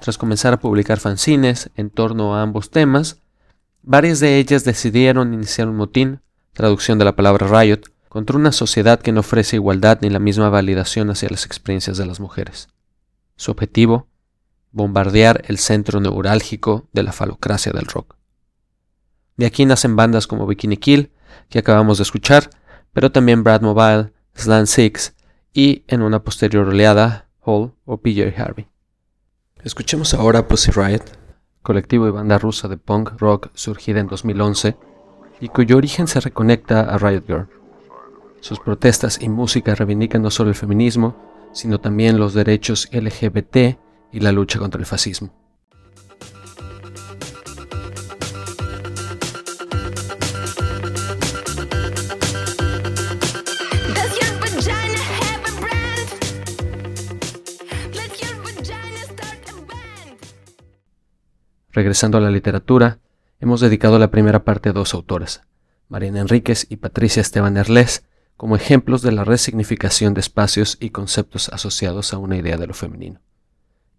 Tras 0.02 0.18
comenzar 0.18 0.52
a 0.52 0.60
publicar 0.60 1.00
fanzines 1.00 1.70
en 1.78 1.92
torno 1.92 2.36
a 2.36 2.42
ambos 2.42 2.72
temas, 2.72 3.22
varias 3.84 4.20
de 4.20 4.38
ellas 4.38 4.66
decidieron 4.66 5.34
iniciar 5.34 5.70
un 5.70 5.78
motín, 5.78 6.20
traducción 6.52 7.00
de 7.00 7.06
la 7.06 7.16
palabra 7.16 7.48
riot, 7.48 7.84
contra 8.10 8.36
una 8.36 8.52
sociedad 8.52 9.00
que 9.00 9.14
no 9.14 9.22
ofrece 9.22 9.56
igualdad 9.56 10.00
ni 10.02 10.10
la 10.10 10.20
misma 10.20 10.50
validación 10.50 11.10
hacia 11.10 11.30
las 11.30 11.46
experiencias 11.46 11.96
de 11.96 12.06
las 12.06 12.20
mujeres. 12.20 12.68
Su 13.38 13.52
objetivo, 13.52 14.10
bombardear 14.74 15.42
el 15.48 15.58
centro 15.58 16.02
neurálgico 16.02 16.90
de 16.92 17.04
la 17.04 17.14
falocracia 17.14 17.72
del 17.72 17.86
rock. 17.86 18.18
De 19.38 19.46
aquí 19.46 19.66
nacen 19.66 19.96
bandas 19.96 20.28
como 20.28 20.48
Bikini 20.48 20.76
Kill, 20.76 21.14
que 21.48 21.60
acabamos 21.60 21.98
de 21.98 22.04
escuchar, 22.04 22.50
pero 22.94 23.12
también 23.12 23.44
Brad 23.44 23.62
Mobile, 23.62 24.14
Slant 24.36 24.68
Six 24.68 25.16
y, 25.54 25.84
en 25.88 26.02
una 26.02 26.24
posterior 26.24 26.68
oleada, 26.68 27.28
Hall 27.42 27.74
o 27.86 27.98
PJ 27.98 28.34
Harvey. 28.38 28.68
Escuchemos 29.64 30.14
ahora 30.14 30.48
Pussy 30.48 30.72
Riot, 30.72 31.04
colectivo 31.62 32.08
y 32.08 32.12
banda 32.12 32.38
rusa 32.38 32.68
de 32.68 32.78
punk 32.78 33.20
rock 33.20 33.50
surgida 33.54 34.00
en 34.00 34.08
2011 34.08 34.76
y 35.40 35.50
cuyo 35.50 35.78
origen 35.78 36.08
se 36.08 36.20
reconecta 36.20 36.82
a 36.82 36.98
Riot 36.98 37.24
Girl. 37.28 37.48
Sus 38.40 38.60
protestas 38.60 39.22
y 39.22 39.30
música 39.30 39.76
reivindican 39.76 40.22
no 40.22 40.32
solo 40.32 40.50
el 40.50 40.56
feminismo, 40.56 41.16
sino 41.54 41.80
también 41.80 42.20
los 42.20 42.34
derechos 42.34 42.90
LGBT 42.92 43.78
y 44.12 44.20
la 44.20 44.32
lucha 44.32 44.60
contra 44.60 44.80
el 44.80 44.86
fascismo. 44.86 45.41
Regresando 61.72 62.18
a 62.18 62.22
la 62.22 62.32
literatura, 62.32 63.00
hemos 63.40 63.62
dedicado 63.62 63.98
la 63.98 64.12
primera 64.12 64.44
parte 64.44 64.70
a 64.70 64.74
dos 64.74 64.94
autoras, 64.94 65.44
Mariana 65.88 66.20
Enríquez 66.20 66.68
y 66.70 66.78
Patricia 66.78 67.22
Esteban 67.22 67.56
Erles, 67.56 68.06
como 68.36 68.56
ejemplos 68.56 69.02
de 69.02 69.12
la 69.12 69.24
resignificación 69.24 70.14
de 70.14 70.20
espacios 70.20 70.78
y 70.82 70.90
conceptos 70.90 71.48
asociados 71.50 72.14
a 72.14 72.18
una 72.18 72.36
idea 72.36 72.58
de 72.58 72.68
lo 72.68 72.74
femenino. 72.74 73.22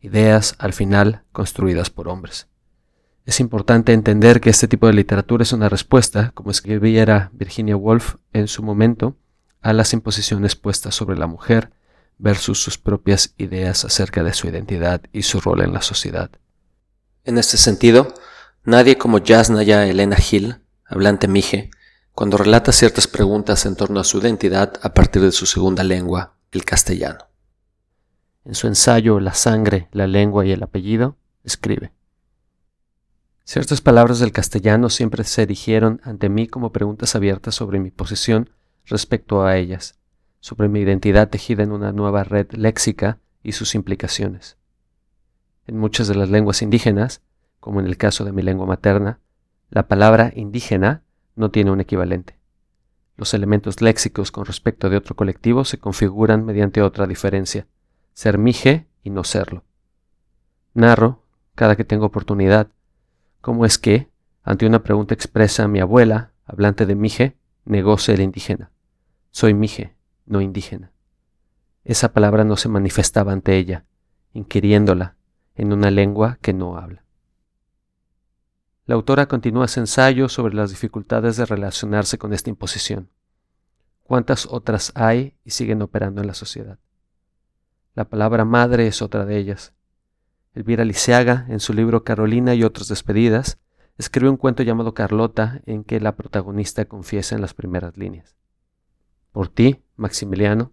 Ideas, 0.00 0.54
al 0.58 0.72
final, 0.72 1.22
construidas 1.32 1.88
por 1.88 2.08
hombres. 2.08 2.48
Es 3.24 3.40
importante 3.40 3.92
entender 3.92 4.40
que 4.40 4.50
este 4.50 4.68
tipo 4.68 4.88
de 4.88 4.94
literatura 4.94 5.44
es 5.44 5.52
una 5.52 5.68
respuesta, 5.68 6.32
como 6.34 6.50
escribiera 6.50 7.30
Virginia 7.32 7.76
Woolf 7.76 8.16
en 8.32 8.48
su 8.48 8.62
momento, 8.62 9.16
a 9.60 9.72
las 9.72 9.92
imposiciones 9.92 10.56
puestas 10.56 10.94
sobre 10.94 11.16
la 11.16 11.28
mujer 11.28 11.70
versus 12.18 12.60
sus 12.60 12.78
propias 12.78 13.32
ideas 13.38 13.84
acerca 13.84 14.24
de 14.24 14.34
su 14.34 14.48
identidad 14.48 15.02
y 15.12 15.22
su 15.22 15.40
rol 15.40 15.62
en 15.62 15.72
la 15.72 15.82
sociedad. 15.82 16.30
En 17.24 17.38
este 17.38 17.56
sentido, 17.56 18.12
nadie 18.64 18.98
como 18.98 19.20
Jasnaya 19.24 19.86
Elena 19.86 20.16
Hill, 20.18 20.56
hablante 20.84 21.28
mije, 21.28 21.70
cuando 22.14 22.36
relata 22.36 22.72
ciertas 22.72 23.06
preguntas 23.06 23.64
en 23.64 23.76
torno 23.76 24.00
a 24.00 24.04
su 24.04 24.18
identidad 24.18 24.72
a 24.82 24.92
partir 24.92 25.22
de 25.22 25.30
su 25.30 25.46
segunda 25.46 25.84
lengua, 25.84 26.34
el 26.50 26.64
castellano. 26.64 27.28
En 28.44 28.56
su 28.56 28.66
ensayo 28.66 29.20
La 29.20 29.34
sangre, 29.34 29.88
la 29.92 30.08
lengua 30.08 30.44
y 30.44 30.50
el 30.50 30.64
apellido, 30.64 31.16
escribe. 31.44 31.92
Ciertas 33.44 33.80
palabras 33.80 34.18
del 34.18 34.32
castellano 34.32 34.90
siempre 34.90 35.22
se 35.22 35.42
erigieron 35.42 36.00
ante 36.02 36.28
mí 36.28 36.48
como 36.48 36.72
preguntas 36.72 37.14
abiertas 37.14 37.54
sobre 37.54 37.78
mi 37.78 37.92
posición 37.92 38.50
respecto 38.84 39.44
a 39.44 39.56
ellas, 39.56 39.96
sobre 40.40 40.68
mi 40.68 40.80
identidad 40.80 41.28
tejida 41.28 41.62
en 41.62 41.70
una 41.70 41.92
nueva 41.92 42.24
red 42.24 42.50
léxica 42.50 43.20
y 43.44 43.52
sus 43.52 43.76
implicaciones. 43.76 44.56
En 45.66 45.78
muchas 45.78 46.08
de 46.08 46.14
las 46.14 46.28
lenguas 46.28 46.62
indígenas, 46.62 47.22
como 47.60 47.80
en 47.80 47.86
el 47.86 47.96
caso 47.96 48.24
de 48.24 48.32
mi 48.32 48.42
lengua 48.42 48.66
materna, 48.66 49.20
la 49.70 49.86
palabra 49.86 50.32
indígena 50.34 51.02
no 51.36 51.50
tiene 51.50 51.70
un 51.70 51.80
equivalente. 51.80 52.38
Los 53.16 53.34
elementos 53.34 53.80
léxicos 53.80 54.32
con 54.32 54.44
respecto 54.44 54.90
de 54.90 54.96
otro 54.96 55.14
colectivo 55.14 55.64
se 55.64 55.78
configuran 55.78 56.44
mediante 56.44 56.82
otra 56.82 57.06
diferencia, 57.06 57.66
ser 58.12 58.38
mije 58.38 58.86
y 59.02 59.10
no 59.10 59.24
serlo. 59.24 59.64
Narro, 60.74 61.22
cada 61.54 61.76
que 61.76 61.84
tengo 61.84 62.06
oportunidad, 62.06 62.68
cómo 63.40 63.64
es 63.64 63.78
que, 63.78 64.08
ante 64.42 64.66
una 64.66 64.82
pregunta 64.82 65.14
expresa 65.14 65.68
mi 65.68 65.80
abuela, 65.80 66.32
hablante 66.46 66.86
de 66.86 66.94
mije, 66.94 67.36
negóse 67.64 68.14
el 68.14 68.20
indígena. 68.20 68.70
Soy 69.30 69.54
mije, 69.54 69.94
no 70.26 70.40
indígena. 70.40 70.90
Esa 71.84 72.12
palabra 72.12 72.44
no 72.44 72.56
se 72.56 72.68
manifestaba 72.68 73.32
ante 73.32 73.56
ella, 73.56 73.84
inquiriéndola, 74.32 75.16
en 75.54 75.72
una 75.72 75.90
lengua 75.90 76.38
que 76.40 76.52
no 76.52 76.76
habla. 76.76 77.04
La 78.86 78.96
autora 78.96 79.26
continúa 79.26 79.68
su 79.68 79.80
ensayo 79.80 80.28
sobre 80.28 80.54
las 80.54 80.70
dificultades 80.70 81.36
de 81.36 81.46
relacionarse 81.46 82.18
con 82.18 82.32
esta 82.32 82.50
imposición. 82.50 83.10
¿Cuántas 84.02 84.46
otras 84.46 84.92
hay 84.94 85.36
y 85.44 85.50
siguen 85.50 85.82
operando 85.82 86.20
en 86.20 86.26
la 86.26 86.34
sociedad? 86.34 86.78
La 87.94 88.08
palabra 88.08 88.44
madre 88.44 88.86
es 88.86 89.00
otra 89.00 89.24
de 89.24 89.36
ellas. 89.36 89.72
Elvira 90.54 90.84
Liceaga, 90.84 91.46
en 91.48 91.60
su 91.60 91.72
libro 91.72 92.04
Carolina 92.04 92.54
y 92.54 92.64
otras 92.64 92.88
despedidas, 92.88 93.58
escribe 93.98 94.30
un 94.30 94.36
cuento 94.36 94.62
llamado 94.62 94.94
Carlota 94.94 95.62
en 95.66 95.84
que 95.84 96.00
la 96.00 96.16
protagonista 96.16 96.84
confiesa 96.86 97.34
en 97.34 97.40
las 97.40 97.54
primeras 97.54 97.96
líneas. 97.96 98.36
Por 99.30 99.48
ti, 99.48 99.82
Maximiliano, 99.96 100.72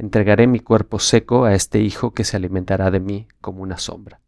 Entregaré 0.00 0.46
mi 0.46 0.60
cuerpo 0.60 0.98
seco 0.98 1.44
a 1.44 1.52
este 1.52 1.80
hijo 1.80 2.14
que 2.14 2.24
se 2.24 2.34
alimentará 2.34 2.90
de 2.90 3.00
mí 3.00 3.28
como 3.42 3.60
una 3.60 3.76
sombra. 3.76 4.22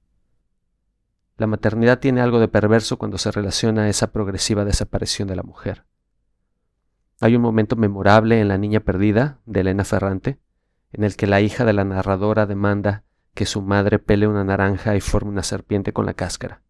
La 1.38 1.46
maternidad 1.46 1.98
tiene 1.98 2.20
algo 2.20 2.40
de 2.40 2.48
perverso 2.48 2.98
cuando 2.98 3.16
se 3.16 3.30
relaciona 3.30 3.84
a 3.84 3.88
esa 3.88 4.12
progresiva 4.12 4.66
desaparición 4.66 5.28
de 5.28 5.36
la 5.36 5.42
mujer. 5.42 5.86
Hay 7.22 7.36
un 7.36 7.40
momento 7.40 7.74
memorable 7.76 8.38
en 8.38 8.48
La 8.48 8.58
Niña 8.58 8.80
Perdida, 8.80 9.38
de 9.46 9.60
Elena 9.60 9.84
Ferrante, 9.84 10.38
en 10.92 11.04
el 11.04 11.16
que 11.16 11.26
la 11.26 11.40
hija 11.40 11.64
de 11.64 11.72
la 11.72 11.84
narradora 11.84 12.44
demanda 12.44 13.04
que 13.32 13.46
su 13.46 13.62
madre 13.62 13.98
pele 13.98 14.28
una 14.28 14.44
naranja 14.44 14.94
y 14.94 15.00
forme 15.00 15.30
una 15.30 15.42
serpiente 15.42 15.94
con 15.94 16.04
la 16.04 16.12
cáscara. 16.12 16.60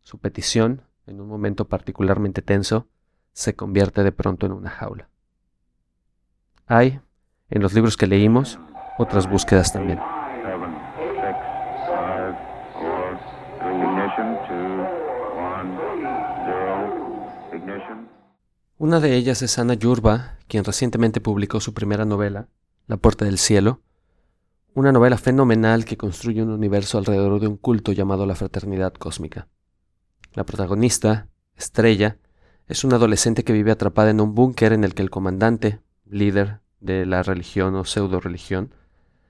Su 0.00 0.16
petición, 0.18 0.80
en 1.06 1.20
un 1.20 1.28
momento 1.28 1.68
particularmente 1.68 2.40
tenso, 2.40 2.88
se 3.34 3.54
convierte 3.54 4.02
de 4.02 4.12
pronto 4.12 4.46
en 4.46 4.52
una 4.52 4.70
jaula. 4.70 5.10
Hay, 6.66 7.02
en 7.54 7.62
los 7.62 7.72
libros 7.72 7.96
que 7.96 8.08
leímos, 8.08 8.58
otras 8.98 9.30
búsquedas 9.30 9.72
también. 9.72 10.00
Una 18.76 19.00
de 19.00 19.14
ellas 19.14 19.40
es 19.40 19.58
Ana 19.58 19.74
Yurba, 19.74 20.38
quien 20.48 20.64
recientemente 20.64 21.20
publicó 21.20 21.60
su 21.60 21.72
primera 21.72 22.04
novela, 22.04 22.48
La 22.86 22.96
Puerta 22.96 23.24
del 23.24 23.38
Cielo, 23.38 23.80
una 24.74 24.90
novela 24.90 25.16
fenomenal 25.16 25.84
que 25.84 25.96
construye 25.96 26.42
un 26.42 26.50
universo 26.50 26.98
alrededor 26.98 27.40
de 27.40 27.46
un 27.46 27.56
culto 27.56 27.92
llamado 27.92 28.26
la 28.26 28.34
Fraternidad 28.34 28.92
Cósmica. 28.94 29.46
La 30.34 30.44
protagonista, 30.44 31.28
Estrella, 31.56 32.18
es 32.66 32.82
una 32.82 32.96
adolescente 32.96 33.44
que 33.44 33.52
vive 33.52 33.70
atrapada 33.70 34.10
en 34.10 34.20
un 34.20 34.34
búnker 34.34 34.72
en 34.72 34.82
el 34.82 34.94
que 34.94 35.02
el 35.02 35.10
comandante, 35.10 35.78
líder, 36.04 36.63
de 36.84 37.06
la 37.06 37.22
religión 37.22 37.74
o 37.76 37.84
pseudo 37.84 38.20
religión 38.20 38.74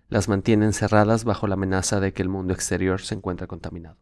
las 0.08 0.28
mantiene 0.28 0.64
encerradas 0.64 1.24
bajo 1.24 1.46
la 1.46 1.54
amenaza 1.54 2.00
de 2.00 2.12
que 2.12 2.20
el 2.20 2.28
mundo 2.28 2.52
exterior 2.52 3.00
se 3.00 3.14
encuentra 3.14 3.46
contaminado. 3.46 3.96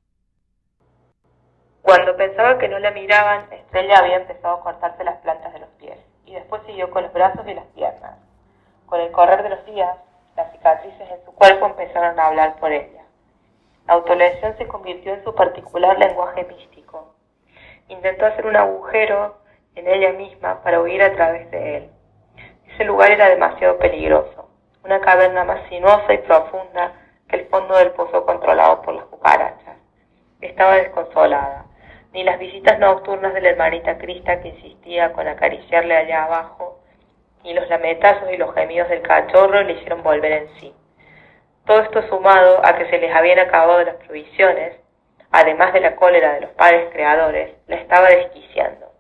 Cuando 1.82 2.16
pensaba 2.16 2.56
que 2.58 2.68
no 2.68 2.78
la 2.78 2.92
miraban, 2.92 3.52
Estrella 3.52 3.98
había 3.98 4.16
empezado 4.16 4.54
a 4.54 4.62
cortarse 4.62 5.04
las 5.04 5.18
plantas 5.18 5.52
de 5.52 5.58
los 5.58 5.68
pies 5.78 5.98
y 6.24 6.32
después 6.32 6.62
siguió 6.66 6.90
con 6.90 7.02
los 7.02 7.12
brazos 7.12 7.46
y 7.46 7.52
las 7.52 7.66
piernas. 7.66 8.16
Con 8.86 9.00
el 9.00 9.12
correr 9.12 9.42
de 9.42 9.50
los 9.50 9.66
días, 9.66 9.96
Las 10.34 10.50
cicatrices 10.50 11.10
en 11.10 11.22
su 11.26 11.32
cuerpo 11.32 11.66
empezaron 11.66 12.18
a 12.18 12.28
hablar 12.28 12.56
por 12.58 12.72
ella. 12.72 13.02
La 13.86 13.94
autolesión 13.94 14.56
se 14.56 14.66
convirtió 14.66 15.12
en 15.12 15.22
su 15.24 15.34
particular 15.34 15.98
lenguaje 15.98 16.44
místico. 16.44 17.14
Intentó 17.88 18.24
hacer 18.24 18.46
un 18.46 18.56
agujero 18.56 19.36
en 19.74 19.86
ella 19.88 20.14
misma 20.14 20.62
para 20.62 20.80
huir 20.80 21.02
a 21.02 21.12
través 21.12 21.50
de 21.50 21.76
él. 21.76 21.90
Ese 22.74 22.84
lugar 22.84 23.10
era 23.10 23.28
demasiado 23.28 23.78
peligroso, 23.78 24.48
una 24.82 25.00
caverna 25.00 25.44
más 25.44 25.68
sinuosa 25.68 26.14
y 26.14 26.18
profunda 26.18 26.92
que 27.28 27.36
el 27.36 27.46
fondo 27.48 27.76
del 27.76 27.90
pozo 27.90 28.24
controlado 28.24 28.80
por 28.82 28.94
las 28.94 29.04
cucarachas. 29.04 29.76
Estaba 30.40 30.76
desconsolada. 30.76 31.66
Ni 32.12 32.24
las 32.24 32.38
visitas 32.38 32.78
nocturnas 32.78 33.34
de 33.34 33.40
la 33.40 33.50
hermanita 33.50 33.98
Crista 33.98 34.40
que 34.40 34.48
insistía 34.48 35.12
con 35.12 35.28
acariciarle 35.28 35.96
allá 35.96 36.24
abajo, 36.24 36.80
ni 37.44 37.54
los 37.54 37.68
lametazos 37.68 38.30
y 38.32 38.36
los 38.36 38.54
gemidos 38.54 38.88
del 38.88 39.02
cachorro 39.02 39.62
le 39.62 39.74
hicieron 39.74 40.02
volver 40.02 40.32
en 40.32 40.48
sí. 40.58 40.74
Todo 41.66 41.80
esto 41.80 42.02
sumado 42.08 42.64
a 42.64 42.76
que 42.76 42.88
se 42.88 42.98
les 42.98 43.14
habían 43.14 43.38
acabado 43.38 43.82
las 43.84 43.96
provisiones, 43.96 44.76
además 45.30 45.72
de 45.72 45.80
la 45.80 45.96
cólera 45.96 46.34
de 46.34 46.40
los 46.42 46.50
padres 46.50 46.90
creadores, 46.92 47.54
la 47.66 47.76
estaba 47.76 48.08
desquiciando. 48.08 48.92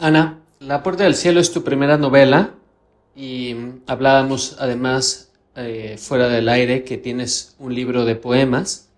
Ana, 0.00 0.38
La 0.60 0.82
Puerta 0.82 1.04
del 1.04 1.14
Cielo 1.14 1.38
es 1.38 1.52
tu 1.52 1.62
primera 1.62 1.98
novela 1.98 2.54
y 3.14 3.54
hablábamos 3.86 4.56
además 4.58 5.30
eh, 5.54 5.96
fuera 5.98 6.28
del 6.28 6.48
aire 6.48 6.82
que 6.82 6.98
tienes 6.98 7.54
un 7.60 7.76
libro 7.76 8.04
de 8.04 8.16
poemas. 8.16 8.88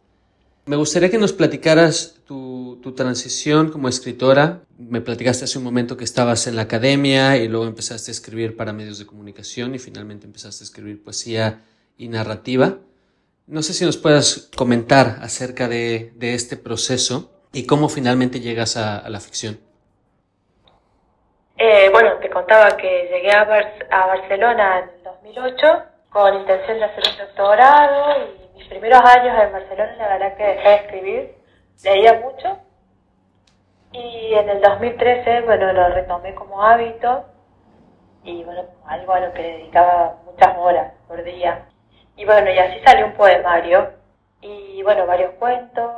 Me 0.64 0.76
gustaría 0.76 1.10
que 1.10 1.18
nos 1.18 1.34
platicaras 1.34 2.16
tu, 2.24 2.80
transición 2.96 3.70
como 3.70 3.88
escritora. 3.88 4.62
Me 4.78 5.02
platicaste 5.02 5.44
hace 5.44 5.58
un 5.58 5.64
momento 5.64 5.98
que 5.98 6.04
estabas 6.04 6.46
en 6.46 6.56
la 6.56 6.62
academia 6.62 7.36
y 7.36 7.46
luego 7.46 7.66
empezaste 7.66 8.10
a 8.10 8.12
escribir 8.12 8.56
para 8.56 8.72
medios 8.72 8.98
de 8.98 9.06
comunicación 9.06 9.74
y 9.74 9.78
finalmente 9.78 10.26
empezaste 10.26 10.64
a 10.64 10.66
escribir 10.66 11.02
poesía 11.04 11.62
y 11.98 12.08
narrativa. 12.08 12.78
No 13.46 13.62
sé 13.62 13.74
si 13.74 13.84
nos 13.84 13.98
puedas 13.98 14.48
comentar 14.56 15.18
acerca 15.20 15.68
de, 15.68 16.14
este 16.20 16.56
proceso 16.56 17.30
y 17.52 17.64
cómo 17.64 17.88
finalmente 17.88 18.40
llegas 18.40 18.76
a 18.76 19.08
la 19.08 19.20
ficción. 19.20 19.69
Eh, 21.62 21.90
bueno, 21.92 22.14
te 22.22 22.30
contaba 22.30 22.74
que 22.78 23.08
llegué 23.12 23.30
a, 23.32 23.44
Bar- 23.44 23.86
a 23.90 24.06
Barcelona 24.06 24.78
en 24.78 24.84
el 24.96 25.02
2008 25.02 25.82
con 26.08 26.34
intención 26.34 26.78
de 26.78 26.84
hacer 26.86 27.02
un 27.12 27.18
doctorado 27.18 28.14
y 28.24 28.58
mis 28.58 28.66
primeros 28.68 29.00
años 29.04 29.36
en 29.42 29.52
Barcelona 29.52 29.94
la 29.98 30.08
verdad 30.08 30.36
que 30.38 30.42
dejé 30.42 30.68
de 30.70 30.74
escribir, 30.76 31.34
leía 31.84 32.14
mucho 32.14 32.58
y 33.92 34.32
en 34.34 34.48
el 34.48 34.60
2013, 34.62 35.42
bueno, 35.42 35.70
lo 35.74 35.88
retomé 35.90 36.34
como 36.34 36.62
hábito 36.64 37.26
y 38.22 38.42
bueno, 38.44 38.62
algo 38.86 39.12
a 39.12 39.20
lo 39.20 39.32
que 39.34 39.42
dedicaba 39.42 40.16
muchas 40.24 40.56
horas 40.56 40.92
por 41.08 41.22
día. 41.24 41.66
Y 42.16 42.24
bueno, 42.24 42.50
y 42.50 42.58
así 42.58 42.80
salió 42.86 43.06
un 43.06 43.14
poemario 43.14 43.90
y 44.40 44.82
bueno, 44.82 45.06
varios 45.06 45.32
cuentos 45.34 45.92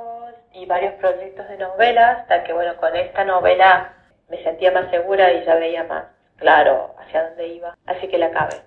y 0.54 0.66
varios 0.66 0.94
proyectos 0.94 1.48
de 1.48 1.58
novelas, 1.58 2.20
hasta 2.20 2.42
que 2.44 2.52
bueno, 2.52 2.76
con 2.78 2.96
esta 2.96 3.24
novela 3.24 3.92
me 4.32 4.42
sentía 4.42 4.72
más 4.72 4.90
segura 4.90 5.30
y 5.30 5.44
ya 5.44 5.56
veía 5.56 5.84
más 5.84 6.04
claro 6.38 6.94
hacia 6.98 7.28
dónde 7.28 7.54
iba, 7.54 7.76
así 7.84 8.08
que 8.08 8.16
la 8.16 8.26
acabé. 8.28 8.62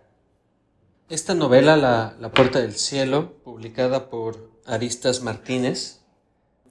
Esta 1.10 1.34
novela, 1.34 1.76
la, 1.76 2.16
La 2.20 2.30
Puerta 2.30 2.60
del 2.60 2.74
Cielo, 2.74 3.34
publicada 3.44 4.10
por 4.10 4.52
Aristas 4.68 5.24
Martínez, 5.24 6.02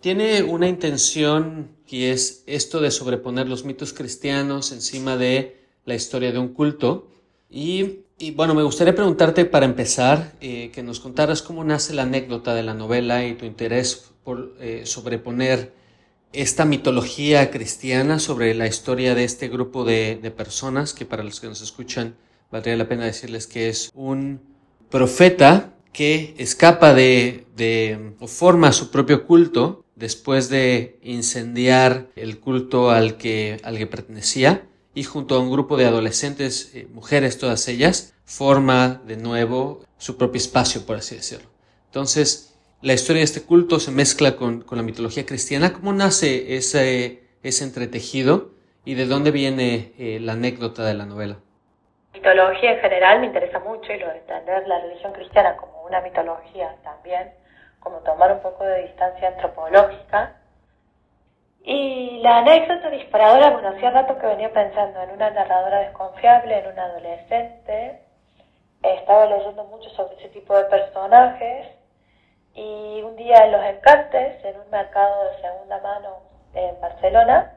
tiene 0.00 0.44
una 0.44 0.68
intención 0.68 1.76
que 1.88 2.12
es 2.12 2.44
esto 2.46 2.80
de 2.80 2.92
sobreponer 2.92 3.48
los 3.48 3.64
mitos 3.64 3.92
cristianos 3.92 4.70
encima 4.70 5.16
de 5.16 5.56
la 5.84 5.94
historia 5.96 6.30
de 6.30 6.38
un 6.38 6.54
culto. 6.54 7.08
Y, 7.50 8.04
y, 8.18 8.30
bueno, 8.30 8.54
me 8.54 8.62
gustaría 8.62 8.94
preguntarte 8.94 9.44
para 9.44 9.66
empezar, 9.66 10.32
eh, 10.40 10.70
que 10.72 10.84
nos 10.84 11.00
contaras 11.00 11.42
cómo 11.42 11.64
nace 11.64 11.94
la 11.94 12.02
anécdota 12.02 12.54
de 12.54 12.62
la 12.62 12.74
novela 12.74 13.24
y 13.24 13.34
tu 13.34 13.44
interés 13.44 14.12
por 14.22 14.54
eh, 14.60 14.82
sobreponer 14.84 15.72
esta 16.34 16.64
mitología 16.64 17.50
cristiana 17.50 18.18
sobre 18.18 18.54
la 18.54 18.66
historia 18.66 19.14
de 19.14 19.24
este 19.24 19.48
grupo 19.48 19.84
de, 19.84 20.18
de 20.20 20.30
personas, 20.30 20.92
que 20.94 21.06
para 21.06 21.22
los 21.22 21.40
que 21.40 21.46
nos 21.46 21.62
escuchan 21.62 22.16
valdría 22.50 22.76
la 22.76 22.88
pena 22.88 23.04
decirles 23.04 23.46
que 23.46 23.68
es 23.68 23.90
un 23.94 24.40
profeta 24.90 25.74
que 25.92 26.34
escapa 26.38 26.94
de, 26.94 27.46
de, 27.56 28.14
o 28.20 28.26
forma 28.26 28.72
su 28.72 28.90
propio 28.90 29.26
culto 29.26 29.84
después 29.96 30.48
de 30.48 30.98
incendiar 31.02 32.10
el 32.16 32.40
culto 32.40 32.90
al 32.90 33.16
que, 33.16 33.60
al 33.62 33.78
que 33.78 33.86
pertenecía 33.86 34.68
y 34.94 35.04
junto 35.04 35.34
a 35.34 35.40
un 35.40 35.50
grupo 35.50 35.76
de 35.76 35.86
adolescentes, 35.86 36.70
eh, 36.74 36.86
mujeres 36.92 37.38
todas 37.38 37.66
ellas, 37.68 38.14
forma 38.24 39.02
de 39.06 39.16
nuevo 39.16 39.84
su 39.98 40.16
propio 40.16 40.38
espacio, 40.38 40.86
por 40.86 40.96
así 40.96 41.16
decirlo. 41.16 41.48
Entonces, 41.86 42.53
la 42.84 42.92
historia 42.92 43.20
de 43.20 43.24
este 43.24 43.46
culto 43.46 43.80
se 43.80 43.90
mezcla 43.90 44.36
con, 44.36 44.60
con 44.60 44.76
la 44.76 44.84
mitología 44.84 45.24
cristiana. 45.24 45.72
¿Cómo 45.72 45.94
nace 45.94 46.54
ese, 46.56 47.22
ese 47.42 47.64
entretejido 47.64 48.50
y 48.84 48.94
de 48.94 49.06
dónde 49.06 49.30
viene 49.30 49.92
eh, 49.98 50.18
la 50.20 50.34
anécdota 50.34 50.84
de 50.84 50.94
la 50.94 51.06
novela? 51.06 51.36
mitología 52.12 52.72
en 52.72 52.80
general 52.80 53.20
me 53.20 53.26
interesa 53.26 53.58
mucho 53.58 53.92
y 53.92 53.98
lo 53.98 54.08
de 54.08 54.18
entender 54.18 54.68
la 54.68 54.80
religión 54.80 55.12
cristiana 55.12 55.56
como 55.56 55.82
una 55.82 56.00
mitología 56.00 56.74
también, 56.82 57.32
como 57.80 57.98
tomar 57.98 58.32
un 58.32 58.40
poco 58.40 58.64
de 58.64 58.82
distancia 58.82 59.28
antropológica. 59.28 60.36
Y 61.64 62.20
la 62.22 62.38
anécdota 62.38 62.90
disparadora, 62.90 63.50
bueno, 63.50 63.70
hacía 63.70 63.90
rato 63.90 64.18
que 64.18 64.26
venía 64.26 64.52
pensando 64.52 65.02
en 65.02 65.10
una 65.10 65.30
narradora 65.30 65.80
desconfiable, 65.80 66.58
en 66.58 66.66
un 66.66 66.78
adolescente. 66.78 68.00
Estaba 68.82 69.26
leyendo 69.26 69.64
mucho 69.64 69.88
sobre 69.90 70.16
ese 70.16 70.28
tipo 70.28 70.54
de 70.56 70.64
personajes 70.64 71.66
y 72.54 73.02
un 73.02 73.16
día 73.16 73.44
en 73.46 73.52
Los 73.52 73.64
Encantes, 73.64 74.44
en 74.44 74.60
un 74.60 74.70
mercado 74.70 75.24
de 75.24 75.40
segunda 75.40 75.80
mano 75.80 76.22
en 76.54 76.80
Barcelona, 76.80 77.52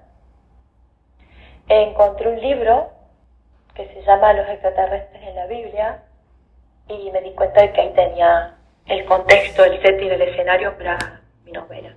encontré 1.68 2.30
un 2.30 2.42
libro 2.42 2.90
que 3.76 3.88
se 3.94 4.02
llama 4.04 4.34
Los 4.34 4.50
extraterrestres 4.50 5.22
en 5.22 5.36
la 5.36 5.46
Biblia 5.46 6.04
y 6.88 7.12
me 7.12 7.22
di 7.22 7.32
cuenta 7.32 7.62
de 7.62 7.74
que 7.74 7.82
ahí 7.82 7.94
tenía 7.94 8.56
el 8.88 9.06
contexto, 9.06 9.64
el 9.64 9.82
setting, 9.82 10.10
el 10.10 10.22
escenario 10.22 10.76
para 10.78 11.22
mi 11.46 11.52
novela. 11.52 11.96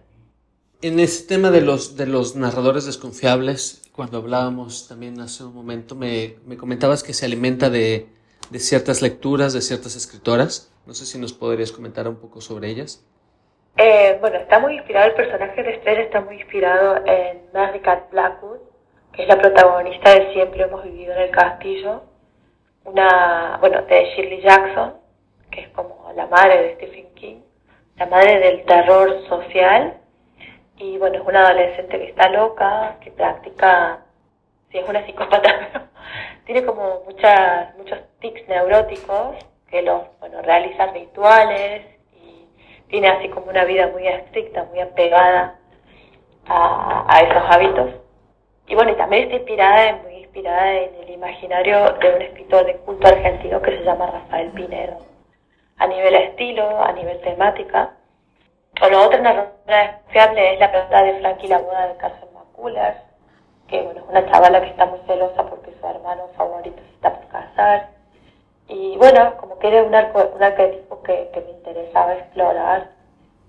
En 0.82 0.98
ese 0.98 1.26
tema 1.26 1.50
de 1.50 1.60
los, 1.60 1.96
de 1.96 2.06
los 2.06 2.36
narradores 2.36 2.86
desconfiables, 2.86 3.82
cuando 3.94 4.18
hablábamos 4.18 4.88
también 4.88 5.20
hace 5.20 5.44
un 5.44 5.54
momento, 5.54 5.94
me, 5.94 6.36
me 6.44 6.56
comentabas 6.56 7.02
que 7.02 7.12
se 7.14 7.26
alimenta 7.26 7.70
de, 7.70 8.08
de, 8.50 8.58
ciertas 8.58 9.02
lecturas, 9.02 9.52
de 9.52 9.60
ciertas 9.60 9.96
escritoras. 9.96 10.72
No 10.86 10.94
sé 10.94 11.06
si 11.06 11.18
nos 11.18 11.32
podrías 11.32 11.72
comentar 11.72 12.08
un 12.08 12.16
poco 12.16 12.40
sobre 12.40 12.68
ellas. 12.68 13.04
Eh, 13.76 14.18
bueno, 14.20 14.36
está 14.38 14.58
muy 14.58 14.74
inspirado, 14.74 15.06
el 15.08 15.14
personaje 15.14 15.62
de 15.62 15.74
Esther 15.74 16.00
está 16.00 16.20
muy 16.20 16.36
inspirado 16.36 16.96
en 17.06 17.42
Mary 17.54 17.80
Cat 17.80 18.10
Blackwood, 18.10 18.58
que 19.12 19.22
es 19.22 19.28
la 19.28 19.38
protagonista 19.38 20.14
de 20.14 20.32
Siempre 20.32 20.64
hemos 20.64 20.84
vivido 20.84 21.14
en 21.14 21.20
el 21.20 21.30
castillo, 21.30 22.02
una, 22.84 23.56
bueno, 23.60 23.82
de 23.82 24.04
Shirley 24.14 24.42
Jackson, 24.42 24.94
que 25.50 25.62
es 25.62 25.68
como 25.68 26.12
la 26.14 26.26
madre 26.26 26.62
de 26.62 26.74
Stephen 26.74 27.14
King, 27.14 27.40
la 27.96 28.06
madre 28.06 28.38
del 28.40 28.64
terror 28.64 29.26
social, 29.28 29.98
y 30.76 30.96
bueno, 30.98 31.18
es 31.18 31.26
una 31.26 31.46
adolescente 31.46 31.98
que 31.98 32.08
está 32.08 32.28
loca, 32.30 32.96
que 33.00 33.10
practica, 33.10 34.00
sí, 34.70 34.78
es 34.78 34.88
una 34.88 35.04
psicópata, 35.06 35.88
tiene 36.52 36.66
como 36.66 37.02
muchas, 37.06 37.76
muchos 37.76 38.00
tics 38.18 38.48
neuróticos, 38.48 39.36
que 39.70 39.82
los, 39.82 40.02
bueno, 40.18 40.42
realiza 40.42 40.86
rituales, 40.86 41.86
y 42.12 42.48
tiene 42.88 43.08
así 43.08 43.28
como 43.28 43.50
una 43.50 43.64
vida 43.64 43.86
muy 43.86 44.08
estricta, 44.08 44.64
muy 44.64 44.80
apegada 44.80 45.60
a, 46.48 47.06
a 47.08 47.20
esos 47.20 47.54
hábitos. 47.54 47.90
Y 48.66 48.74
bueno, 48.74 48.90
y 48.90 48.96
también 48.96 49.22
está 49.24 49.36
inspirada, 49.36 50.00
muy 50.02 50.14
inspirada 50.14 50.72
en 50.72 50.94
el 50.96 51.10
imaginario 51.10 51.92
de 52.00 52.14
un 52.16 52.22
escritor 52.22 52.66
de 52.66 52.78
culto 52.78 53.06
argentino 53.06 53.62
que 53.62 53.78
se 53.78 53.84
llama 53.84 54.10
Rafael 54.10 54.50
Pinedo. 54.50 54.98
A 55.78 55.86
nivel 55.86 56.16
estilo, 56.16 56.82
a 56.82 56.90
nivel 56.90 57.20
temática. 57.20 57.94
O 58.82 59.06
otra 59.06 59.20
narradora 59.20 60.00
fiable 60.08 60.54
es 60.54 60.58
la 60.58 60.72
pregunta 60.72 61.00
de 61.00 61.20
Frankie 61.20 61.46
la 61.46 61.58
boda 61.58 61.86
de 61.86 61.96
Carson 61.98 62.28
McCullers, 62.34 63.09
que 63.70 63.82
bueno, 63.82 64.00
es 64.00 64.08
una 64.08 64.30
chavala 64.30 64.60
que 64.60 64.70
está 64.70 64.86
muy 64.86 64.98
celosa 65.06 65.44
porque 65.46 65.72
su 65.80 65.86
hermano 65.86 66.28
favorito 66.36 66.76
se 66.76 66.94
está 66.94 67.14
por 67.14 67.28
casar. 67.28 67.90
Y 68.68 68.96
bueno, 68.98 69.36
como 69.38 69.58
que 69.58 69.68
era 69.68 69.84
un, 69.84 69.94
arco, 69.94 70.30
un 70.34 70.42
arquetipo 70.42 71.02
que, 71.02 71.30
que 71.32 71.40
me 71.40 71.50
interesaba 71.52 72.14
explorar 72.14 72.90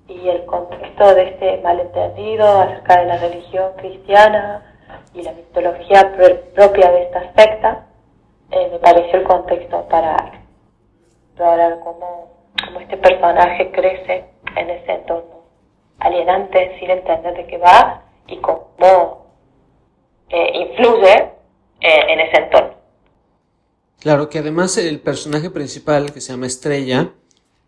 y 0.07 0.29
el 0.29 0.45
contexto 0.45 1.15
de 1.15 1.29
este 1.29 1.57
malentendido 1.61 2.45
acerca 2.61 2.99
de 2.99 3.05
la 3.05 3.17
religión 3.17 3.73
cristiana, 3.77 4.71
y 5.13 5.23
la 5.23 5.33
mitología 5.33 6.13
propia 6.55 6.91
de 6.91 7.03
esta 7.03 7.33
secta, 7.33 7.85
eh, 8.51 8.69
me 8.71 8.79
pareció 8.79 9.19
el 9.19 9.23
contexto 9.23 9.87
para 9.87 10.15
explorar 11.27 11.79
cómo, 11.79 12.31
cómo, 12.65 12.79
este 12.79 12.97
personaje 12.97 13.71
crece 13.71 14.25
en 14.55 14.69
ese 14.69 14.91
entorno 14.91 15.41
alienante 15.99 16.77
sin 16.79 16.89
entender 16.89 17.35
de 17.35 17.45
qué 17.45 17.57
va 17.57 18.01
y 18.27 18.37
cómo 18.37 18.67
eh, 20.31 20.51
influye 20.61 21.13
eh, 21.81 21.99
en 22.09 22.19
ese 22.21 22.37
entorno. 22.37 22.75
Claro 23.99 24.29
que 24.29 24.39
además 24.39 24.77
el 24.77 24.99
personaje 25.01 25.49
principal, 25.49 26.13
que 26.13 26.21
se 26.21 26.31
llama 26.31 26.47
Estrella, 26.47 27.13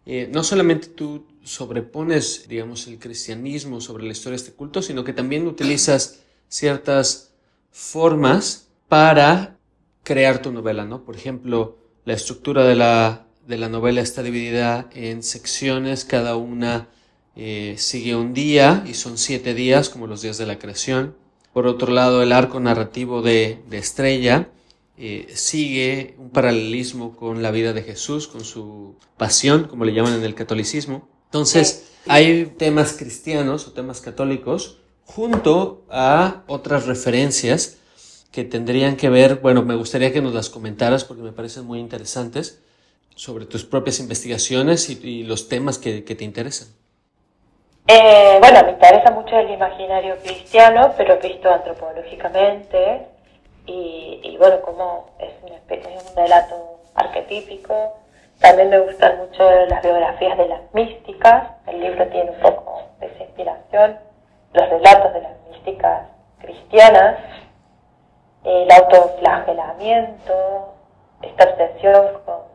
eh, 0.06 0.30
no 0.32 0.44
solamente 0.44 0.88
tú 0.88 1.28
sobrepones, 1.44 2.48
digamos, 2.48 2.88
el 2.88 3.00
cristianismo 3.00 3.82
sobre 3.82 4.06
la 4.06 4.14
historia 4.14 4.38
de 4.38 4.44
este 4.44 4.54
culto, 4.54 4.82
sino 4.82 5.04
que 5.04 5.12
también 5.12 5.46
utilizas 5.46 6.24
ciertas 6.48 7.34
formas 7.72 8.70
para 8.88 9.58
crear 10.04 10.42
tu 10.42 10.52
novela, 10.52 10.86
¿no? 10.86 11.04
Por 11.04 11.16
ejemplo, 11.16 11.78
la 12.06 12.14
estructura 12.14 12.64
de 12.64 12.76
la, 12.76 13.28
de 13.46 13.58
la 13.58 13.68
novela 13.68 14.02
está 14.02 14.24
dividida 14.24 14.90
en 14.94 15.22
secciones, 15.22 16.06
cada 16.06 16.38
una 16.38 16.90
sigue 17.36 18.16
un 18.16 18.34
día 18.34 18.84
y 18.86 18.94
son 18.94 19.18
siete 19.18 19.54
días, 19.56 19.90
como 19.90 20.06
los 20.06 20.22
días 20.22 20.38
de 20.38 20.46
la 20.46 20.60
creación. 20.60 21.16
Por 21.54 21.68
otro 21.68 21.94
lado, 21.94 22.24
el 22.24 22.32
arco 22.32 22.60
narrativo 22.60 23.22
de, 23.22 23.62
Estrella 23.72 24.50
eh, 24.98 25.28
sigue 25.34 26.16
un 26.18 26.32
paralelismo 26.32 27.16
con 27.16 27.42
la 27.44 27.52
vida 27.52 27.74
de 27.74 27.84
Jesús, 27.84 28.28
con 28.28 28.44
su 28.44 28.96
pasión, 29.18 29.66
como 29.66 29.86
le 29.86 29.94
llaman 29.94 30.14
en 30.14 30.24
el 30.24 30.36
catolicismo. 30.36 31.08
Entonces, 31.26 31.92
hay 32.08 32.46
temas 32.58 32.94
cristianos 32.94 33.68
o 33.68 33.72
temas 33.72 34.02
católicos 34.02 34.80
junto 35.06 35.86
a 35.90 36.44
otras 36.48 36.86
referencias 36.86 37.78
que 38.32 38.44
tendrían 38.44 38.96
que 38.98 39.10
ver, 39.10 39.40
bueno, 39.42 39.64
me 39.64 39.76
gustaría 39.76 40.12
que 40.12 40.22
nos 40.22 40.34
las 40.34 40.50
comentaras 40.50 41.04
porque 41.04 41.22
me 41.22 41.32
parecen 41.32 41.66
muy 41.66 41.80
interesantes 41.80 42.62
sobre 43.16 43.46
tus 43.46 43.64
propias 43.64 44.00
investigaciones 44.00 44.90
y, 44.90 45.24
los 45.24 45.50
temas 45.50 45.78
que, 45.78 46.02
te 46.02 46.24
interesan. 46.24 46.70
Eh, 47.86 48.38
bueno, 48.40 48.64
me 48.64 48.72
interesa 48.72 49.12
mucho 49.12 49.38
el 49.38 49.52
imaginario 49.52 50.18
cristiano, 50.20 50.94
pero 50.96 51.18
visto 51.18 51.52
antropológicamente 51.52 53.08
y, 53.66 54.38
bueno, 54.40 54.62
como 54.62 55.10
es, 55.20 55.32
una 55.44 55.56
especie, 55.56 55.92
un 55.92 56.16
relato 56.16 56.80
arquetípico. 56.96 57.98
También 58.40 58.70
me 58.70 58.80
gustan 58.80 59.18
mucho 59.18 59.50
las 59.68 59.84
biografías 59.84 60.38
de 60.38 60.48
las 60.48 60.62
místicas, 60.74 61.50
el 61.68 61.82
libro 61.82 62.08
tiene 62.08 62.32
un 62.32 62.40
poco 62.40 62.84
de 63.00 63.08
esa 63.08 63.24
inspiración, 63.24 64.00
los 64.54 64.70
relatos 64.70 65.14
de 65.14 65.22
las 65.22 65.38
místicas 65.50 66.08
cristianas, 66.40 67.18
el 68.46 68.72
autoflagelamiento, 68.72 70.74
esta 71.22 71.50
obsesión 71.50 72.22
con, 72.26 72.53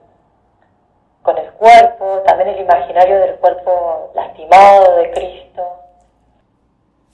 con 1.29 1.37
el 1.37 1.53
cuerpo, 1.53 2.23
también 2.25 2.49
el 2.49 2.61
imaginario 2.61 3.19
del 3.21 3.35
cuerpo 3.35 4.13
lastimado 4.15 4.97
de 4.97 5.11
Cristo. 5.11 5.63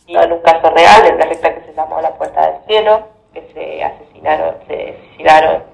Y 0.07 0.17
en 0.17 0.33
un 0.33 0.39
caso 0.39 0.71
real, 0.71 1.05
en 1.05 1.19
la 1.19 1.27
recta 1.27 1.53
que 1.53 1.63
se 1.63 1.75
llamó 1.75 2.01
La 2.01 2.15
Puerta 2.15 2.49
del 2.49 2.65
Cielo, 2.69 3.09
que 3.33 3.43
se 3.53 3.83
asesinaron, 3.83 4.55
se 4.69 4.97
suicidaron 4.99 5.65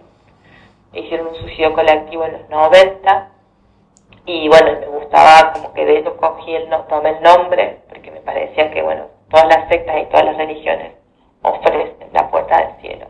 hicieron 0.95 1.29
un 1.29 1.35
suicidio 1.37 1.75
colectivo 1.75 2.25
en 2.25 2.33
los 2.33 2.49
90 2.49 3.29
y 4.25 4.49
bueno, 4.49 4.73
me 4.81 4.87
gustaba 4.87 5.53
como 5.53 5.75
que 5.75 5.85
de 5.85 5.99
eso 5.99 6.17
cogí 6.17 6.55
el, 6.55 6.69
tomé 6.89 7.11
el 7.11 7.23
nombre 7.23 7.81
porque 7.89 8.11
me 8.11 8.21
parecía 8.21 8.71
que 8.71 8.83
bueno, 8.83 9.07
todas 9.29 9.47
las 9.49 9.69
sectas 9.69 9.97
y 10.01 10.07
todas 10.07 10.25
las 10.25 10.37
religiones 10.39 10.95
ofrecen 11.43 12.09
la 12.13 12.29
puerta 12.31 12.57
del 12.57 12.81
cielo. 12.81 13.07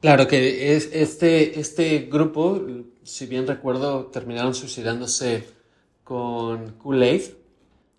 Claro 0.00 0.26
que 0.26 0.74
es, 0.74 0.90
este, 0.94 1.60
este 1.60 2.08
grupo, 2.10 2.58
si 3.02 3.26
bien 3.26 3.46
recuerdo, 3.46 4.06
terminaron 4.06 4.54
suicidándose 4.54 5.44
con 6.04 6.78
Kool-Aid. 6.78 7.22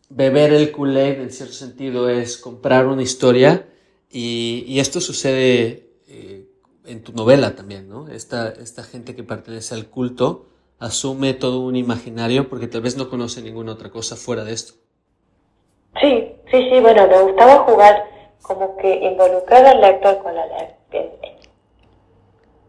Beber 0.09 0.51
el 0.53 0.71
Kool-Aid 0.71 1.21
en 1.21 1.31
cierto 1.31 1.53
sentido 1.53 2.09
es 2.09 2.37
comprar 2.37 2.87
una 2.87 3.03
historia 3.03 3.67
y, 4.09 4.79
esto 4.79 4.99
sucede 4.99 5.91
eh, 6.07 6.47
en 6.85 7.03
tu 7.03 7.13
novela 7.13 7.55
también, 7.55 7.87
¿no? 7.87 8.07
Esta, 8.07 8.49
esta 8.49 8.83
gente 8.83 9.15
que 9.15 9.23
pertenece 9.23 9.75
al 9.75 9.85
culto 9.85 10.47
asume 10.79 11.35
todo 11.35 11.59
un 11.59 11.75
imaginario 11.75 12.49
porque 12.49 12.67
tal 12.67 12.81
vez 12.81 12.97
no 12.97 13.11
conoce 13.11 13.43
ninguna 13.43 13.73
otra 13.73 13.91
cosa 13.91 14.15
fuera 14.15 14.43
de 14.43 14.53
esto. 14.53 14.73
Sí, 16.01 16.31
sí, 16.49 16.69
sí, 16.69 16.79
bueno, 16.79 17.07
me 17.07 17.21
gustaba 17.21 17.59
jugar 17.59 18.03
como 18.41 18.75
que 18.77 18.91
involucrar 18.95 19.63
al 19.67 19.81
lector 19.81 20.17
con 20.23 20.33
la, 20.33 20.41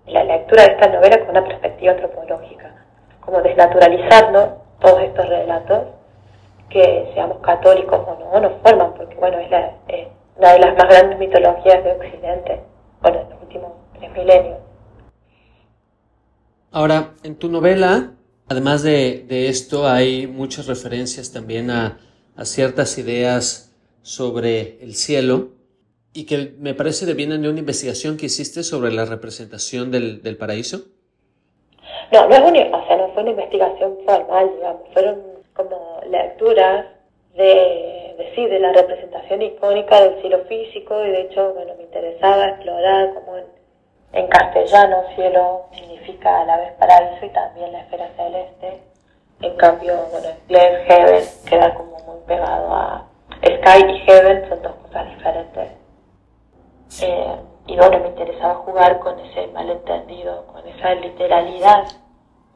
la 0.07 0.25
lectura 0.25 0.65
de 0.65 0.73
esta 0.73 0.88
novela 0.88 1.21
con 1.21 1.31
una 1.31 1.45
perspectiva 1.45 1.93
antropológica, 1.93 2.75
como 3.21 3.41
desnaturalizando 3.43 4.62
todos 4.81 5.03
estos 5.03 5.29
relatos 5.29 5.83
que 6.71 7.11
seamos 7.15 7.38
católicos 7.38 8.01
o 8.07 8.19
no, 8.19 8.41
nos 8.41 8.61
forman, 8.62 8.95
porque 8.95 9.15
bueno, 9.17 9.38
es, 9.38 9.51
la, 9.51 9.75
una 10.37 10.53
de 10.55 10.59
las 10.59 10.77
más 10.77 10.88
grandes 10.88 11.19
mitologías 11.19 11.85
de 11.85 11.93
Occidente, 11.93 12.61
bueno, 13.01 13.21
en 13.21 13.31
los 13.31 13.43
últimos 13.43 13.73
milenio. 14.17 14.59
Ahora, 16.71 17.15
en 17.23 17.37
tu 17.37 17.49
novela, 17.49 18.12
además 18.49 18.83
de, 18.83 19.27
esto, 19.49 19.87
hay 19.87 20.27
muchas 20.27 20.67
referencias 20.67 21.33
también 21.33 21.71
a, 21.71 21.99
ciertas 22.45 22.99
ideas 22.99 23.73
sobre 24.01 24.83
el 24.83 24.95
cielo 24.95 25.51
y 26.14 26.27
que 26.27 26.55
me 26.59 26.75
parece 26.75 27.07
que 27.07 27.14
vienen 27.14 27.42
de 27.42 27.48
una 27.48 27.61
investigación 27.61 28.16
que 28.16 28.27
hiciste 28.27 28.62
sobre 28.62 28.92
la 28.92 29.05
representación 29.05 29.90
del, 29.90 30.37
paraíso. 30.38 30.87
No, 32.12 32.29
no, 32.29 32.35
es 32.35 32.40
una, 32.40 32.77
o 32.77 32.87
sea, 32.87 32.96
no 32.96 33.09
fue 33.14 33.22
una 33.22 33.31
investigación 33.31 33.96
formal, 34.05 34.51
digamos, 34.57 34.83
fueron 34.92 35.22
como 35.55 36.01
lecturas 36.11 36.87
de, 37.35 38.14
de, 38.18 38.33
sí, 38.35 38.46
de 38.46 38.59
la 38.59 38.72
representación 38.72 39.42
icónica 39.42 40.03
del 40.03 40.20
cielo 40.20 40.44
físico 40.48 41.05
y 41.05 41.11
de 41.11 41.22
hecho, 41.22 41.55
bueno, 41.55 41.75
me 41.77 41.85
interesaba 41.85 42.48
explorar 42.48 43.14
como 43.14 43.38
en 43.38 43.44
en 44.12 44.27
castellano, 44.27 45.05
cielo 45.14 45.66
significa 45.72 46.42
a 46.42 46.44
la 46.44 46.59
vez 46.59 46.72
paraíso 46.79 47.25
y 47.25 47.31
también 47.31 47.72
la 47.72 47.81
esfera 47.81 48.11
celeste. 48.16 48.83
En 49.40 49.57
cambio, 49.57 50.07
bueno, 50.11 50.29
en 50.29 50.37
inglés, 50.42 50.87
heaven 50.87 51.25
queda 51.48 51.75
como 51.75 51.98
muy 52.01 52.20
pegado 52.27 52.75
a 52.75 53.09
sky 53.40 53.85
y 53.90 53.98
heaven, 54.01 54.48
son 54.48 54.62
dos 54.62 54.75
cosas 54.75 55.09
diferentes. 55.16 55.82
Eh, 57.00 57.37
y 57.66 57.76
bueno, 57.76 57.98
me 58.00 58.09
interesaba 58.09 58.55
jugar 58.57 58.98
con 59.00 59.18
ese 59.20 59.46
malentendido, 59.48 60.46
con 60.46 60.66
esa 60.66 60.94
literalidad 60.94 61.85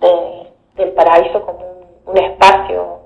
de, 0.00 0.52
del 0.76 0.92
paraíso 0.92 1.44
como 1.44 1.58
un, 1.58 2.10
un 2.12 2.18
espacio, 2.18 3.00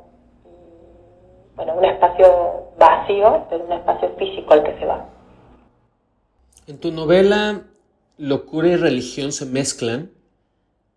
bueno, 1.57 1.75
un 1.75 1.85
espacio 1.85 2.71
vacío, 2.79 3.47
pero 3.49 3.65
un 3.65 3.73
espacio 3.73 4.11
físico 4.19 4.53
al 4.55 4.65
que 4.65 4.79
se 4.79 4.87
va. 4.87 5.07
En 6.67 6.79
tu 6.79 6.91
novela 6.91 7.63
locura 8.17 8.69
y 8.69 8.77
religión 8.77 9.33
se 9.33 9.47
mezclan 9.47 10.11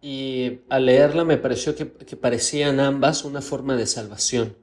y 0.02 0.60
al 0.68 0.86
leerla 0.86 1.24
me 1.24 1.38
pareció 1.38 1.76
que, 1.76 1.86
parecían 1.86 2.82
ambas 2.82 3.24
una 3.24 3.42
forma 3.42 3.78
de 3.78 3.88
salvación. 3.88 4.58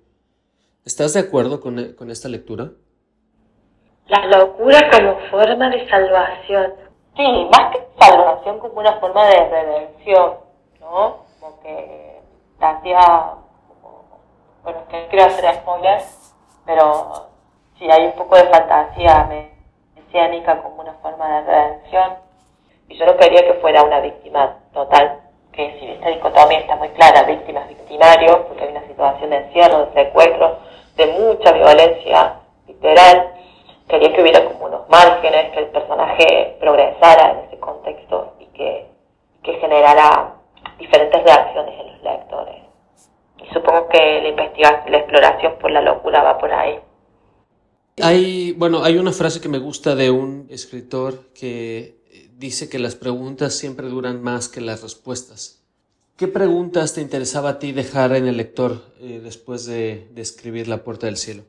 ¿Estás 0.85 1.15
de 1.15 1.21
acuerdo 1.21 1.61
con, 1.61 1.79
esta 2.11 2.29
lectura? 2.29 2.73
La 4.11 4.27
locura 4.27 4.91
como 4.91 5.15
forma 5.31 5.71
de 5.71 5.89
salvación. 5.89 6.75
Sí, 7.17 7.49
más 7.53 7.71
que 7.71 7.87
salvación 7.97 8.59
como 8.59 8.81
una 8.81 8.95
forma 8.95 9.25
de 9.27 9.49
redención, 9.49 10.35
¿no? 10.81 11.19
Como 11.39 11.61
que 11.61 12.21
hacía, 12.61 13.35
bueno, 14.65 14.81
que 14.89 15.07
quiero 15.07 15.27
hacer 15.27 15.55
spoilers, 15.55 16.35
pero 16.67 17.29
sí 17.79 17.89
hay 17.89 18.07
un 18.07 18.13
poco 18.15 18.35
de 18.35 18.49
fantasía 18.49 19.29
mesiánica 19.95 20.61
como 20.61 20.83
una 20.83 20.95
forma 20.95 21.43
de 21.43 21.47
redención 21.47 22.15
y 22.89 22.99
yo 22.99 23.07
no 23.07 23.17
quería 23.17 23.45
que 23.45 23.61
fuera 23.61 23.85
una 23.85 24.01
víctima 24.01 24.57
total, 24.73 25.21
que 25.53 25.79
si 25.79 25.87
esta 25.87 26.09
dicotomía 26.09 26.59
está 26.59 26.75
muy 26.75 26.89
clara, 26.89 27.23
víctimas, 27.23 27.69
victimarios, 27.69 28.39
porque 28.49 28.65
hay 28.65 28.71
una 28.71 28.87
situación 28.89 29.31
de 29.31 29.37
encierro, 29.37 29.87
de 29.87 29.93
secuestro, 29.93 30.59
de 30.97 31.07
mucha 31.07 31.53
violencia 31.53 32.41
literal, 32.67 33.35
quería 33.91 34.15
que 34.15 34.23
hubiera 34.23 34.45
como 34.45 34.67
unos 34.67 34.89
márgenes, 34.89 35.53
que 35.53 35.61
el 35.61 35.67
personaje 35.67 36.57
progresara 36.61 37.33
en 37.33 37.39
ese 37.47 37.59
contexto 37.59 38.35
y 38.39 38.47
que, 38.57 38.87
que 39.43 39.55
generara 39.55 40.35
diferentes 40.79 41.23
reacciones 41.23 41.75
en 41.81 41.93
los 41.93 42.03
lectores. 42.03 42.57
Y 43.39 43.53
supongo 43.53 43.89
que 43.89 44.21
la 44.23 44.29
investigación, 44.29 44.93
la 44.93 44.99
exploración 44.99 45.55
por 45.61 45.71
la 45.71 45.81
locura 45.81 46.23
va 46.23 46.39
por 46.39 46.53
ahí. 46.53 46.79
Hay, 48.03 48.53
bueno, 48.53 48.83
hay 48.83 48.97
una 48.97 49.13
frase 49.13 49.41
que 49.41 49.49
me 49.49 49.59
gusta 49.59 49.95
de 49.95 50.11
un 50.11 50.47
escritor 50.51 51.33
que 51.35 52.01
dice 52.41 52.71
que 52.71 52.79
las 52.79 52.95
preguntas 52.95 53.57
siempre 53.57 53.89
duran 53.89 54.23
más 54.23 54.49
que 54.49 54.61
las 54.61 54.83
respuestas. 54.83 55.63
¿Qué 56.17 56.29
preguntas 56.29 56.95
te 56.95 57.01
interesaba 57.01 57.51
a 57.51 57.59
ti 57.59 57.73
dejar 57.73 58.15
en 58.15 58.27
el 58.27 58.37
lector 58.37 58.73
eh, 59.01 59.21
después 59.23 59.67
de, 59.67 60.09
escribir 60.17 60.69
La 60.69 60.79
Puerta 60.79 61.07
del 61.07 61.17
Cielo? 61.17 61.45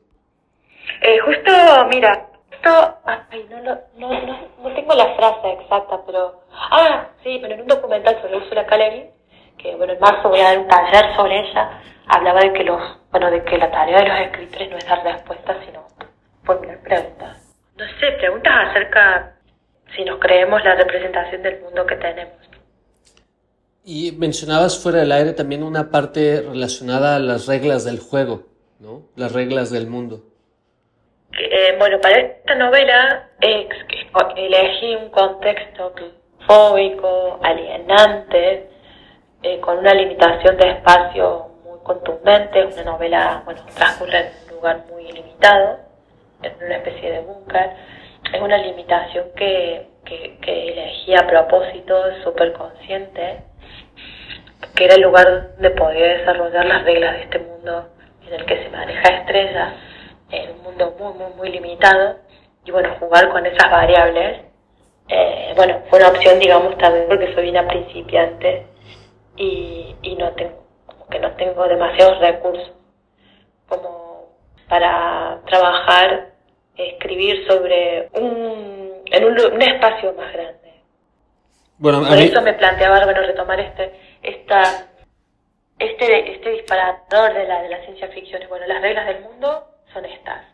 Eh, 1.02 1.18
justo, 1.18 1.52
mira, 1.90 2.30
esto, 2.62 2.98
ay, 3.04 3.46
no, 3.50 3.60
no, 3.62 3.78
no, 3.96 4.08
no, 4.62 4.74
tengo 4.74 4.94
la 4.94 5.14
frase 5.16 5.52
exacta, 5.60 6.00
pero, 6.06 6.42
ah, 6.52 7.08
sí, 7.22 7.38
pero 7.40 7.54
en 7.54 7.62
un 7.62 7.66
documental 7.66 8.20
sobre 8.20 8.36
Ursula 8.36 8.66
K. 8.66 8.76
que 9.58 9.74
bueno, 9.76 9.92
en 9.92 10.00
marzo 10.00 10.28
voy 10.28 10.40
a 10.40 10.44
dar 10.44 10.58
un 10.58 10.68
taller 10.68 11.16
sobre 11.16 11.40
ella, 11.40 11.80
hablaba 12.06 12.40
de 12.40 12.52
que 12.52 12.64
los, 12.64 12.80
bueno, 13.10 13.30
de 13.30 13.42
que 13.44 13.58
la 13.58 13.70
tarea 13.70 13.98
de 13.98 14.08
los 14.08 14.20
escritores 14.20 14.70
no 14.70 14.76
es 14.76 14.86
dar 14.86 15.02
respuestas, 15.02 15.56
sino 15.66 15.86
formular 16.44 16.78
preguntas. 16.82 17.54
No 17.76 17.84
sé, 18.00 18.12
preguntas 18.18 18.52
acerca 18.68 19.34
si 19.96 20.04
nos 20.04 20.20
creemos 20.20 20.62
la 20.64 20.76
representación 20.76 21.42
del 21.42 21.60
mundo 21.62 21.84
que 21.86 21.96
tenemos. 21.96 22.36
Y 23.84 24.12
mencionabas 24.12 24.80
fuera 24.80 25.00
del 25.00 25.10
aire 25.10 25.32
también 25.32 25.64
una 25.64 25.90
parte 25.90 26.42
relacionada 26.42 27.16
a 27.16 27.18
las 27.18 27.48
reglas 27.48 27.84
del 27.84 27.98
juego, 27.98 28.44
¿no? 28.78 29.02
Las 29.16 29.32
reglas 29.32 29.70
del 29.70 29.88
mundo. 29.88 30.31
Eh, 31.38 31.76
bueno, 31.78 31.98
para 32.00 32.18
esta 32.18 32.54
novela 32.54 33.28
elegí 33.40 34.94
un 34.96 35.08
contexto 35.10 35.94
fóbico, 36.46 37.40
alienante, 37.42 38.68
eh, 39.42 39.58
con 39.60 39.78
una 39.78 39.94
limitación 39.94 40.56
de 40.58 40.70
espacio 40.72 41.48
muy 41.64 41.78
contundente. 41.82 42.66
Una 42.66 42.84
novela, 42.84 43.42
bueno, 43.44 43.64
transcurre 43.74 44.18
en 44.18 44.26
un 44.48 44.56
lugar 44.56 44.84
muy 44.90 45.10
limitado, 45.10 45.80
en 46.42 46.54
una 46.64 46.76
especie 46.76 47.12
de 47.12 47.20
búnker. 47.20 47.70
Es 48.32 48.40
una 48.40 48.58
limitación 48.58 49.26
que, 49.34 49.88
que, 50.04 50.38
que 50.40 50.68
elegí 50.68 51.14
a 51.14 51.26
propósito, 51.26 51.94
súper 52.24 52.52
consciente, 52.52 53.38
que 54.76 54.84
era 54.84 54.94
el 54.96 55.02
lugar 55.02 55.54
donde 55.54 55.70
podía 55.70 56.18
desarrollar 56.18 56.66
las 56.66 56.84
reglas 56.84 57.14
de 57.14 57.22
este 57.22 57.38
mundo 57.38 57.88
en 58.26 58.34
el 58.34 58.44
que 58.44 58.62
se 58.62 58.68
maneja 58.70 59.16
estrella, 59.16 59.74
en 60.32 60.50
un 60.50 60.62
mundo 60.62 60.94
muy, 60.98 61.12
muy, 61.14 61.32
muy 61.34 61.48
limitado. 61.50 62.16
Y 62.64 62.70
bueno, 62.70 62.96
jugar 62.98 63.28
con 63.30 63.44
esas 63.46 63.70
variables, 63.70 64.40
eh, 65.08 65.52
bueno, 65.56 65.82
fue 65.90 65.98
una 65.98 66.08
opción, 66.08 66.38
digamos, 66.38 66.76
también 66.78 67.06
porque 67.08 67.34
soy 67.34 67.50
una 67.50 67.66
principiante 67.66 68.66
y, 69.36 69.94
y 70.02 70.16
no 70.16 70.32
tengo, 70.32 70.64
como 70.86 71.06
que 71.08 71.18
no 71.18 71.32
tengo 71.32 71.66
demasiados 71.68 72.18
recursos 72.20 72.72
como 73.68 74.28
para 74.68 75.40
trabajar, 75.46 76.32
escribir 76.76 77.46
sobre 77.46 78.08
un, 78.14 79.02
en 79.06 79.24
un, 79.24 79.62
espacio 79.62 80.14
más 80.14 80.32
grande. 80.32 80.72
Bueno, 81.78 82.06
Por 82.06 82.16
eso 82.16 82.40
me 82.40 82.54
planteaba, 82.54 83.04
bueno, 83.04 83.20
retomar 83.22 83.60
este, 83.60 83.92
esta, 84.22 84.62
este, 85.78 86.32
este 86.32 86.50
disparador 86.50 87.34
de 87.34 87.44
la, 87.46 87.62
de 87.62 87.68
la 87.68 87.84
ciencia 87.84 88.08
ficción. 88.08 88.42
Bueno, 88.48 88.66
las 88.66 88.80
reglas 88.80 89.06
del 89.06 89.20
mundo 89.20 89.71
son 89.92 90.04
estas. 90.04 90.46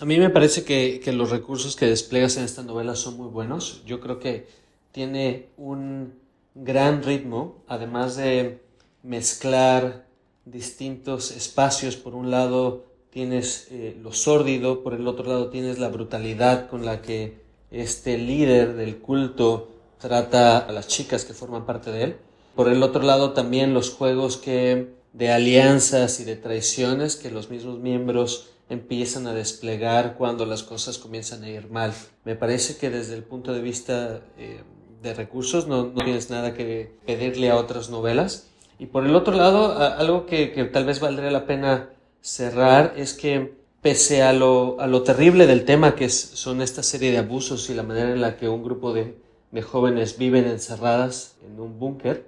A 0.00 0.04
mí 0.04 0.18
me 0.18 0.30
parece 0.30 0.64
que, 0.64 1.00
que 1.00 1.12
los 1.12 1.30
recursos 1.30 1.76
que 1.76 1.86
desplegas 1.86 2.36
en 2.36 2.44
esta 2.44 2.62
novela 2.62 2.96
son 2.96 3.16
muy 3.16 3.28
buenos. 3.28 3.82
Yo 3.86 4.00
creo 4.00 4.18
que 4.18 4.48
tiene 4.92 5.48
un, 5.56 6.22
gran 6.54 7.02
ritmo, 7.02 7.56
además 7.66 8.16
de 8.16 8.60
mezclar 9.02 10.06
distintos 10.44 11.30
espacios. 11.30 11.96
Por 11.96 12.14
un 12.14 12.30
lado 12.30 12.84
tienes 13.10 13.68
eh, 13.70 13.96
lo 14.02 14.12
sórdido, 14.12 14.82
por 14.82 14.94
el 14.94 15.06
otro 15.06 15.26
lado 15.26 15.50
tienes 15.50 15.78
la 15.78 15.88
brutalidad 15.88 16.68
con 16.68 16.84
la 16.84 17.02
que 17.02 17.40
este 17.70 18.18
líder 18.18 18.74
del 18.74 18.98
culto 18.98 19.68
trata 19.98 20.58
a 20.58 20.72
las 20.72 20.88
chicas 20.88 21.24
que 21.24 21.34
forman 21.34 21.66
parte 21.66 21.90
de 21.90 22.04
él. 22.04 22.16
Por 22.54 22.68
el 22.68 22.82
otro 22.82 23.02
lado 23.02 23.32
también 23.32 23.72
los 23.72 23.90
juegos 23.90 24.36
que 24.36 24.94
de 25.12 25.30
alianzas 25.30 26.20
y 26.20 26.24
de 26.24 26.36
traiciones 26.36 27.16
que 27.16 27.30
los 27.30 27.50
mismos 27.50 27.78
miembros 27.78 28.50
empiezan 28.68 29.26
a 29.26 29.34
desplegar 29.34 30.16
cuando 30.16 30.46
las 30.46 30.62
cosas 30.62 30.98
comienzan 30.98 31.44
a 31.44 31.50
ir 31.50 31.68
mal. 31.68 31.92
Me 32.24 32.34
parece 32.34 32.76
que 32.76 32.90
desde 32.90 33.14
el 33.14 33.22
punto 33.22 33.52
de 33.52 33.60
vista 33.60 34.22
eh, 34.38 34.62
de 35.02 35.14
recursos, 35.14 35.66
no, 35.66 35.84
no, 35.84 36.04
tienes 36.04 36.30
nada 36.30 36.54
que 36.54 36.96
pedirle 37.04 37.50
a 37.50 37.56
otras 37.56 37.90
novelas. 37.90 38.48
Y 38.78 38.86
por 38.86 39.04
el 39.04 39.14
otro 39.14 39.34
lado, 39.34 39.78
algo 39.78 40.26
que, 40.26 40.52
que, 40.52 40.64
tal 40.64 40.86
vez 40.86 41.00
valdría 41.00 41.30
la 41.30 41.46
pena 41.46 41.90
cerrar 42.20 42.94
es 42.96 43.12
que 43.14 43.54
pese 43.82 44.22
a 44.22 44.32
lo, 44.32 44.80
a 44.80 44.86
lo 44.86 45.02
terrible 45.02 45.46
del 45.46 45.64
tema 45.64 45.94
que 45.94 46.08
son 46.08 46.62
esta 46.62 46.82
serie 46.82 47.10
de 47.10 47.18
abusos 47.18 47.68
y 47.68 47.74
la 47.74 47.82
manera 47.82 48.12
en 48.12 48.20
la 48.20 48.36
que 48.36 48.48
un 48.48 48.62
grupo 48.62 48.92
de, 48.92 49.16
de 49.50 49.62
jóvenes 49.62 50.18
viven 50.18 50.46
encerradas 50.46 51.36
en 51.44 51.60
un 51.60 51.78
búnker, 51.78 52.26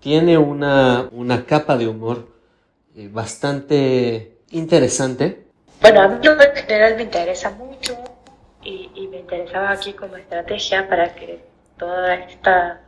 tiene 0.00 0.38
una, 0.38 1.08
una 1.12 1.44
capa 1.44 1.76
de 1.76 1.86
humor 1.88 2.28
eh, 2.96 3.08
bastante 3.10 4.38
interesante. 4.50 5.46
Bueno, 5.80 6.02
a 6.02 6.08
mí 6.08 6.18
en 6.26 6.56
general 6.56 6.96
me 6.96 7.02
interesa 7.02 7.50
mucho 7.50 7.96
y, 8.62 8.90
y 8.94 9.06
me 9.08 9.18
interesaba 9.18 9.70
aquí 9.70 9.92
como 9.92 10.16
estrategia 10.16 10.88
para 10.88 11.14
que 11.14 11.44
toda 11.78 12.14
esta 12.14 12.80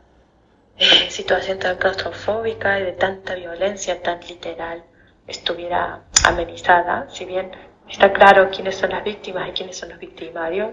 eh, 0.77 0.85
situación 1.09 1.59
tan 1.59 1.77
claustrofóbica 1.77 2.79
y 2.79 2.83
de 2.83 2.93
tanta 2.93 3.35
violencia 3.35 4.01
tan 4.01 4.19
literal 4.21 4.83
estuviera 5.27 6.01
amenizada, 6.25 7.07
si 7.09 7.25
bien 7.25 7.51
está 7.89 8.11
claro 8.11 8.49
quiénes 8.49 8.75
son 8.75 8.89
las 8.89 9.03
víctimas 9.03 9.49
y 9.49 9.51
quiénes 9.53 9.77
son 9.77 9.89
los 9.89 9.99
victimarios, 9.99 10.71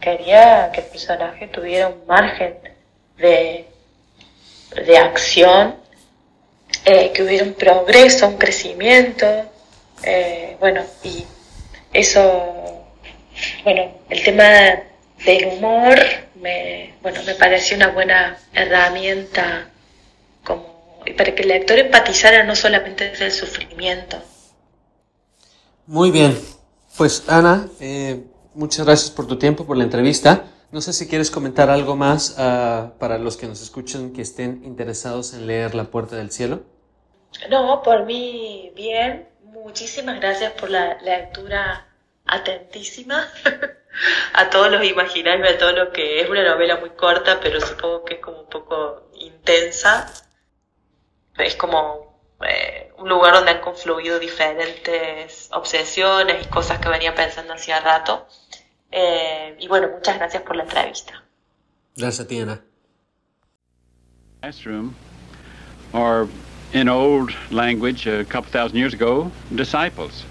quería 0.00 0.70
que 0.72 0.80
el 0.80 0.86
personaje 0.86 1.46
tuviera 1.48 1.88
un 1.88 2.06
margen 2.06 2.58
de, 3.16 3.68
de 4.74 4.98
acción, 4.98 5.76
eh, 6.84 7.12
que 7.12 7.22
hubiera 7.22 7.44
un 7.44 7.54
progreso, 7.54 8.28
un 8.28 8.36
crecimiento, 8.36 9.26
eh, 10.02 10.56
bueno, 10.60 10.82
y 11.02 11.24
eso, 11.92 12.84
bueno, 13.62 13.92
el 14.10 14.22
tema 14.22 14.44
del 15.24 15.46
humor 15.46 15.98
me, 16.34 16.94
bueno, 17.02 17.22
me 17.24 17.34
pareció 17.34 17.76
una 17.76 17.88
buena 17.88 18.36
herramienta 18.52 19.70
como, 20.42 21.00
para 21.16 21.34
que 21.34 21.42
el 21.42 21.48
lector 21.48 21.78
empatizara 21.78 22.44
no 22.44 22.54
solamente 22.54 23.12
el 23.18 23.32
sufrimiento. 23.32 24.18
Muy 25.86 26.10
bien, 26.10 26.38
pues 26.96 27.24
Ana, 27.28 27.68
eh, 27.80 28.20
muchas 28.54 28.84
gracias 28.84 29.10
por 29.10 29.26
tu 29.26 29.38
tiempo, 29.38 29.66
por 29.66 29.76
la 29.76 29.84
entrevista. 29.84 30.44
No 30.74 30.80
sé 30.80 30.92
si 30.92 31.06
quieres 31.06 31.30
comentar 31.30 31.70
algo 31.70 31.94
más 31.94 32.30
uh, 32.36 32.98
para 32.98 33.16
los 33.18 33.36
que 33.36 33.46
nos 33.46 33.62
escuchan 33.62 34.12
que 34.12 34.22
estén 34.22 34.64
interesados 34.64 35.32
en 35.32 35.46
leer 35.46 35.72
La 35.72 35.84
Puerta 35.84 36.16
del 36.16 36.32
Cielo. 36.32 36.64
No, 37.48 37.80
por 37.80 38.04
mí 38.06 38.72
bien. 38.74 39.28
Muchísimas 39.44 40.18
gracias 40.18 40.52
por 40.54 40.70
la 40.70 41.00
lectura 41.00 41.86
atentísima. 42.26 43.24
a 44.34 44.50
todos 44.50 44.72
los 44.72 44.84
imaginarios, 44.84 45.48
a 45.48 45.58
todo 45.58 45.70
lo 45.70 45.92
que 45.92 46.20
es 46.20 46.28
una 46.28 46.42
novela 46.42 46.78
muy 46.78 46.90
corta, 46.90 47.38
pero 47.40 47.60
supongo 47.60 48.04
que 48.04 48.14
es 48.14 48.20
como 48.20 48.40
un 48.40 48.48
poco 48.48 49.10
intensa. 49.14 50.12
Es 51.38 51.54
como 51.54 52.20
eh, 52.44 52.92
un 52.98 53.08
lugar 53.08 53.34
donde 53.34 53.52
han 53.52 53.60
confluido 53.60 54.18
diferentes 54.18 55.50
obsesiones 55.52 56.44
y 56.44 56.48
cosas 56.48 56.80
que 56.80 56.88
venía 56.88 57.14
pensando 57.14 57.52
hacía 57.52 57.78
rato. 57.78 58.26
Eh, 58.90 59.33
y 59.58 59.68
bueno, 59.68 59.88
muchas 59.94 60.18
gracias 60.18 60.42
por 60.42 60.56
la 60.56 60.64
entrevista. 60.64 61.12
Gracias 61.96 62.26
a 62.26 62.28
ti, 62.28 62.40
Ana. 62.40 62.60
Classroom, 64.40 64.94
or 65.92 66.28
in 66.72 66.88
old 66.88 67.30
language, 67.50 68.06
a 68.06 68.24
couple 68.24 68.50
thousand 68.50 68.76
years 68.76 68.92
ago, 68.92 69.30
disciples. 69.54 70.24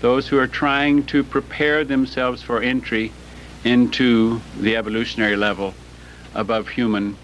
those 0.00 0.28
who 0.28 0.38
are 0.38 0.46
trying 0.46 1.04
to 1.06 1.24
prepare 1.24 1.84
themselves 1.84 2.42
for 2.42 2.62
entry 2.62 3.12
into 3.64 4.40
the 4.60 4.76
evolutionary 4.76 5.36
level 5.36 5.74
above 6.34 6.68
human, 6.68 7.16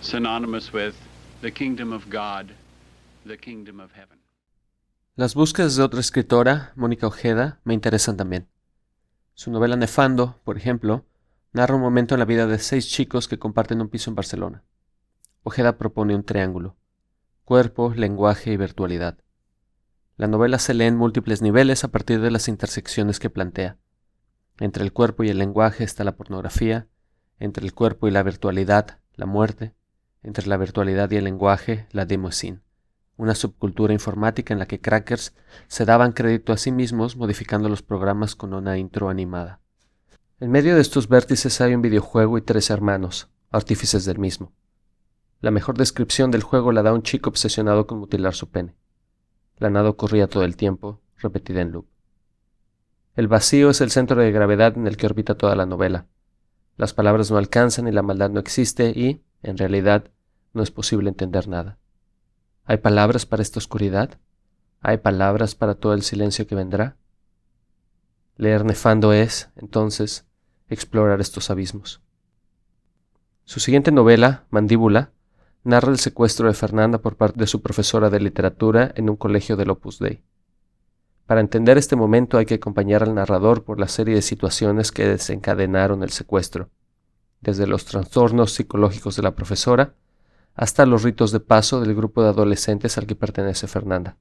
synonymous 0.00 0.72
with 0.72 0.94
the 1.40 1.50
kingdom 1.50 1.92
of 1.92 2.10
God, 2.10 2.54
the 3.24 3.36
kingdom 3.36 3.80
of 3.80 3.92
heaven. 3.92 4.18
Las 5.16 5.34
búsquedas 5.34 5.76
de 5.76 5.82
otra 5.82 6.00
escritora, 6.00 6.72
Mónica 6.76 7.06
Ojeda, 7.06 7.58
me 7.64 7.74
interesan 7.74 8.16
también. 8.16 8.46
Su 9.38 9.52
novela 9.52 9.76
Nefando, 9.76 10.40
por 10.42 10.56
ejemplo, 10.56 11.04
narra 11.52 11.76
un 11.76 11.80
momento 11.80 12.16
en 12.16 12.18
la 12.18 12.24
vida 12.24 12.48
de 12.48 12.58
seis 12.58 12.88
chicos 12.88 13.28
que 13.28 13.38
comparten 13.38 13.80
un 13.80 13.88
piso 13.88 14.10
en 14.10 14.16
Barcelona. 14.16 14.64
Ojeda 15.44 15.78
propone 15.78 16.16
un 16.16 16.24
triángulo, 16.24 16.74
cuerpo, 17.44 17.94
lenguaje 17.94 18.50
y 18.50 18.56
virtualidad. 18.56 19.18
La 20.16 20.26
novela 20.26 20.58
se 20.58 20.74
lee 20.74 20.86
en 20.86 20.96
múltiples 20.96 21.40
niveles 21.40 21.84
a 21.84 21.92
partir 21.92 22.20
de 22.20 22.32
las 22.32 22.48
intersecciones 22.48 23.20
que 23.20 23.30
plantea. 23.30 23.78
Entre 24.58 24.82
el 24.82 24.92
cuerpo 24.92 25.22
y 25.22 25.28
el 25.28 25.38
lenguaje 25.38 25.84
está 25.84 26.02
la 26.02 26.16
pornografía, 26.16 26.88
entre 27.38 27.64
el 27.64 27.74
cuerpo 27.74 28.08
y 28.08 28.10
la 28.10 28.24
virtualidad, 28.24 28.98
la 29.14 29.26
muerte, 29.26 29.72
entre 30.24 30.48
la 30.48 30.56
virtualidad 30.56 31.12
y 31.12 31.16
el 31.16 31.22
lenguaje, 31.22 31.86
la 31.92 32.06
demoscene, 32.06 32.62
una 33.18 33.34
subcultura 33.34 33.92
informática 33.92 34.54
en 34.54 34.60
la 34.60 34.66
que 34.66 34.80
crackers 34.80 35.34
se 35.66 35.84
daban 35.84 36.12
crédito 36.12 36.52
a 36.52 36.56
sí 36.56 36.72
mismos 36.72 37.16
modificando 37.16 37.68
los 37.68 37.82
programas 37.82 38.34
con 38.34 38.54
una 38.54 38.78
intro 38.78 39.10
animada. 39.10 39.60
En 40.40 40.52
medio 40.52 40.76
de 40.76 40.80
estos 40.80 41.08
vértices 41.08 41.60
hay 41.60 41.74
un 41.74 41.82
videojuego 41.82 42.38
y 42.38 42.42
tres 42.42 42.70
hermanos, 42.70 43.28
artífices 43.50 44.04
del 44.04 44.18
mismo. 44.18 44.52
La 45.40 45.50
mejor 45.50 45.76
descripción 45.76 46.30
del 46.30 46.44
juego 46.44 46.70
la 46.70 46.82
da 46.82 46.94
un 46.94 47.02
chico 47.02 47.28
obsesionado 47.28 47.88
con 47.88 47.98
mutilar 47.98 48.34
su 48.34 48.48
pene. 48.50 48.76
La 49.56 49.68
nada 49.68 49.90
ocurría 49.90 50.28
todo 50.28 50.44
el 50.44 50.56
tiempo, 50.56 51.00
repetida 51.16 51.60
en 51.60 51.72
loop. 51.72 51.86
El 53.16 53.26
vacío 53.26 53.70
es 53.70 53.80
el 53.80 53.90
centro 53.90 54.22
de 54.22 54.30
gravedad 54.30 54.76
en 54.76 54.86
el 54.86 54.96
que 54.96 55.06
orbita 55.06 55.34
toda 55.34 55.56
la 55.56 55.66
novela. 55.66 56.06
Las 56.76 56.94
palabras 56.94 57.32
no 57.32 57.36
alcanzan 57.36 57.88
y 57.88 57.92
la 57.92 58.02
maldad 58.02 58.30
no 58.30 58.38
existe 58.38 58.90
y, 58.90 59.24
en 59.42 59.58
realidad, 59.58 60.12
no 60.52 60.62
es 60.62 60.70
posible 60.70 61.08
entender 61.08 61.48
nada. 61.48 61.78
¿Hay 62.70 62.76
palabras 62.76 63.24
para 63.24 63.40
esta 63.40 63.58
oscuridad? 63.58 64.18
¿Hay 64.82 64.98
palabras 64.98 65.54
para 65.54 65.76
todo 65.76 65.94
el 65.94 66.02
silencio 66.02 66.46
que 66.46 66.54
vendrá? 66.54 66.98
Leer 68.36 68.66
Nefando 68.66 69.14
es, 69.14 69.48
entonces, 69.56 70.26
explorar 70.68 71.22
estos 71.22 71.48
abismos. 71.48 72.02
Su 73.44 73.58
siguiente 73.58 73.90
novela, 73.90 74.44
Mandíbula, 74.50 75.12
narra 75.64 75.90
el 75.90 75.98
secuestro 75.98 76.46
de 76.46 76.52
Fernanda 76.52 76.98
por 76.98 77.16
parte 77.16 77.40
de 77.40 77.46
su 77.46 77.62
profesora 77.62 78.10
de 78.10 78.20
literatura 78.20 78.92
en 78.96 79.08
un 79.08 79.16
colegio 79.16 79.56
del 79.56 79.70
Opus 79.70 79.98
Dei. 79.98 80.22
Para 81.24 81.40
entender 81.40 81.78
este 81.78 81.96
momento 81.96 82.36
hay 82.36 82.44
que 82.44 82.56
acompañar 82.56 83.02
al 83.02 83.14
narrador 83.14 83.64
por 83.64 83.80
la 83.80 83.88
serie 83.88 84.14
de 84.14 84.20
situaciones 84.20 84.92
que 84.92 85.06
desencadenaron 85.06 86.02
el 86.02 86.10
secuestro, 86.10 86.68
desde 87.40 87.66
los 87.66 87.86
trastornos 87.86 88.52
psicológicos 88.52 89.16
de 89.16 89.22
la 89.22 89.34
profesora 89.34 89.94
hasta 90.58 90.86
los 90.86 91.04
ritos 91.04 91.30
de 91.30 91.38
paso 91.38 91.80
del 91.80 91.94
grupo 91.94 92.20
de 92.20 92.30
adolescentes 92.30 92.98
al 92.98 93.06
que 93.06 93.14
pertenece 93.14 93.68
Fernanda. 93.68 94.16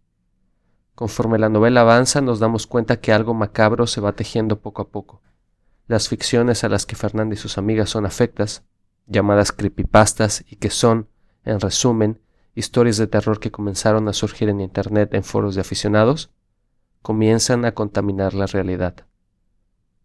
Conforme 0.94 1.40
la 1.40 1.50
novela 1.50 1.82
avanza 1.82 2.22
nos 2.22 2.40
damos 2.40 2.68
cuenta 2.68 3.02
que 3.02 3.12
algo 3.12 3.34
macabro 3.34 3.88
se 3.88 4.02
va 4.02 4.14
tejiendo 4.14 4.62
poco 4.62 4.84
a 4.84 4.90
poco. 4.90 5.24
Las 5.88 6.10
ficciones 6.10 6.64
a 6.64 6.70
las 6.70 6.86
que 6.86 6.96
Fernanda 6.96 7.34
y 7.34 7.38
sus 7.40 7.58
amigas 7.58 7.90
son 7.90 8.06
afectas, 8.06 8.64
llamadas 9.08 9.52
creepypastas 9.52 10.46
y 10.48 10.58
que 10.58 10.70
son, 10.70 11.10
en 11.44 11.60
resumen, 11.60 12.22
historias 12.54 12.98
de 12.98 13.08
terror 13.08 13.40
que 13.40 13.50
comenzaron 13.50 14.08
a 14.08 14.14
surgir 14.14 14.50
en 14.50 14.62
Internet 14.62 15.16
en 15.16 15.24
foros 15.24 15.56
de 15.56 15.62
aficionados, 15.62 16.30
comienzan 17.02 17.66
a 17.66 17.72
contaminar 17.72 18.36
la 18.36 18.46
realidad. 18.46 19.08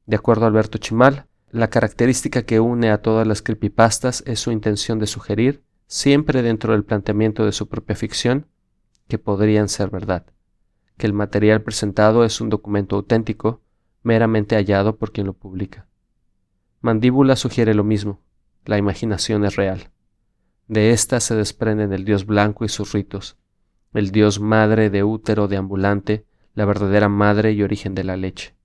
De 0.06 0.16
acuerdo 0.16 0.46
a 0.46 0.48
Alberto 0.48 0.78
Chimal, 0.78 1.26
la 1.50 1.68
característica 1.68 2.40
que 2.44 2.58
une 2.58 2.90
a 2.90 3.02
todas 3.02 3.26
las 3.26 3.42
creepypastas 3.42 4.24
es 4.26 4.40
su 4.40 4.50
intención 4.50 4.98
de 4.98 5.06
sugerir, 5.06 5.62
siempre 5.92 6.40
dentro 6.40 6.72
del 6.72 6.84
planteamiento 6.84 7.44
de 7.44 7.52
su 7.52 7.68
propia 7.68 7.94
ficción, 7.94 8.46
que 9.08 9.18
podrían 9.18 9.68
ser 9.68 9.90
verdad, 9.90 10.24
que 10.96 11.06
el 11.06 11.12
material 11.12 11.60
presentado 11.60 12.24
es 12.24 12.40
un 12.40 12.48
documento 12.48 12.96
auténtico, 12.96 13.60
meramente 14.02 14.56
hallado 14.56 14.96
por 14.96 15.12
quien 15.12 15.26
lo 15.26 15.34
publica. 15.34 15.86
Mandíbula 16.80 17.36
sugiere 17.36 17.74
lo 17.74 17.84
mismo, 17.84 18.22
la 18.64 18.78
imaginación 18.78 19.44
es 19.44 19.56
real. 19.56 19.90
De 20.66 20.92
ésta 20.92 21.20
se 21.20 21.34
desprenden 21.34 21.92
el 21.92 22.06
dios 22.06 22.24
blanco 22.24 22.64
y 22.64 22.70
sus 22.70 22.92
ritos, 22.92 23.36
el 23.92 24.12
dios 24.12 24.40
madre 24.40 24.88
de 24.88 25.04
útero 25.04 25.46
deambulante, 25.46 26.24
la 26.54 26.64
verdadera 26.64 27.10
madre 27.10 27.52
y 27.52 27.62
origen 27.62 27.94
de 27.94 28.04
la 28.04 28.16
leche. 28.16 28.56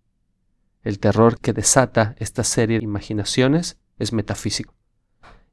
El 0.81 0.99
terror 0.99 1.41
que 1.41 1.51
desata 1.51 2.15
esta 2.19 2.45
serie 2.45 2.77
de 2.77 2.85
imaginaciones 2.85 3.77
es 3.99 4.13
metafísico. 4.13 4.75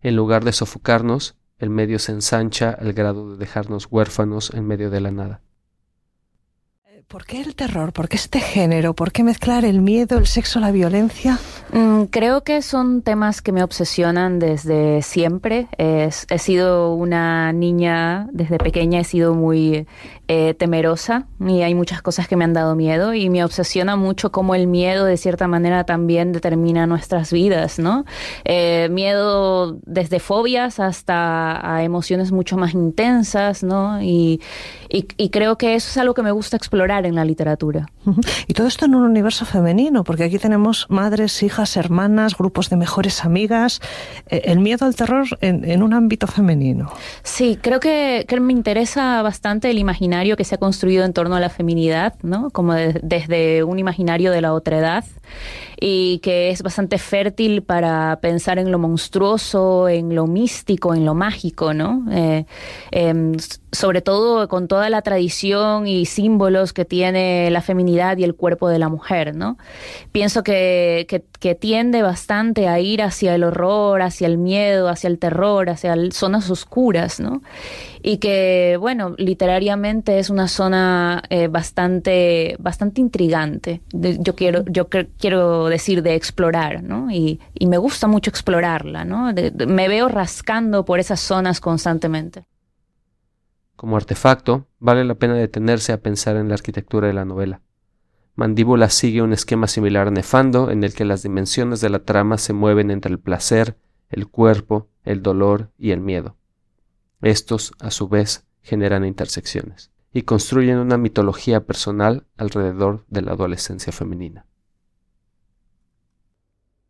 En 0.03 0.15
lugar 0.15 0.45
de 0.45 0.53
sofocarnos, 0.53 1.37
el 1.65 1.71
medio 1.71 1.99
se 1.99 2.13
ensancha 2.13 2.71
al 2.71 2.93
grado 2.93 3.33
de 3.33 3.39
dejarnos 3.39 3.89
huérfanos 3.91 4.53
en 4.55 4.67
medio 4.67 4.91
de 4.91 5.01
la 5.01 5.11
nada. 5.11 5.41
¿Por 7.09 7.27
qué 7.27 7.41
el 7.41 7.55
terror? 7.55 7.93
¿Por 7.93 8.09
qué 8.09 8.17
este 8.17 8.41
género? 8.41 8.95
¿Por 8.95 9.13
qué 9.13 9.23
mezclar 9.23 9.65
el 9.65 9.81
miedo, 9.81 10.19
el 10.19 10.27
sexo, 10.27 10.59
la 10.59 10.71
violencia? 10.71 11.39
Mm, 11.73 12.05
creo 12.05 12.43
que 12.43 12.63
son 12.63 13.03
temas 13.03 13.43
que 13.43 13.53
me 13.53 13.63
obsesionan 13.63 14.39
desde 14.39 15.03
siempre. 15.03 15.69
he 15.79 16.39
sido 16.39 16.95
una 16.95 17.53
niña 17.53 18.29
desde 18.33 18.59
pequeña, 18.59 19.01
he 19.01 19.05
sido 19.05 19.35
muy 19.35 19.87
eh, 20.27 20.55
temerosa 20.55 21.27
y 21.39 21.61
hay 21.61 21.75
muchas 21.75 22.01
cosas 22.01 22.27
que 22.27 22.35
me 22.35 22.45
han 22.45 22.55
dado 22.55 22.75
miedo 22.75 23.13
y 23.13 23.29
me 23.29 23.45
obsesiona 23.45 23.95
mucho 23.95 24.33
cómo 24.33 24.55
el 24.55 24.67
miedo 24.67 25.05
de 25.05 25.19
cierta 25.19 25.49
manera 25.49 25.85
también 25.85 26.33
determina 26.33 26.87
nuestras 26.87 27.31
vidas, 27.31 27.79
¿no? 27.79 28.07
Eh, 28.47 28.89
miedo 28.91 29.77
desde 29.85 30.21
fobias 30.21 30.81
hasta 30.81 31.83
emociones 31.83 32.33
mucho 32.33 32.57
más 32.57 32.73
intensas, 32.73 33.63
¿no? 33.63 34.01
Creo 35.31 35.59
que 35.59 35.75
eso 35.75 35.89
es 35.91 35.97
algo 35.99 36.15
que 36.15 36.23
me 36.23 36.31
gusta 36.31 36.57
explorar 36.57 37.07
en 37.07 37.15
la 37.15 37.25
literatura. 37.25 37.87
Y 38.47 38.55
todo 38.55 38.67
esto 38.67 38.85
en 38.85 38.95
un 38.95 39.03
universo 39.03 39.45
femenino, 39.45 40.05
porque 40.05 40.25
aquí 40.25 40.39
tenemos 40.39 40.87
madres, 40.89 41.43
hijas, 41.43 41.77
hermanas, 41.77 42.37
grupos 42.37 42.71
de 42.71 42.77
mejores 42.77 43.25
amigas, 43.25 43.81
eh, 44.29 44.43
el 44.45 44.61
miedo 44.61 44.87
al 44.87 44.95
terror 44.95 45.27
en, 45.41 45.83
un 45.83 45.93
ámbito 45.93 46.27
femenino. 46.27 46.93
Sí, 47.23 47.59
creo 47.61 47.81
que, 47.81 48.27
me 48.41 48.53
interesa 48.53 49.23
bastante 49.23 49.71
el 49.71 49.79
imaginario 49.79 50.37
que 50.37 50.45
se 50.45 50.57
ha 50.57 50.59
construido 50.59 51.05
en 51.05 51.13
torno 51.13 51.37
a 51.37 51.41
la 51.41 51.49
feminidad, 51.49 52.15
¿no? 52.23 52.51
Como 52.51 52.75
desde 52.75 53.63
un 53.65 53.79
imaginario 53.79 54.33
de 54.33 54.41
la 54.41 54.53
otra 54.53 54.79
edad 54.79 55.05
y 55.81 56.19
que 56.19 56.51
es 56.51 56.63
bastante 56.63 56.99
fértil 56.99 57.63
para 57.63 58.19
pensar 58.21 58.59
en 58.59 58.71
lo 58.71 58.79
monstruoso, 58.79 59.89
en 59.89 60.15
lo 60.15 60.27
místico, 60.27 60.95
en 60.95 61.05
lo 61.05 61.15
mágico, 61.15 61.75
¿no? 61.75 62.05
Eh, 62.11 62.45
em, 62.91 63.35
sobre 63.73 64.01
todo 64.01 64.49
con 64.49 64.69
toda 64.69 64.89
la 64.89 65.03
tradición 65.03 65.87
y 65.87 66.07
símbolos 66.07 66.73
que 66.73 66.85
tiene 66.85 67.51
la 67.51 67.61
feminidad 67.61 67.94
y 67.95 68.25
el 68.25 68.35
cuerpo 68.35 68.69
de 68.69 68.79
la 68.79 68.89
mujer, 68.89 69.35
¿no? 69.37 69.57
Pienso 70.13 70.43
que, 70.43 71.07
que, 71.09 71.55
tiende 71.55 72.03
bastante 72.03 72.69
a 72.69 72.81
ir 72.81 73.03
hacia 73.03 73.35
el 73.35 73.45
horror, 73.45 74.01
hacia 74.03 74.27
el 74.27 74.39
miedo, 74.39 74.89
hacia 74.89 75.09
el 75.09 75.19
terror, 75.19 75.69
hacia 75.71 75.95
zonas 76.11 76.51
oscuras, 76.51 77.21
¿no? 77.21 77.43
Y 78.03 78.17
que, 78.17 78.77
bueno, 78.81 79.15
literariamente 79.19 80.19
es 80.19 80.31
una 80.31 80.49
zona 80.49 81.23
eh, 81.31 81.49
bastante, 81.49 82.57
bastante 82.59 83.01
intrigante. 83.01 83.83
yo 83.93 84.35
quiero, 84.35 84.65
yo 84.67 84.89
quiero 84.89 85.67
decir 85.67 86.03
de 86.03 86.15
explorar, 86.15 86.83
¿no? 86.83 87.11
Y, 87.11 87.41
me 87.67 87.79
gusta 87.79 88.07
mucho 88.07 88.31
explorarla, 88.31 89.05
¿no? 89.05 89.33
me 89.67 89.89
veo 89.89 90.09
rascando 90.09 90.85
por 90.85 91.01
esas 91.01 91.21
zonas 91.21 91.61
constantemente. 91.61 92.47
Como 93.77 93.97
artefacto, 93.97 94.67
vale 94.79 95.05
la 95.05 95.17
pena 95.17 95.35
detenerse 95.35 95.93
a 95.93 96.01
pensar 96.01 96.37
en 96.37 96.49
la 96.49 96.55
arquitectura 96.55 97.09
de 97.09 97.15
la 97.15 97.25
novela. 97.25 97.61
Mandíbula 98.37 98.91
sigue 98.91 99.23
un 99.23 99.33
esquema 99.33 99.69
similar 99.69 100.09
a 100.09 100.11
Nefando, 100.11 100.71
en 100.71 100.83
el 100.83 100.93
que 100.93 101.05
las 101.05 101.23
dimensiones 101.23 101.81
de 101.81 101.91
la 101.91 102.05
trama 102.05 102.37
se 102.39 102.53
mueven 102.53 102.91
entre 102.91 103.13
el 103.13 103.21
placer, 103.21 103.79
el 104.11 104.27
cuerpo, 104.27 104.89
el 105.05 105.23
dolor 105.23 105.71
y 105.79 105.93
el 105.93 106.01
miedo. 106.01 106.37
Estos, 107.21 107.73
a 107.79 107.91
su 107.91 108.09
vez, 108.09 108.45
generan 108.61 109.05
intersecciones 109.05 109.91
y 110.13 110.23
construyen 110.23 110.79
una 110.79 110.97
mitología 110.97 111.65
personal 111.65 112.27
alrededor 112.37 113.05
de 113.09 113.23
la 113.23 113.33
adolescencia 113.33 113.93
femenina. 113.93 114.47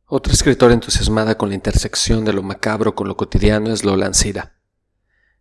Otra 0.07 0.33
escritora 0.33 0.75
entusiasmada 0.75 1.37
con 1.37 1.49
la 1.49 1.55
intersección 1.55 2.25
de 2.25 2.35
lo 2.35 2.43
macabro 2.43 2.95
con 2.95 3.09
lo 3.09 3.17
cotidiano 3.17 3.73
es 3.73 3.85
Lola 3.85 4.07
Ancira. 4.07 4.55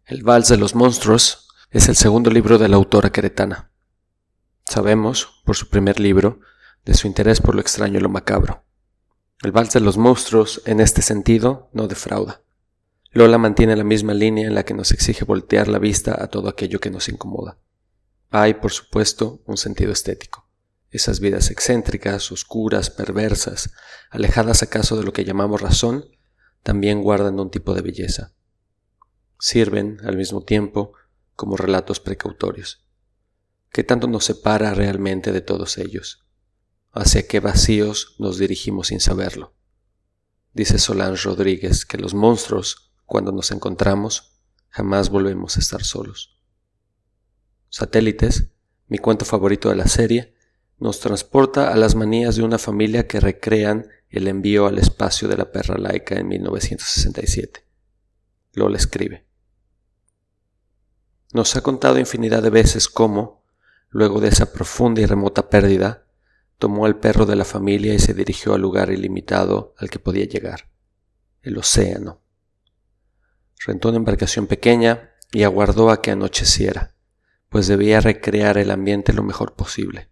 El 0.06 0.24
Vals 0.24 0.48
de 0.48 0.58
los 0.58 0.76
Monstruos 0.76 1.50
es 1.70 1.90
el 1.90 1.96
segundo 1.96 2.30
libro 2.30 2.58
de 2.58 2.70
la 2.70 2.78
autora 2.78 3.12
queretana. 3.12 3.73
Sabemos, 4.66 5.42
por 5.46 5.56
su 5.56 5.70
primer 5.70 6.00
libro, 6.00 6.40
de 6.86 6.94
su 6.94 7.08
interés 7.08 7.42
por 7.42 7.56
lo 7.56 7.62
extraño 7.62 8.00
y 8.00 8.02
lo 8.02 8.10
macabro. 8.10 8.66
El 9.42 9.52
Vals 9.52 9.74
de 9.74 9.80
los 9.80 9.98
Monstruos, 9.98 10.62
en 10.66 10.80
este 10.80 11.02
sentido, 11.02 11.70
no 11.74 11.88
defrauda. 11.88 12.42
Lola 13.12 13.38
mantiene 13.38 13.76
la 13.76 13.84
misma 13.84 14.14
línea 14.14 14.48
en 14.48 14.56
la 14.56 14.64
que 14.64 14.74
nos 14.74 14.92
exige 14.92 15.26
voltear 15.26 15.68
la 15.68 15.80
vista 15.80 16.22
a 16.22 16.28
todo 16.28 16.50
aquello 16.50 16.80
que 16.80 16.90
nos 16.90 17.10
incomoda. 17.10 17.60
Hay, 18.30 18.56
por 18.56 18.72
supuesto, 18.72 19.42
un 19.46 19.58
sentido 19.58 19.92
estético. 19.92 20.50
Esas 20.90 21.20
vidas 21.20 21.52
excéntricas, 21.52 22.32
oscuras, 22.32 22.90
perversas, 22.90 23.74
alejadas 24.10 24.64
acaso 24.64 24.98
de 24.98 25.04
lo 25.04 25.14
que 25.14 25.26
llamamos 25.26 25.62
razón, 25.62 26.06
también 26.64 27.02
guardan 27.02 27.40
un 27.40 27.52
tipo 27.52 27.74
de 27.74 27.82
belleza 27.82 28.34
sirven, 29.44 29.98
al 30.06 30.16
mismo 30.16 30.42
tiempo, 30.42 30.94
como 31.36 31.58
relatos 31.58 32.00
precautorios. 32.00 32.83
¿Qué 33.74 33.84
tanto 33.84 34.08
nos 34.08 34.26
separa 34.26 34.76
realmente 34.76 35.32
de 35.32 35.42
todos 35.42 35.80
ellos? 35.80 36.28
¿Hacia 36.92 37.28
qué 37.28 37.40
vacíos 37.40 38.16
nos 38.20 38.38
dirigimos 38.38 38.90
sin 38.90 39.00
saberlo? 39.00 39.56
Dice 40.54 40.78
Solange 40.78 41.24
Rodríguez 41.24 41.84
que 41.84 41.98
los 41.98 42.14
monstruos, 42.14 42.94
cuando 43.08 43.32
nos 43.32 43.50
encontramos, 43.50 44.38
jamás 44.70 45.10
volvemos 45.10 45.58
a 45.58 45.60
estar 45.60 45.84
solos. 45.84 46.40
Satélites, 47.70 48.52
mi 48.90 49.00
cuento 49.00 49.26
favorito 49.26 49.70
de 49.70 49.76
la 49.76 49.88
serie, 49.88 50.36
nos 50.78 51.00
transporta 51.00 51.74
a 51.74 51.76
las 51.76 51.96
manías 51.96 52.36
de 52.36 52.44
una 52.44 52.60
familia 52.60 53.08
que 53.08 53.20
recrean 53.20 53.88
el 54.10 54.28
envío 54.28 54.68
al 54.68 54.78
espacio 54.78 55.28
de 55.28 55.38
la 55.38 55.52
perra 55.52 55.80
laica 55.80 56.14
en 56.14 56.28
1967. 56.28 57.66
Lola 58.54 58.78
escribe. 58.78 59.26
Nos 61.32 61.56
ha 61.56 61.62
contado 61.62 61.98
infinidad 61.98 62.44
de 62.44 62.52
veces 62.52 62.88
cómo, 62.88 63.43
luego 63.94 64.20
de 64.20 64.28
esa 64.30 64.52
profunda 64.52 65.02
y 65.02 65.06
remota 65.06 65.50
pérdida, 65.50 66.08
tomó 66.58 66.86
al 66.86 67.00
perro 67.00 67.26
de 67.26 67.36
la 67.36 67.46
familia 67.46 67.94
y 67.94 68.00
se 68.00 68.14
dirigió 68.14 68.56
al 68.56 68.62
lugar 68.62 68.92
ilimitado 68.92 69.76
al 69.78 69.90
que 69.90 70.00
podía 70.00 70.26
llegar, 70.26 70.72
el 71.44 71.58
océano. 71.58 72.22
Rentó 73.66 73.90
una 73.90 73.98
embarcación 73.98 74.48
pequeña 74.48 75.12
y 75.32 75.44
aguardó 75.44 75.92
a 75.92 76.02
que 76.02 76.12
anocheciera, 76.12 76.96
pues 77.50 77.68
debía 77.68 78.02
recrear 78.02 78.58
el 78.58 78.72
ambiente 78.72 79.14
lo 79.14 79.24
mejor 79.24 79.54
posible. 79.54 80.10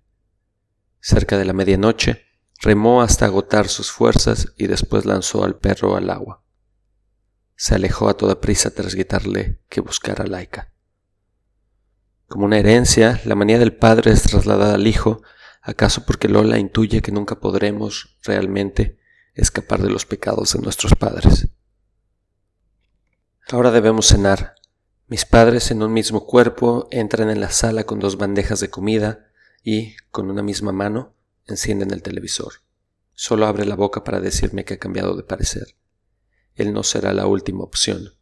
Cerca 0.99 1.37
de 1.39 1.45
la 1.45 1.53
medianoche, 1.53 2.23
remó 2.61 3.01
hasta 3.01 3.25
agotar 3.25 3.67
sus 3.67 3.91
fuerzas 3.91 4.53
y 4.57 4.67
después 4.67 5.05
lanzó 5.05 5.43
al 5.43 5.57
perro 5.57 5.95
al 5.95 6.11
agua. 6.11 6.43
Se 7.55 7.73
alejó 7.73 8.09
a 8.09 8.13
toda 8.15 8.39
prisa 8.39 8.69
tras 8.69 8.93
gritarle 8.93 9.59
que 9.69 9.81
buscara 9.81 10.23
a 10.23 10.27
Laika. 10.27 10.70
Como 12.31 12.45
una 12.45 12.59
herencia, 12.59 13.19
la 13.25 13.35
manía 13.35 13.59
del 13.59 13.75
padre 13.75 14.13
es 14.13 14.23
trasladada 14.23 14.75
al 14.75 14.87
hijo, 14.87 15.21
acaso 15.61 16.05
porque 16.05 16.29
Lola 16.29 16.57
intuye 16.59 17.01
que 17.01 17.11
nunca 17.11 17.41
podremos 17.41 18.17
realmente 18.23 18.97
escapar 19.33 19.81
de 19.81 19.89
los 19.89 20.05
pecados 20.05 20.53
de 20.53 20.59
nuestros 20.61 20.95
padres. 20.95 21.49
Ahora 23.51 23.69
debemos 23.69 24.07
cenar, 24.07 24.55
Mis 25.07 25.25
padres 25.25 25.71
en 25.71 25.83
un 25.83 25.91
mismo 25.91 26.25
cuerpo 26.25 26.87
entran 26.89 27.29
en 27.29 27.41
la 27.41 27.51
sala 27.51 27.83
con 27.83 27.99
dos 27.99 28.15
bandejas 28.15 28.61
de 28.61 28.69
comida 28.69 29.27
y, 29.61 29.97
con 30.09 30.29
una 30.29 30.41
misma 30.41 30.71
mano, 30.71 31.13
encienden 31.47 31.91
el 31.91 32.01
televisor. 32.01 32.53
Solo 33.11 33.45
abre 33.45 33.65
la 33.65 33.75
boca 33.75 34.05
para 34.05 34.21
decirme 34.21 34.63
que 34.63 34.75
ha 34.75 34.79
cambiado 34.79 35.17
de 35.17 35.23
parecer. 35.23 35.75
Él 36.55 36.71
no 36.71 36.83
será 36.83 37.11
la 37.11 37.27
última 37.27 37.65
opción. 37.65 38.13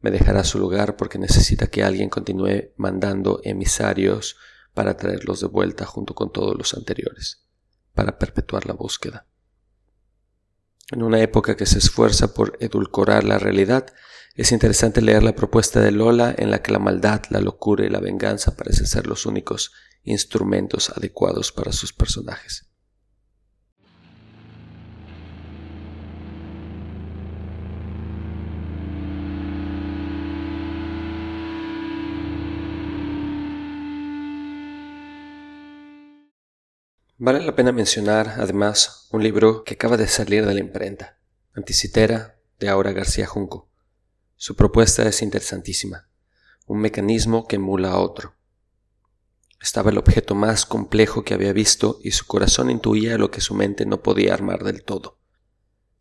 Me 0.00 0.10
dejará 0.10 0.44
su 0.44 0.58
lugar 0.58 0.96
porque 0.96 1.18
necesita 1.18 1.66
que 1.66 1.82
alguien 1.82 2.08
continúe 2.08 2.72
mandando 2.76 3.40
emisarios 3.42 4.36
para 4.74 4.96
traerlos 4.96 5.40
de 5.40 5.48
vuelta 5.48 5.86
junto 5.86 6.14
con 6.14 6.32
todos 6.32 6.56
los 6.56 6.74
anteriores, 6.74 7.44
para 7.94 8.18
perpetuar 8.18 8.66
la 8.66 8.74
búsqueda. 8.74 9.26
En 10.92 11.02
una 11.02 11.20
época 11.20 11.56
que 11.56 11.66
se 11.66 11.78
esfuerza 11.78 12.32
por 12.32 12.56
edulcorar 12.60 13.24
la 13.24 13.38
realidad, 13.38 13.86
es 14.34 14.52
interesante 14.52 15.02
leer 15.02 15.24
la 15.24 15.34
propuesta 15.34 15.80
de 15.80 15.90
Lola 15.90 16.34
en 16.38 16.50
la 16.50 16.62
que 16.62 16.72
la 16.72 16.78
maldad, 16.78 17.22
la 17.30 17.40
locura 17.40 17.84
y 17.84 17.90
la 17.90 17.98
venganza 17.98 18.56
parecen 18.56 18.86
ser 18.86 19.08
los 19.08 19.26
únicos 19.26 19.72
instrumentos 20.04 20.90
adecuados 20.90 21.50
para 21.50 21.72
sus 21.72 21.92
personajes. 21.92 22.67
Vale 37.28 37.44
la 37.44 37.54
pena 37.54 37.72
mencionar, 37.72 38.36
además, 38.38 39.06
un 39.10 39.22
libro 39.22 39.62
que 39.62 39.74
acaba 39.74 39.98
de 39.98 40.08
salir 40.08 40.46
de 40.46 40.54
la 40.54 40.60
imprenta, 40.60 41.18
Anticitera, 41.52 42.40
de 42.58 42.70
Aura 42.70 42.92
García 42.92 43.26
Junco. 43.26 43.68
Su 44.36 44.56
propuesta 44.56 45.06
es 45.06 45.20
interesantísima, 45.20 46.08
un 46.64 46.80
mecanismo 46.80 47.46
que 47.46 47.56
emula 47.56 47.90
a 47.90 47.98
otro. 47.98 48.34
Estaba 49.60 49.90
el 49.90 49.98
objeto 49.98 50.34
más 50.34 50.64
complejo 50.64 51.22
que 51.22 51.34
había 51.34 51.52
visto 51.52 51.98
y 52.02 52.12
su 52.12 52.24
corazón 52.24 52.70
intuía 52.70 53.18
lo 53.18 53.30
que 53.30 53.42
su 53.42 53.52
mente 53.52 53.84
no 53.84 54.02
podía 54.02 54.32
armar 54.32 54.64
del 54.64 54.82
todo, 54.82 55.18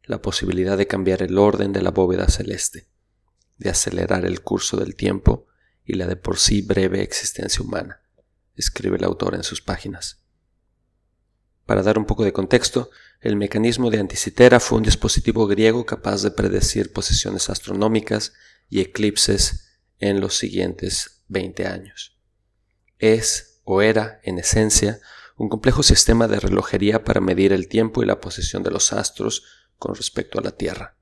la 0.04 0.22
posibilidad 0.22 0.78
de 0.78 0.88
cambiar 0.88 1.22
el 1.24 1.38
orden 1.38 1.74
de 1.74 1.82
la 1.82 1.92
bóveda 1.92 2.30
celeste, 2.30 2.88
de 3.58 3.70
acelerar 3.70 4.26
el 4.26 4.44
curso 4.44 4.78
del 4.78 4.96
tiempo 4.96 5.46
y 5.84 5.96
la 5.96 6.08
de 6.08 6.16
por 6.16 6.38
sí 6.38 6.62
breve 6.62 7.02
existencia 7.02 7.62
humana, 7.62 8.02
escribe 8.56 8.96
el 8.96 9.04
autor 9.04 9.36
en 9.36 9.44
sus 9.44 9.60
páginas. 9.60 10.24
Para 11.68 11.84
dar 11.84 12.00
un 12.00 12.06
poco 12.06 12.24
de 12.24 12.32
contexto, 12.32 12.90
el 13.20 13.36
mecanismo 13.36 13.92
de 13.92 14.00
Anticitera 14.00 14.62
fue 14.62 14.78
un 14.78 14.86
dispositivo 14.86 15.48
griego 15.48 15.86
capaz 15.86 16.24
de 16.24 16.32
predecir 16.32 16.94
posiciones 16.94 17.50
astronómicas 17.50 18.32
y 18.70 18.80
eclipses 18.80 19.68
en 20.00 20.22
los 20.22 20.38
siguientes 20.38 21.24
20 21.28 21.68
años. 21.68 22.18
Es, 23.00 23.60
o 23.66 23.82
era, 23.82 24.22
en 24.24 24.40
esencia, 24.40 25.02
un 25.36 25.50
complejo 25.50 25.84
sistema 25.84 26.30
de 26.30 26.40
relojería 26.40 27.04
para 27.04 27.20
medir 27.20 27.52
el 27.52 27.68
tiempo 27.68 28.02
y 28.02 28.06
la 28.06 28.22
posición 28.22 28.64
de 28.64 28.72
los 28.72 28.94
astros 28.94 29.44
con 29.78 29.94
respecto 29.94 30.40
a 30.40 30.44
la 30.44 30.52
Tierra. 30.52 30.96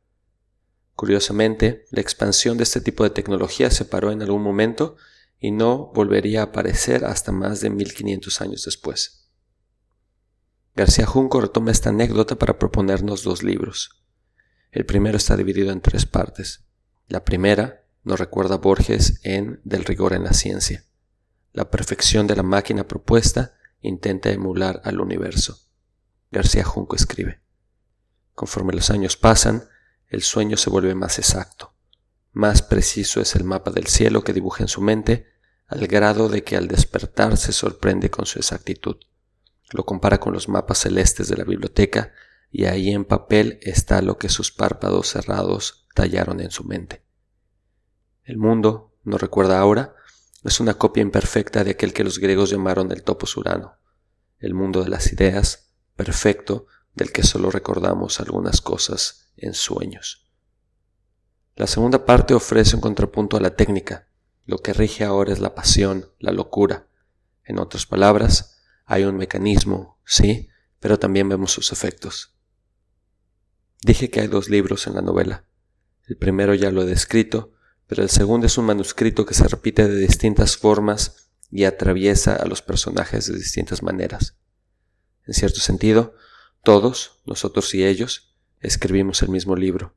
Curiosamente, 0.96 1.86
la 1.92 2.02
expansión 2.02 2.58
de 2.58 2.64
este 2.64 2.82
tipo 2.82 3.04
de 3.04 3.12
tecnología 3.12 3.70
se 3.70 3.86
paró 3.86 4.12
en 4.12 4.24
algún 4.24 4.42
momento 4.42 4.96
y 5.40 5.52
no 5.52 5.92
volvería 5.94 6.42
a 6.42 6.46
aparecer 6.46 7.06
hasta 7.06 7.32
más 7.32 7.62
de 7.62 7.70
1500 7.70 8.42
años 8.42 8.66
después. 8.66 9.25
García 10.76 11.06
Junco 11.06 11.40
retoma 11.40 11.72
esta 11.72 11.90
anécdota 11.90 12.36
para 12.36 12.60
proponernos 12.60 13.24
dos 13.24 13.44
libros. 13.44 14.04
El 14.72 14.86
primero 14.86 15.16
está 15.16 15.38
dividido 15.38 15.72
en 15.72 15.80
tres 15.80 16.06
partes. 16.06 16.66
La 17.08 17.24
primera 17.24 17.86
nos 18.04 18.20
recuerda 18.20 18.58
Borges 18.58 19.22
en 19.24 19.62
Del 19.64 19.86
rigor 19.86 20.12
en 20.12 20.26
la 20.26 20.34
ciencia. 20.34 20.84
La 21.54 21.72
perfección 21.72 22.28
de 22.28 22.36
la 22.36 22.44
máquina 22.44 22.90
propuesta 22.90 23.54
intenta 23.80 24.32
emular 24.32 24.82
al 24.84 25.00
universo. 25.00 25.62
García 26.30 26.66
Junco 26.66 26.98
escribe. 26.98 27.40
Conforme 28.34 28.74
los 28.74 28.90
años 28.90 29.16
pasan, 29.16 29.64
el 30.10 30.24
sueño 30.24 30.58
se 30.58 30.70
vuelve 30.70 30.94
más 30.94 31.20
exacto. 31.20 31.74
Más 32.34 32.62
preciso 32.62 33.22
es 33.22 33.34
el 33.38 33.46
mapa 33.46 33.72
del 33.72 33.88
cielo 33.88 34.26
que 34.26 34.34
dibuja 34.34 34.66
en 34.66 34.68
su 34.68 34.82
mente, 34.82 35.26
al 35.68 35.88
grado 35.88 36.28
de 36.28 36.44
que 36.44 36.58
al 36.58 36.68
despertar 36.68 37.38
se 37.38 37.54
sorprende 37.54 38.12
con 38.12 38.26
su 38.26 38.40
exactitud. 38.40 38.98
Lo 39.72 39.86
compara 39.86 40.20
con 40.20 40.34
los 40.34 40.48
mapas 40.48 40.80
celestes 40.80 41.28
de 41.28 41.38
la 41.38 41.44
biblioteca 41.44 42.14
y 42.52 42.66
ahí 42.66 42.92
en 42.92 43.06
papel 43.06 43.60
está 43.62 44.02
lo 44.02 44.18
que 44.18 44.30
sus 44.30 44.52
párpados 44.52 45.10
cerrados 45.10 45.88
tallaron 45.94 46.40
en 46.40 46.52
su 46.52 46.64
mente. 46.64 47.04
El 48.24 48.38
mundo, 48.38 48.96
no 49.04 49.18
recuerda 49.18 49.60
ahora, 49.60 49.96
es 50.44 50.60
una 50.60 50.76
copia 50.76 51.02
imperfecta 51.02 51.64
de 51.64 51.72
aquel 51.72 51.94
que 51.94 52.04
los 52.04 52.20
griegos 52.20 52.50
llamaron 52.50 52.92
el 52.92 53.04
topos 53.04 53.36
urano, 53.36 53.78
el 54.40 54.54
mundo 54.54 54.84
de 54.84 54.90
las 54.90 55.12
ideas, 55.12 55.74
perfecto, 55.96 56.68
del 56.94 57.12
que 57.12 57.24
solo 57.24 57.52
recordamos 57.52 58.20
algunas 58.20 58.62
cosas 58.62 59.32
en 59.38 59.54
sueños. 59.54 60.32
La 61.56 61.68
segunda 61.68 62.06
parte 62.06 62.34
ofrece 62.34 62.76
un 62.76 62.82
contrapunto 62.82 63.38
a 63.38 63.42
la 63.42 63.56
técnica. 63.56 64.08
Lo 64.46 64.60
que 64.60 64.74
rige 64.74 65.04
ahora 65.04 65.34
es 65.34 65.40
la 65.40 65.56
pasión, 65.56 66.12
la 66.20 66.32
locura. 66.32 66.88
En 67.44 67.60
otras 67.60 67.86
palabras, 67.86 68.55
hay 68.86 69.04
un 69.04 69.18
mecanismo, 69.18 70.00
sí, 70.06 70.50
pero 70.80 71.00
también 71.00 71.28
vemos 71.28 71.52
sus 71.52 71.72
efectos. 71.72 72.36
Dije 73.82 74.10
que 74.10 74.22
hay 74.22 74.28
dos 74.28 74.50
libros 74.50 74.88
en 74.88 74.96
la 74.96 75.02
novela. 75.02 75.46
El 76.08 76.18
primero 76.18 76.54
ya 76.54 76.72
lo 76.72 76.84
he 76.84 76.86
descrito, 76.86 77.54
pero 77.88 78.04
el 78.04 78.10
segundo 78.10 78.48
es 78.48 78.58
un 78.58 78.66
manuscrito 78.66 79.26
que 79.26 79.34
se 79.34 79.48
repite 79.48 79.88
de 79.88 79.98
distintas 79.98 80.58
formas 80.58 81.30
y 81.52 81.66
atraviesa 81.66 82.36
a 82.36 82.46
los 82.46 82.62
personajes 82.62 83.28
de 83.28 83.38
distintas 83.38 83.84
maneras. 83.84 84.38
En 85.26 85.34
cierto 85.34 85.60
sentido, 85.60 86.16
todos, 86.64 87.22
nosotros 87.26 87.74
y 87.74 87.86
ellos, 87.86 88.36
escribimos 88.60 89.22
el 89.22 89.30
mismo 89.30 89.56
libro. 89.56 89.96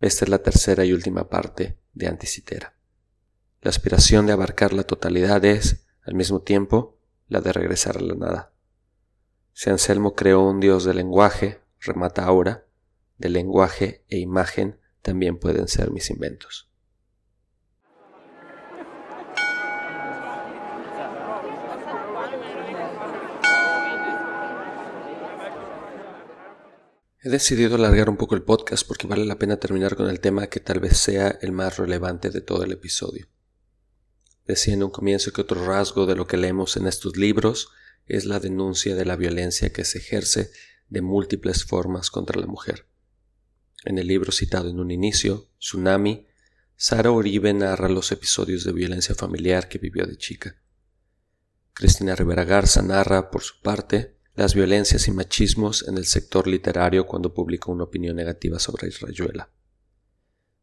Esta 0.00 0.24
es 0.24 0.28
la 0.28 0.38
tercera 0.38 0.84
y 0.84 0.92
última 0.92 1.28
parte 1.28 1.78
de 1.92 2.06
Anticitera. 2.06 2.76
La 3.60 3.70
aspiración 3.70 4.26
de 4.26 4.32
abarcar 4.32 4.72
la 4.72 4.84
totalidad 4.84 5.44
es, 5.44 5.86
al 6.02 6.14
mismo 6.14 6.42
tiempo, 6.42 6.97
la 7.28 7.40
de 7.40 7.52
regresar 7.52 7.98
a 7.98 8.00
la 8.00 8.14
nada. 8.14 8.52
Si 9.52 9.70
Anselmo 9.70 10.14
creó 10.14 10.42
un 10.42 10.60
dios 10.60 10.84
del 10.84 10.96
lenguaje, 10.96 11.60
remata 11.80 12.24
ahora, 12.24 12.66
de 13.18 13.28
lenguaje 13.28 14.04
e 14.08 14.18
imagen 14.18 14.80
también 15.02 15.38
pueden 15.38 15.68
ser 15.68 15.90
mis 15.90 16.10
inventos. 16.10 16.68
He 27.20 27.30
decidido 27.30 27.74
alargar 27.74 28.08
un 28.08 28.16
poco 28.16 28.36
el 28.36 28.42
podcast 28.42 28.86
porque 28.86 29.08
vale 29.08 29.24
la 29.24 29.38
pena 29.38 29.58
terminar 29.58 29.96
con 29.96 30.08
el 30.08 30.20
tema 30.20 30.46
que 30.46 30.60
tal 30.60 30.78
vez 30.78 30.96
sea 30.96 31.36
el 31.42 31.50
más 31.50 31.76
relevante 31.76 32.30
de 32.30 32.40
todo 32.40 32.62
el 32.62 32.72
episodio. 32.72 33.26
Decía 34.48 34.72
en 34.72 34.82
un 34.82 34.90
comienzo 34.90 35.30
que 35.30 35.42
otro 35.42 35.62
rasgo 35.66 36.06
de 36.06 36.16
lo 36.16 36.26
que 36.26 36.38
leemos 36.38 36.78
en 36.78 36.86
estos 36.86 37.18
libros 37.18 37.68
es 38.06 38.24
la 38.24 38.40
denuncia 38.40 38.96
de 38.96 39.04
la 39.04 39.14
violencia 39.14 39.74
que 39.74 39.84
se 39.84 39.98
ejerce 39.98 40.50
de 40.88 41.02
múltiples 41.02 41.66
formas 41.66 42.10
contra 42.10 42.40
la 42.40 42.46
mujer. 42.46 42.88
En 43.84 43.98
el 43.98 44.06
libro 44.06 44.32
citado 44.32 44.70
en 44.70 44.80
un 44.80 44.90
inicio, 44.90 45.50
Tsunami, 45.58 46.26
Sara 46.76 47.10
Uribe 47.10 47.52
narra 47.52 47.90
los 47.90 48.10
episodios 48.10 48.64
de 48.64 48.72
violencia 48.72 49.14
familiar 49.14 49.68
que 49.68 49.76
vivió 49.76 50.06
de 50.06 50.16
chica. 50.16 50.56
Cristina 51.74 52.16
Rivera 52.16 52.44
Garza 52.44 52.80
narra, 52.80 53.30
por 53.30 53.42
su 53.42 53.60
parte, 53.60 54.16
las 54.34 54.54
violencias 54.54 55.08
y 55.08 55.10
machismos 55.10 55.86
en 55.86 55.98
el 55.98 56.06
sector 56.06 56.46
literario 56.46 57.06
cuando 57.06 57.34
publicó 57.34 57.70
una 57.70 57.84
opinión 57.84 58.16
negativa 58.16 58.58
sobre 58.58 58.88
Israel. 58.88 59.42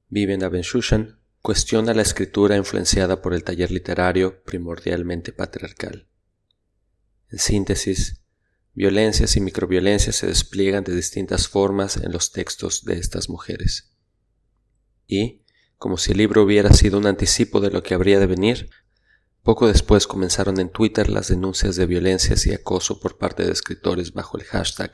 Vivian 0.10 0.42
Abenshushan 0.42 1.20
cuestiona 1.46 1.94
la 1.94 2.02
escritura 2.02 2.58
influenciada 2.58 3.22
por 3.22 3.36
el 3.36 3.44
taller 3.44 3.70
literario 3.70 4.42
primordialmente 4.46 5.32
patriarcal. 5.32 6.10
En 7.30 7.38
síntesis, 7.38 8.24
violencias 8.74 9.36
y 9.38 9.42
microviolencias 9.42 10.16
se 10.16 10.26
despliegan 10.26 10.84
de 10.84 10.96
distintas 10.96 11.48
formas 11.48 11.98
en 11.98 12.12
los 12.12 12.32
textos 12.32 12.84
de 12.84 12.98
estas 12.98 13.30
mujeres. 13.30 13.94
Y, 15.06 15.44
como 15.78 15.98
si 15.98 16.14
el 16.14 16.18
libro 16.18 16.42
hubiera 16.42 16.74
sido 16.74 16.98
un 16.98 17.06
anticipo 17.06 17.62
de 17.62 17.70
lo 17.70 17.84
que 17.84 17.94
habría 17.94 18.20
de 18.20 18.26
venir, 18.26 18.72
poco 19.44 19.68
después 19.68 20.08
comenzaron 20.08 20.60
en 20.60 20.72
Twitter 20.72 21.12
las 21.12 21.28
denuncias 21.28 21.76
de 21.76 21.86
violencias 21.86 22.48
y 22.48 22.56
acoso 22.56 23.00
por 23.00 23.20
parte 23.20 23.46
de 23.46 23.52
escritores 23.52 24.14
bajo 24.14 24.40
el 24.40 24.46
hashtag 24.46 24.94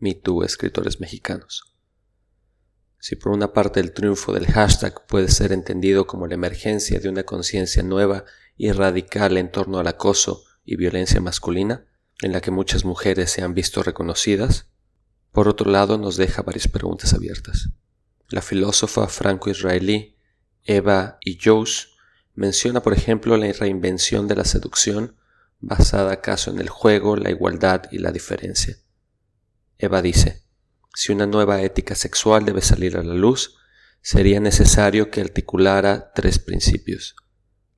MeToo 0.00 0.42
Escritores 0.42 0.98
Mexicanos. 0.98 1.71
Si 3.02 3.16
por 3.16 3.32
una 3.32 3.52
parte 3.52 3.80
el 3.80 3.90
triunfo 3.90 4.32
del 4.32 4.46
hashtag 4.46 5.04
puede 5.08 5.26
ser 5.26 5.50
entendido 5.50 6.06
como 6.06 6.28
la 6.28 6.34
emergencia 6.34 7.00
de 7.00 7.08
una 7.08 7.24
conciencia 7.24 7.82
nueva 7.82 8.24
y 8.56 8.70
radical 8.70 9.38
en 9.38 9.50
torno 9.50 9.80
al 9.80 9.88
acoso 9.88 10.44
y 10.64 10.76
violencia 10.76 11.20
masculina, 11.20 11.84
en 12.20 12.30
la 12.30 12.40
que 12.40 12.52
muchas 12.52 12.84
mujeres 12.84 13.32
se 13.32 13.42
han 13.42 13.54
visto 13.54 13.82
reconocidas, 13.82 14.68
por 15.32 15.48
otro 15.48 15.68
lado 15.68 15.98
nos 15.98 16.16
deja 16.16 16.42
varias 16.42 16.68
preguntas 16.68 17.12
abiertas. 17.12 17.70
La 18.28 18.40
filósofa 18.40 19.08
franco-israelí 19.08 20.16
Eva 20.62 21.18
Ijous 21.22 21.96
menciona, 22.34 22.84
por 22.84 22.92
ejemplo, 22.92 23.36
la 23.36 23.52
reinvención 23.52 24.28
de 24.28 24.36
la 24.36 24.44
seducción 24.44 25.16
basada 25.58 26.12
acaso 26.12 26.52
en 26.52 26.60
el 26.60 26.68
juego, 26.68 27.16
la 27.16 27.30
igualdad 27.30 27.82
y 27.90 27.98
la 27.98 28.12
diferencia. 28.12 28.76
Eva 29.76 30.02
dice, 30.02 30.44
si 30.94 31.12
una 31.12 31.26
nueva 31.26 31.62
ética 31.62 31.94
sexual 31.94 32.44
debe 32.44 32.60
salir 32.60 32.96
a 32.96 33.02
la 33.02 33.14
luz, 33.14 33.56
sería 34.00 34.40
necesario 34.40 35.10
que 35.10 35.20
articulara 35.20 36.12
tres 36.14 36.38
principios, 36.38 37.16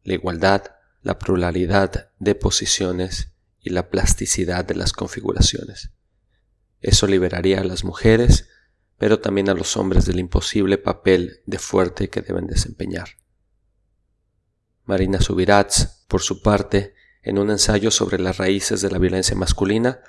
la 0.03 0.15
igualdad, 0.15 0.65
la 1.03 1.19
pluralidad 1.19 2.11
de 2.19 2.35
posiciones 2.35 3.35
y 3.61 3.71
la 3.71 3.91
plasticidad 3.91 4.65
de 4.65 4.75
las 4.75 4.93
configuraciones. 4.93 5.91
Eso 6.81 7.07
liberaría 7.07 7.61
a 7.61 7.65
las 7.65 7.85
mujeres, 7.85 8.49
pero 8.99 9.21
también 9.21 9.49
a 9.49 9.55
los 9.55 9.77
hombres 9.77 10.07
del 10.07 10.19
imposible 10.19 10.79
papel 10.79 11.43
de 11.47 11.59
fuerte 11.59 12.09
que 12.09 12.21
deben 12.21 12.47
desempeñar. 12.47 13.09
Marina 14.85 15.21
Subirats, 15.21 16.05
por 16.09 16.21
su 16.21 16.43
parte, 16.43 16.95
en 17.23 17.39
un 17.39 17.51
ensayo 17.51 17.91
sobre 17.91 18.19
las 18.19 18.37
raíces 18.37 18.83
de 18.83 18.91
la 18.91 18.99
violencia 18.99 19.35
masculina, 19.35 20.01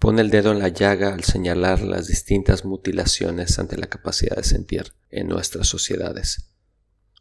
pone 0.00 0.22
el 0.22 0.30
dedo 0.30 0.50
en 0.50 0.58
la 0.60 0.68
llaga 0.68 1.12
al 1.12 1.24
señalar 1.24 1.82
las 1.82 2.06
distintas 2.06 2.64
mutilaciones 2.64 3.58
ante 3.58 3.76
la 3.76 3.86
capacidad 3.86 4.36
de 4.36 4.44
sentir 4.44 4.94
en 5.10 5.28
nuestras 5.28 5.68
sociedades. 5.68 6.50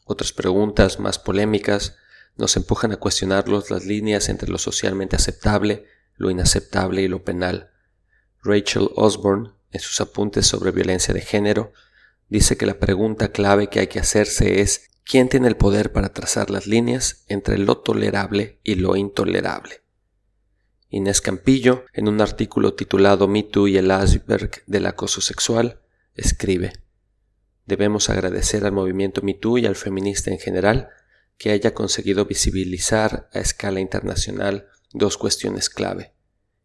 Otras 0.06 0.32
preguntas 0.32 0.98
más 0.98 1.20
polémicas 1.20 1.98
nos 2.38 2.56
empujan 2.56 2.94
a 2.94 2.96
cuestionarlos 2.96 3.70
las 3.70 3.86
líneas 3.86 4.30
entre 4.30 4.50
lo 4.50 4.58
socialmente 4.58 5.18
aceptable, 5.18 5.88
lo 6.16 6.32
inaceptable 6.32 7.02
y 7.02 7.10
lo 7.10 7.26
penal. 7.26 7.70
Rachel 8.42 8.90
Osborne, 8.96 9.52
en 9.72 9.82
sus 9.82 10.00
apuntes 10.00 10.48
sobre 10.48 10.72
violencia 10.72 11.14
de 11.14 11.22
género, 11.22 11.74
dice 12.30 12.56
que 12.56 12.66
la 12.66 12.80
pregunta 12.80 13.34
clave 13.34 13.68
que 13.68 13.82
hay 13.82 13.88
que 13.88 14.00
hacerse 14.00 14.62
es 14.62 14.90
¿quién 15.04 15.28
tiene 15.28 15.50
el 15.50 15.58
poder 15.58 15.92
para 15.92 16.14
trazar 16.14 16.50
las 16.50 16.66
líneas 16.66 17.26
entre 17.28 17.58
lo 17.58 17.80
tolerable 17.80 18.62
y 18.64 18.76
lo 18.76 18.96
intolerable? 18.96 19.82
Inés 20.90 21.22
Campillo, 21.22 21.86
en 21.94 22.08
un 22.08 22.20
artículo 22.20 22.74
titulado 22.74 23.28
Me 23.28 23.44
Too 23.44 23.68
y 23.68 23.78
el 23.78 23.92
iceberg 23.92 24.64
del 24.66 24.88
acoso 24.88 25.22
sexual, 25.22 25.82
escribe 26.16 26.74
Debemos 27.68 28.10
agradecer 28.10 28.66
al 28.66 28.72
movimiento 28.72 29.22
Me 29.22 29.36
Too 29.36 29.60
y 29.60 29.68
al 29.68 29.76
feminista 29.76 30.32
en 30.32 30.40
general 30.40 30.90
que 31.38 31.52
haya 31.52 31.76
conseguido 31.76 32.26
visibilizar 32.26 33.30
a 33.32 33.40
escala 33.40 33.80
internacional 33.80 34.68
dos 34.92 35.18
cuestiones 35.18 35.70
clave, 35.70 36.16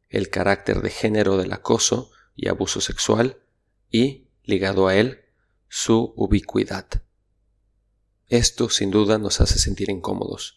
el 0.08 0.30
carácter 0.30 0.80
de 0.80 0.88
género 0.88 1.36
del 1.36 1.52
acoso 1.52 2.10
y 2.34 2.48
abuso 2.48 2.80
sexual 2.80 3.42
y, 3.90 4.28
ligado 4.42 4.88
a 4.88 4.96
él, 4.96 5.20
su 5.68 6.14
ubicuidad. 6.16 6.86
Esto 8.28 8.70
sin 8.70 8.90
duda 8.90 9.18
nos 9.18 9.42
hace 9.42 9.58
sentir 9.58 9.90
incómodos. 9.90 10.56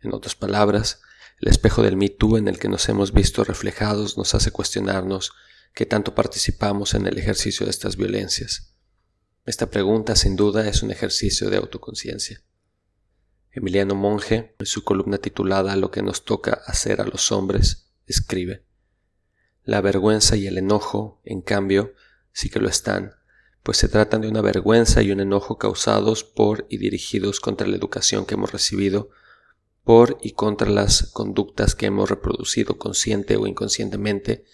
En 0.00 0.14
otras 0.14 0.36
palabras, 0.36 1.02
el 1.40 1.48
espejo 1.48 1.82
del 1.82 1.96
Me 1.96 2.10
Too 2.10 2.36
en 2.36 2.48
el 2.48 2.58
que 2.58 2.68
nos 2.68 2.88
hemos 2.90 3.12
visto 3.12 3.44
reflejados 3.44 4.18
nos 4.18 4.34
hace 4.34 4.50
cuestionarnos 4.50 5.32
qué 5.72 5.86
tanto 5.86 6.14
participamos 6.14 6.92
en 6.94 7.06
el 7.06 7.16
ejercicio 7.16 7.64
de 7.64 7.70
estas 7.70 7.96
violencias. 7.96 8.74
Esta 9.46 9.70
pregunta 9.70 10.16
sin 10.16 10.36
duda 10.36 10.68
es 10.68 10.82
un 10.82 10.90
ejercicio 10.90 11.48
de 11.48 11.56
autoconciencia. 11.56 12.42
Emiliano 13.52 13.94
Monge, 13.94 14.54
en 14.58 14.66
su 14.66 14.84
columna 14.84 15.16
titulada 15.16 15.74
Lo 15.76 15.90
que 15.90 16.02
nos 16.02 16.24
toca 16.26 16.60
hacer 16.66 17.00
a 17.00 17.06
los 17.06 17.32
hombres, 17.32 17.90
escribe 18.06 18.66
La 19.64 19.80
vergüenza 19.80 20.36
y 20.36 20.46
el 20.46 20.58
enojo, 20.58 21.22
en 21.24 21.40
cambio, 21.40 21.94
sí 22.32 22.50
que 22.50 22.60
lo 22.60 22.68
están, 22.68 23.14
pues 23.62 23.78
se 23.78 23.88
tratan 23.88 24.20
de 24.20 24.28
una 24.28 24.42
vergüenza 24.42 25.00
y 25.02 25.10
un 25.10 25.20
enojo 25.20 25.56
causados 25.56 26.22
por 26.22 26.66
y 26.68 26.76
dirigidos 26.76 27.40
contra 27.40 27.66
la 27.66 27.76
educación 27.76 28.26
que 28.26 28.34
hemos 28.34 28.52
recibido, 28.52 29.10
por 29.90 30.18
y 30.20 30.34
contra 30.34 30.70
las 30.70 31.10
conductas 31.12 31.74
que 31.74 31.86
hemos 31.86 32.08
reproducido 32.08 32.78
consciente 32.78 33.34
o 33.34 33.48
inconscientemente, 33.48 34.44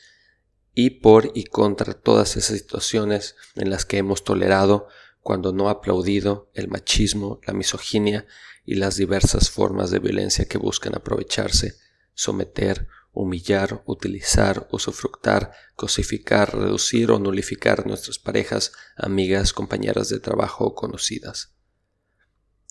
y 0.72 1.00
por 1.00 1.30
y 1.34 1.44
contra 1.44 1.92
todas 1.92 2.38
esas 2.38 2.56
situaciones 2.56 3.36
en 3.54 3.68
las 3.68 3.84
que 3.84 3.98
hemos 3.98 4.24
tolerado 4.24 4.88
cuando 5.20 5.52
no 5.52 5.68
aplaudido 5.68 6.50
el 6.54 6.68
machismo, 6.68 7.38
la 7.46 7.52
misoginia 7.52 8.26
y 8.64 8.76
las 8.76 8.96
diversas 8.96 9.50
formas 9.50 9.90
de 9.90 9.98
violencia 9.98 10.46
que 10.46 10.56
buscan 10.56 10.94
aprovecharse, 10.94 11.74
someter, 12.14 12.88
humillar, 13.12 13.82
utilizar, 13.84 14.66
usufructar, 14.72 15.52
cosificar, 15.74 16.56
reducir 16.56 17.10
o 17.10 17.18
nulificar 17.18 17.86
nuestras 17.86 18.18
parejas, 18.18 18.72
amigas, 18.96 19.52
compañeras 19.52 20.08
de 20.08 20.18
trabajo 20.18 20.64
o 20.64 20.74
conocidas. 20.74 21.52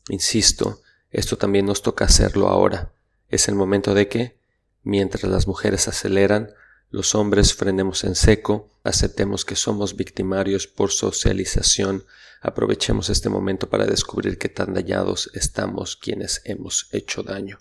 Insisto, 0.09 0.81
esto 1.15 1.37
también 1.37 1.65
nos 1.65 1.81
toca 1.81 2.05
hacerlo 2.05 2.49
ahora. 2.49 2.91
Es 3.29 3.47
el 3.47 3.55
momento 3.55 3.93
de 3.93 4.09
que, 4.09 4.37
mientras 4.83 5.23
las 5.23 5.47
mujeres 5.47 5.87
aceleran, 5.87 6.51
los 6.89 7.15
hombres 7.15 7.53
frenemos 7.53 8.03
en 8.03 8.15
seco, 8.15 8.69
aceptemos 8.83 9.45
que 9.45 9.55
somos 9.55 9.95
victimarios 9.95 10.67
por 10.67 10.91
socialización, 10.91 12.03
aprovechemos 12.41 13.09
este 13.09 13.29
momento 13.29 13.69
para 13.69 13.85
descubrir 13.85 14.37
qué 14.37 14.49
tan 14.49 14.73
dañados 14.73 15.31
estamos 15.33 15.95
quienes 15.95 16.41
hemos 16.43 16.89
hecho 16.91 17.23
daño. 17.23 17.59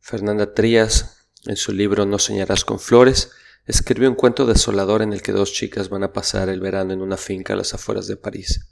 Fernanda 0.00 0.52
Trías, 0.52 1.28
en 1.44 1.54
su 1.54 1.72
libro 1.72 2.06
No 2.06 2.18
soñarás 2.18 2.64
con 2.64 2.80
flores, 2.80 3.30
escribió 3.66 4.10
un 4.10 4.16
cuento 4.16 4.46
desolador 4.46 5.00
en 5.00 5.12
el 5.12 5.22
que 5.22 5.30
dos 5.30 5.52
chicas 5.52 5.90
van 5.90 6.02
a 6.02 6.12
pasar 6.12 6.48
el 6.48 6.58
verano 6.58 6.92
en 6.92 7.02
una 7.02 7.16
finca 7.16 7.52
a 7.52 7.56
las 7.56 7.72
afueras 7.72 8.08
de 8.08 8.16
París. 8.16 8.66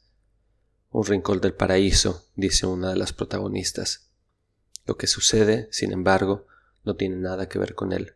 Un 0.95 1.05
rincón 1.05 1.40
del 1.40 1.55
paraíso, 1.55 2.24
dice 2.36 2.66
una 2.66 2.90
de 2.90 2.97
las 2.97 3.12
protagonistas. 3.12 4.12
Lo 4.86 4.97
que 4.97 5.09
sucede, 5.09 5.66
sin 5.72 5.90
embargo, 5.90 6.47
no 6.84 6.95
tiene 6.95 7.16
nada 7.16 7.49
que 7.49 7.59
ver 7.59 7.74
con 7.74 7.92
él. 7.92 8.14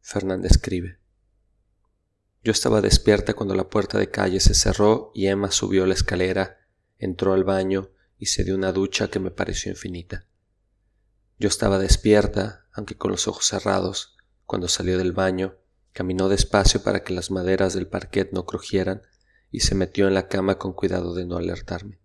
Fernanda 0.00 0.48
escribe. 0.48 0.98
Yo 2.42 2.50
estaba 2.50 2.80
despierta 2.80 3.34
cuando 3.34 3.54
la 3.54 3.70
puerta 3.70 3.96
de 3.96 4.10
calle 4.10 4.40
se 4.40 4.54
cerró 4.54 5.12
y 5.14 5.28
Emma 5.28 5.52
subió 5.52 5.86
la 5.86 5.94
escalera, 5.94 6.58
entró 6.98 7.32
al 7.32 7.44
baño 7.44 7.90
y 8.18 8.26
se 8.26 8.42
dio 8.42 8.56
una 8.56 8.72
ducha 8.72 9.06
que 9.06 9.20
me 9.20 9.30
pareció 9.30 9.70
infinita. 9.70 10.26
Yo 11.38 11.46
estaba 11.46 11.78
despierta, 11.78 12.66
aunque 12.72 12.96
con 12.96 13.12
los 13.12 13.28
ojos 13.28 13.46
cerrados, 13.46 14.16
cuando 14.46 14.66
salió 14.66 14.98
del 14.98 15.12
baño, 15.12 15.54
caminó 15.92 16.28
despacio 16.28 16.82
para 16.82 17.04
que 17.04 17.14
las 17.14 17.30
maderas 17.30 17.72
del 17.72 17.86
parquet 17.86 18.32
no 18.32 18.46
crujieran 18.46 19.02
y 19.54 19.60
se 19.60 19.76
metió 19.76 20.08
en 20.08 20.14
la 20.14 20.26
cama 20.26 20.58
con 20.58 20.72
cuidado 20.72 21.14
de 21.14 21.26
no 21.26 21.36
alertarme. 21.36 22.00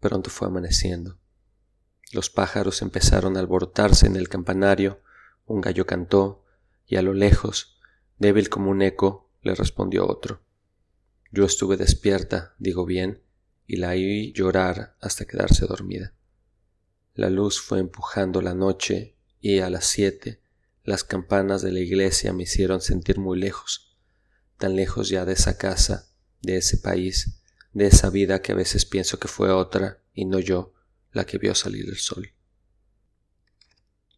Pronto 0.00 0.28
fue 0.28 0.48
amaneciendo. 0.48 1.18
Los 2.12 2.28
pájaros 2.28 2.82
empezaron 2.82 3.38
a 3.38 3.40
alborotarse 3.40 4.06
en 4.06 4.16
el 4.16 4.28
campanario, 4.28 5.00
un 5.46 5.62
gallo 5.62 5.86
cantó, 5.86 6.44
y 6.86 6.96
a 6.96 7.02
lo 7.02 7.14
lejos, 7.14 7.80
débil 8.18 8.50
como 8.50 8.70
un 8.70 8.82
eco, 8.82 9.30
le 9.40 9.54
respondió 9.54 10.06
otro. 10.06 10.42
Yo 11.30 11.46
estuve 11.46 11.78
despierta, 11.78 12.54
digo 12.58 12.84
bien, 12.84 13.22
y 13.66 13.76
la 13.76 13.92
oí 13.92 14.34
llorar 14.34 14.98
hasta 15.00 15.24
quedarse 15.24 15.64
dormida. 15.64 16.12
La 17.14 17.30
luz 17.30 17.62
fue 17.62 17.78
empujando 17.78 18.42
la 18.42 18.52
noche 18.52 19.16
y 19.40 19.60
a 19.60 19.70
las 19.70 19.86
siete 19.86 20.42
las 20.84 21.02
campanas 21.02 21.62
de 21.62 21.72
la 21.72 21.80
iglesia 21.80 22.34
me 22.34 22.42
hicieron 22.42 22.82
sentir 22.82 23.18
muy 23.18 23.40
lejos, 23.40 23.96
tan 24.58 24.76
lejos 24.76 25.08
ya 25.08 25.24
de 25.24 25.32
esa 25.32 25.56
casa, 25.56 26.11
de 26.42 26.56
ese 26.56 26.76
país, 26.76 27.40
de 27.72 27.86
esa 27.86 28.10
vida 28.10 28.42
que 28.42 28.52
a 28.52 28.56
veces 28.56 28.84
pienso 28.84 29.18
que 29.18 29.28
fue 29.28 29.50
otra 29.50 30.02
y 30.12 30.24
no 30.24 30.38
yo 30.38 30.74
la 31.12 31.24
que 31.24 31.38
vio 31.38 31.54
salir 31.54 31.88
el 31.88 31.96
sol. 31.96 32.32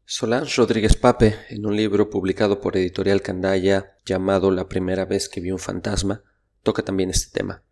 Solange 0.07 0.57
Rodríguez 0.57 0.97
Pape, 0.97 1.39
en 1.49 1.65
un 1.65 1.77
libro 1.77 2.11
publicado 2.11 2.61
por 2.61 2.77
Editorial 2.77 3.23
Candaya 3.23 3.97
llamado 4.05 4.51
La 4.51 4.69
primera 4.69 5.07
vez 5.07 5.29
que 5.29 5.41
vi 5.41 5.51
un 5.51 5.59
fantasma, 5.59 6.23
toca 6.63 6.83
también 6.83 7.11
este 7.11 7.33
tema. 7.39 7.63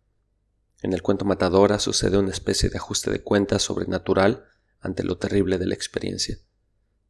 En 0.81 0.93
el 0.93 1.01
cuento 1.01 1.25
Matadora 1.25 1.79
sucede 1.79 2.17
una 2.17 2.31
especie 2.31 2.69
de 2.69 2.77
ajuste 2.77 3.11
de 3.11 3.21
cuentas 3.21 3.61
sobrenatural 3.61 4.45
ante 4.79 5.03
lo 5.03 5.17
terrible 5.17 5.57
de 5.57 5.67
la 5.67 5.75
experiencia. 5.75 6.39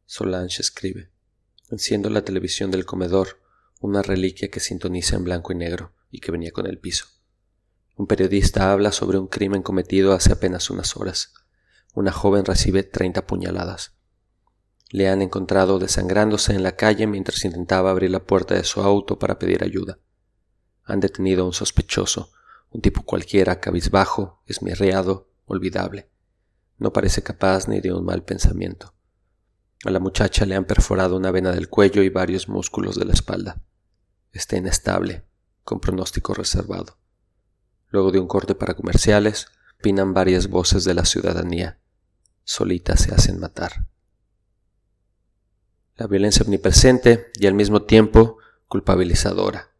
Solange 0.04 0.60
escribe: 0.60 1.10
Enciendo 1.70 2.10
la 2.10 2.22
televisión 2.22 2.70
del 2.70 2.84
comedor, 2.84 3.40
una 3.80 4.02
reliquia 4.02 4.48
que 4.48 4.60
sintoniza 4.60 5.16
en 5.16 5.24
blanco 5.24 5.52
y 5.52 5.56
negro 5.56 5.92
y 6.10 6.20
que 6.20 6.32
venía 6.32 6.52
con 6.52 6.66
el 6.66 6.78
piso. 6.78 7.06
Un 7.96 8.08
periodista 8.08 8.72
habla 8.72 8.90
sobre 8.90 9.18
un 9.18 9.28
crimen 9.28 9.62
cometido 9.62 10.14
hace 10.14 10.32
apenas 10.32 10.68
unas 10.68 10.96
horas. 10.96 11.32
Una 11.94 12.10
joven 12.10 12.44
recibe 12.44 12.82
treinta 12.82 13.24
puñaladas. 13.24 13.94
Le 14.90 15.08
han 15.08 15.22
encontrado 15.22 15.78
desangrándose 15.78 16.54
en 16.54 16.64
la 16.64 16.74
calle 16.74 17.06
mientras 17.06 17.44
intentaba 17.44 17.92
abrir 17.92 18.10
la 18.10 18.24
puerta 18.24 18.54
de 18.54 18.64
su 18.64 18.80
auto 18.80 19.20
para 19.20 19.38
pedir 19.38 19.62
ayuda. 19.62 20.00
Han 20.82 20.98
detenido 20.98 21.44
a 21.44 21.46
un 21.46 21.52
sospechoso, 21.52 22.32
un 22.70 22.80
tipo 22.80 23.04
cualquiera, 23.04 23.60
cabizbajo, 23.60 24.42
esmirriado, 24.46 25.30
olvidable. 25.46 26.10
No 26.78 26.92
parece 26.92 27.22
capaz 27.22 27.68
ni 27.68 27.80
de 27.80 27.92
un 27.92 28.04
mal 28.04 28.24
pensamiento. 28.24 28.92
A 29.84 29.90
la 29.90 30.00
muchacha 30.00 30.46
le 30.46 30.56
han 30.56 30.64
perforado 30.64 31.16
una 31.16 31.30
vena 31.30 31.52
del 31.52 31.68
cuello 31.68 32.02
y 32.02 32.08
varios 32.08 32.48
músculos 32.48 32.96
de 32.96 33.04
la 33.04 33.12
espalda. 33.12 33.62
Está 34.32 34.56
inestable, 34.56 35.24
con 35.62 35.78
pronóstico 35.78 36.34
reservado. 36.34 36.98
Luego 37.94 38.10
de 38.10 38.18
un 38.18 38.26
corte 38.26 38.56
para 38.56 38.74
comerciales, 38.74 39.46
opinan 39.78 40.14
varias 40.14 40.48
voces 40.48 40.82
de 40.82 40.94
la 40.94 41.04
ciudadanía. 41.04 41.78
solitas 42.42 43.02
se 43.02 43.14
hacen 43.14 43.38
matar. 43.38 43.86
La 45.94 46.08
violencia 46.08 46.42
omnipresente 46.42 47.30
y 47.34 47.46
al 47.46 47.54
mismo 47.54 47.84
tiempo 47.84 48.38
culpabilizadora. 48.66 49.70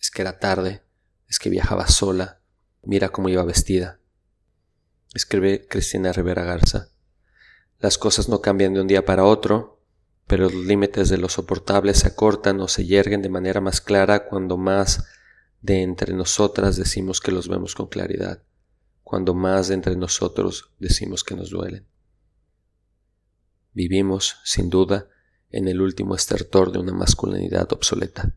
Es 0.00 0.12
que 0.12 0.22
era 0.22 0.38
tarde, 0.38 0.84
es 1.28 1.40
que 1.40 1.50
viajaba 1.50 1.88
sola, 1.88 2.38
mira 2.84 3.08
cómo 3.08 3.28
iba 3.28 3.42
vestida. 3.42 3.98
Escribe 5.12 5.66
Cristina 5.66 6.12
Rivera 6.12 6.44
Garza. 6.44 6.90
Las 7.80 7.98
cosas 7.98 8.28
no 8.28 8.40
cambian 8.40 8.72
de 8.72 8.82
un 8.82 8.86
día 8.86 9.04
para 9.04 9.24
otro, 9.24 9.80
pero 10.28 10.44
los 10.44 10.64
límites 10.64 11.08
de 11.08 11.18
lo 11.18 11.28
soportable 11.28 11.92
se 11.92 12.06
acortan 12.06 12.60
o 12.60 12.68
se 12.68 12.86
yerguen 12.86 13.20
de 13.20 13.30
manera 13.30 13.60
más 13.60 13.80
clara 13.80 14.26
cuando 14.28 14.56
más 14.56 15.04
de 15.66 15.82
entre 15.82 16.14
nosotras 16.14 16.76
decimos 16.76 17.20
que 17.20 17.32
los 17.32 17.48
vemos 17.48 17.74
con 17.74 17.88
claridad, 17.88 18.40
cuando 19.02 19.34
más 19.34 19.66
de 19.66 19.74
entre 19.74 19.96
nosotros 19.96 20.70
decimos 20.78 21.24
que 21.24 21.34
nos 21.34 21.50
duelen. 21.50 21.88
Vivimos, 23.72 24.36
sin 24.44 24.70
duda, 24.70 25.08
en 25.50 25.66
el 25.66 25.80
último 25.80 26.14
estertor 26.14 26.70
de 26.70 26.78
una 26.78 26.92
masculinidad 26.92 27.72
obsoleta. 27.72 28.36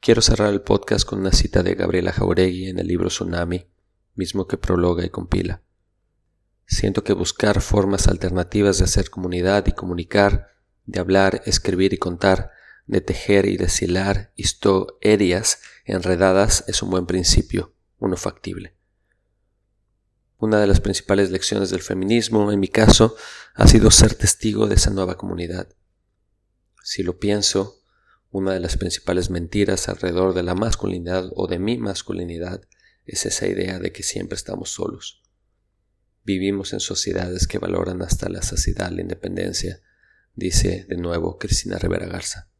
Quiero 0.00 0.22
cerrar 0.22 0.50
el 0.50 0.62
podcast 0.62 1.06
con 1.06 1.20
una 1.20 1.32
cita 1.32 1.62
de 1.62 1.74
Gabriela 1.74 2.12
Jauregui 2.12 2.68
en 2.68 2.78
el 2.78 2.86
libro 2.86 3.08
Tsunami, 3.08 3.66
mismo 4.14 4.46
que 4.46 4.56
prologa 4.56 5.04
y 5.04 5.10
compila. 5.10 5.62
Siento 6.66 7.04
que 7.04 7.12
buscar 7.12 7.60
formas 7.60 8.08
alternativas 8.08 8.78
de 8.78 8.84
hacer 8.84 9.10
comunidad 9.10 9.66
y 9.66 9.72
comunicar, 9.72 10.48
de 10.86 11.00
hablar, 11.00 11.42
escribir 11.44 11.92
y 11.92 11.98
contar, 11.98 12.50
de 12.86 13.00
tejer 13.00 13.46
y 13.46 13.56
deshilar 13.56 14.32
historias 14.36 15.60
enredadas 15.84 16.64
es 16.68 16.82
un 16.82 16.90
buen 16.90 17.06
principio, 17.06 17.74
uno 17.98 18.16
factible. 18.16 18.76
Una 20.38 20.60
de 20.60 20.66
las 20.66 20.80
principales 20.80 21.30
lecciones 21.30 21.70
del 21.70 21.80
feminismo, 21.80 22.52
en 22.52 22.60
mi 22.60 22.68
caso, 22.68 23.16
ha 23.54 23.66
sido 23.66 23.90
ser 23.90 24.14
testigo 24.14 24.66
de 24.66 24.74
esa 24.74 24.90
nueva 24.90 25.16
comunidad. 25.16 25.74
Si 26.82 27.02
lo 27.02 27.18
pienso, 27.18 27.80
una 28.30 28.52
de 28.52 28.60
las 28.60 28.76
principales 28.76 29.30
mentiras 29.30 29.88
alrededor 29.88 30.34
de 30.34 30.42
la 30.42 30.54
masculinidad 30.54 31.30
o 31.34 31.46
de 31.46 31.58
mi 31.58 31.78
masculinidad 31.78 32.62
es 33.06 33.26
esa 33.26 33.46
idea 33.46 33.78
de 33.78 33.92
que 33.92 34.02
siempre 34.02 34.36
estamos 34.36 34.70
solos. 34.70 35.22
Vivimos 36.24 36.72
en 36.72 36.80
sociedades 36.80 37.46
que 37.46 37.58
valoran 37.58 38.02
hasta 38.02 38.28
la 38.28 38.42
saciedad 38.42 38.90
la 38.90 39.02
independencia, 39.02 39.80
dice 40.34 40.84
de 40.88 40.96
nuevo 40.96 41.38
Cristina 41.38 41.78
Rivera 41.78 42.06
Garza. 42.06 42.50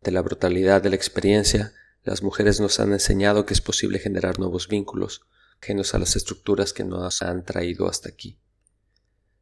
De 0.00 0.12
la 0.12 0.22
brutalidad 0.22 0.82
de 0.82 0.90
la 0.90 0.96
experiencia, 0.96 1.72
las 2.04 2.22
mujeres 2.22 2.60
nos 2.60 2.80
han 2.80 2.92
enseñado 2.92 3.44
que 3.44 3.54
es 3.54 3.60
posible 3.60 3.98
generar 3.98 4.38
nuevos 4.38 4.68
vínculos, 4.68 5.22
ajenos 5.60 5.94
a 5.94 5.98
las 5.98 6.16
estructuras 6.16 6.72
que 6.72 6.84
nos 6.84 7.20
han 7.22 7.44
traído 7.44 7.88
hasta 7.88 8.08
aquí. 8.08 8.38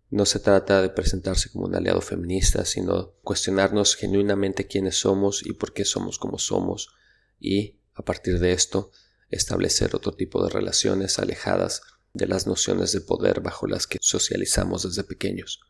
No 0.09 0.25
se 0.25 0.39
trata 0.39 0.83
de 0.83 0.89
presentarse 0.89 1.51
como 1.51 1.67
un 1.67 1.75
aliado 1.75 2.01
feminista, 2.01 2.65
sino 2.65 3.15
cuestionarnos 3.23 3.97
genuinamente 3.97 4.67
quiénes 4.67 4.99
somos 4.99 5.45
y 5.45 5.53
por 5.53 5.73
qué 5.73 5.85
somos 5.85 6.19
como 6.19 6.39
somos, 6.39 6.95
y, 7.39 7.81
a 7.95 8.03
partir 8.03 8.39
de 8.39 8.53
esto, 8.53 8.93
establecer 9.31 9.95
otro 9.95 10.15
tipo 10.15 10.43
de 10.43 10.51
relaciones 10.51 11.19
alejadas 11.19 11.83
de 12.15 12.27
las 12.27 12.47
nociones 12.47 12.93
de 12.93 13.01
poder 13.01 13.41
bajo 13.41 13.67
las 13.67 13.87
que 13.87 13.99
socializamos 14.01 14.85
desde 14.85 15.05
pequeños. 15.05 15.61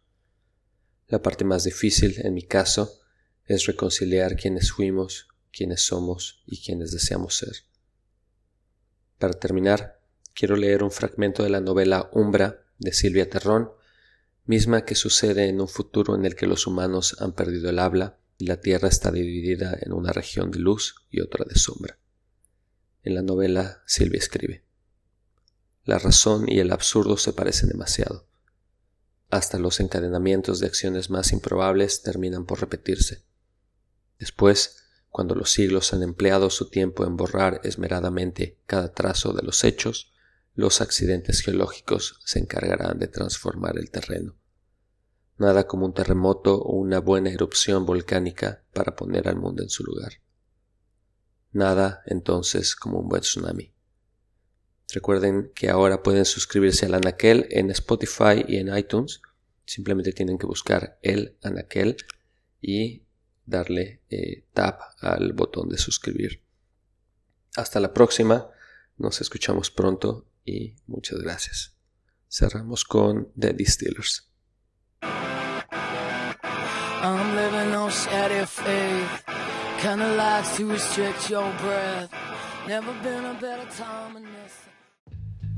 La 1.08 1.22
parte 1.22 1.44
más 1.44 1.64
difícil, 1.64 2.20
en 2.22 2.34
mi 2.34 2.42
caso, 2.42 3.00
es 3.46 3.66
reconciliar 3.66 4.36
quiénes 4.36 4.72
fuimos, 4.72 5.28
quiénes 5.52 5.82
somos 5.82 6.42
y 6.46 6.62
quiénes 6.62 6.90
deseamos 6.90 7.36
ser. 7.36 7.54
Para 9.18 9.34
terminar, 9.34 10.00
quiero 10.34 10.56
leer 10.56 10.82
un 10.82 10.90
fragmento 10.90 11.42
de 11.42 11.50
la 11.50 11.60
novela 11.60 12.10
Umbra 12.12 12.64
de 12.78 12.92
Silvia 12.92 13.30
Terrón, 13.30 13.70
misma 14.44 14.84
que 14.84 14.94
sucede 14.94 15.48
en 15.48 15.60
un 15.60 15.68
futuro 15.68 16.14
en 16.14 16.24
el 16.24 16.36
que 16.36 16.46
los 16.46 16.66
humanos 16.66 17.16
han 17.20 17.32
perdido 17.32 17.70
el 17.70 17.78
habla 17.78 18.18
y 18.38 18.46
la 18.46 18.60
Tierra 18.60 18.88
está 18.88 19.10
dividida 19.10 19.76
en 19.80 19.92
una 19.92 20.12
región 20.12 20.50
de 20.50 20.58
luz 20.58 21.06
y 21.10 21.20
otra 21.20 21.44
de 21.44 21.58
sombra. 21.58 21.98
En 23.02 23.14
la 23.14 23.22
novela 23.22 23.82
Silvia 23.86 24.18
escribe, 24.18 24.64
La 25.84 25.98
razón 25.98 26.46
y 26.48 26.58
el 26.58 26.72
absurdo 26.72 27.16
se 27.16 27.32
parecen 27.32 27.70
demasiado. 27.70 28.26
Hasta 29.30 29.58
los 29.58 29.80
encadenamientos 29.80 30.60
de 30.60 30.66
acciones 30.66 31.10
más 31.10 31.32
improbables 31.32 32.02
terminan 32.02 32.46
por 32.46 32.60
repetirse. 32.60 33.25
Después, 34.18 34.84
cuando 35.10 35.34
los 35.34 35.50
siglos 35.50 35.92
han 35.92 36.02
empleado 36.02 36.50
su 36.50 36.68
tiempo 36.68 37.04
en 37.04 37.16
borrar 37.16 37.60
esmeradamente 37.64 38.58
cada 38.66 38.92
trazo 38.92 39.32
de 39.32 39.42
los 39.42 39.64
hechos, 39.64 40.12
los 40.54 40.80
accidentes 40.80 41.40
geológicos 41.40 42.20
se 42.24 42.38
encargarán 42.38 42.98
de 42.98 43.08
transformar 43.08 43.78
el 43.78 43.90
terreno. 43.90 44.36
Nada 45.38 45.66
como 45.66 45.84
un 45.84 45.92
terremoto 45.92 46.56
o 46.56 46.76
una 46.76 46.98
buena 46.98 47.30
erupción 47.30 47.84
volcánica 47.84 48.64
para 48.72 48.96
poner 48.96 49.28
al 49.28 49.36
mundo 49.36 49.62
en 49.62 49.68
su 49.68 49.84
lugar. 49.84 50.12
Nada, 51.52 52.02
entonces, 52.06 52.74
como 52.74 52.98
un 53.00 53.08
buen 53.08 53.22
tsunami. 53.22 53.72
Recuerden 54.92 55.50
que 55.54 55.68
ahora 55.68 56.02
pueden 56.02 56.24
suscribirse 56.24 56.86
al 56.86 56.94
Anaquel 56.94 57.46
en 57.50 57.70
Spotify 57.70 58.44
y 58.46 58.56
en 58.56 58.76
iTunes. 58.76 59.20
Simplemente 59.64 60.12
tienen 60.12 60.38
que 60.38 60.46
buscar 60.46 60.98
el 61.02 61.36
Anaquel 61.42 61.96
y 62.60 63.05
darle 63.46 64.02
eh, 64.10 64.44
tap 64.52 64.80
al 65.00 65.32
botón 65.32 65.68
de 65.68 65.78
suscribir. 65.78 66.42
Hasta 67.56 67.80
la 67.80 67.94
próxima, 67.94 68.50
nos 68.98 69.20
escuchamos 69.20 69.70
pronto 69.70 70.26
y 70.44 70.74
muchas 70.86 71.20
gracias. 71.20 71.74
Cerramos 72.28 72.84
con 72.84 73.32
The 73.38 73.52
Distillers. 73.52 74.30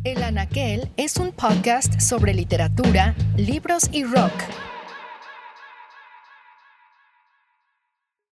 El 0.04 0.22
Anaquel 0.22 0.90
es 0.96 1.16
un 1.16 1.32
podcast 1.32 2.00
sobre 2.00 2.34
literatura, 2.34 3.16
libros 3.36 3.88
y 3.92 4.04
rock. 4.04 4.32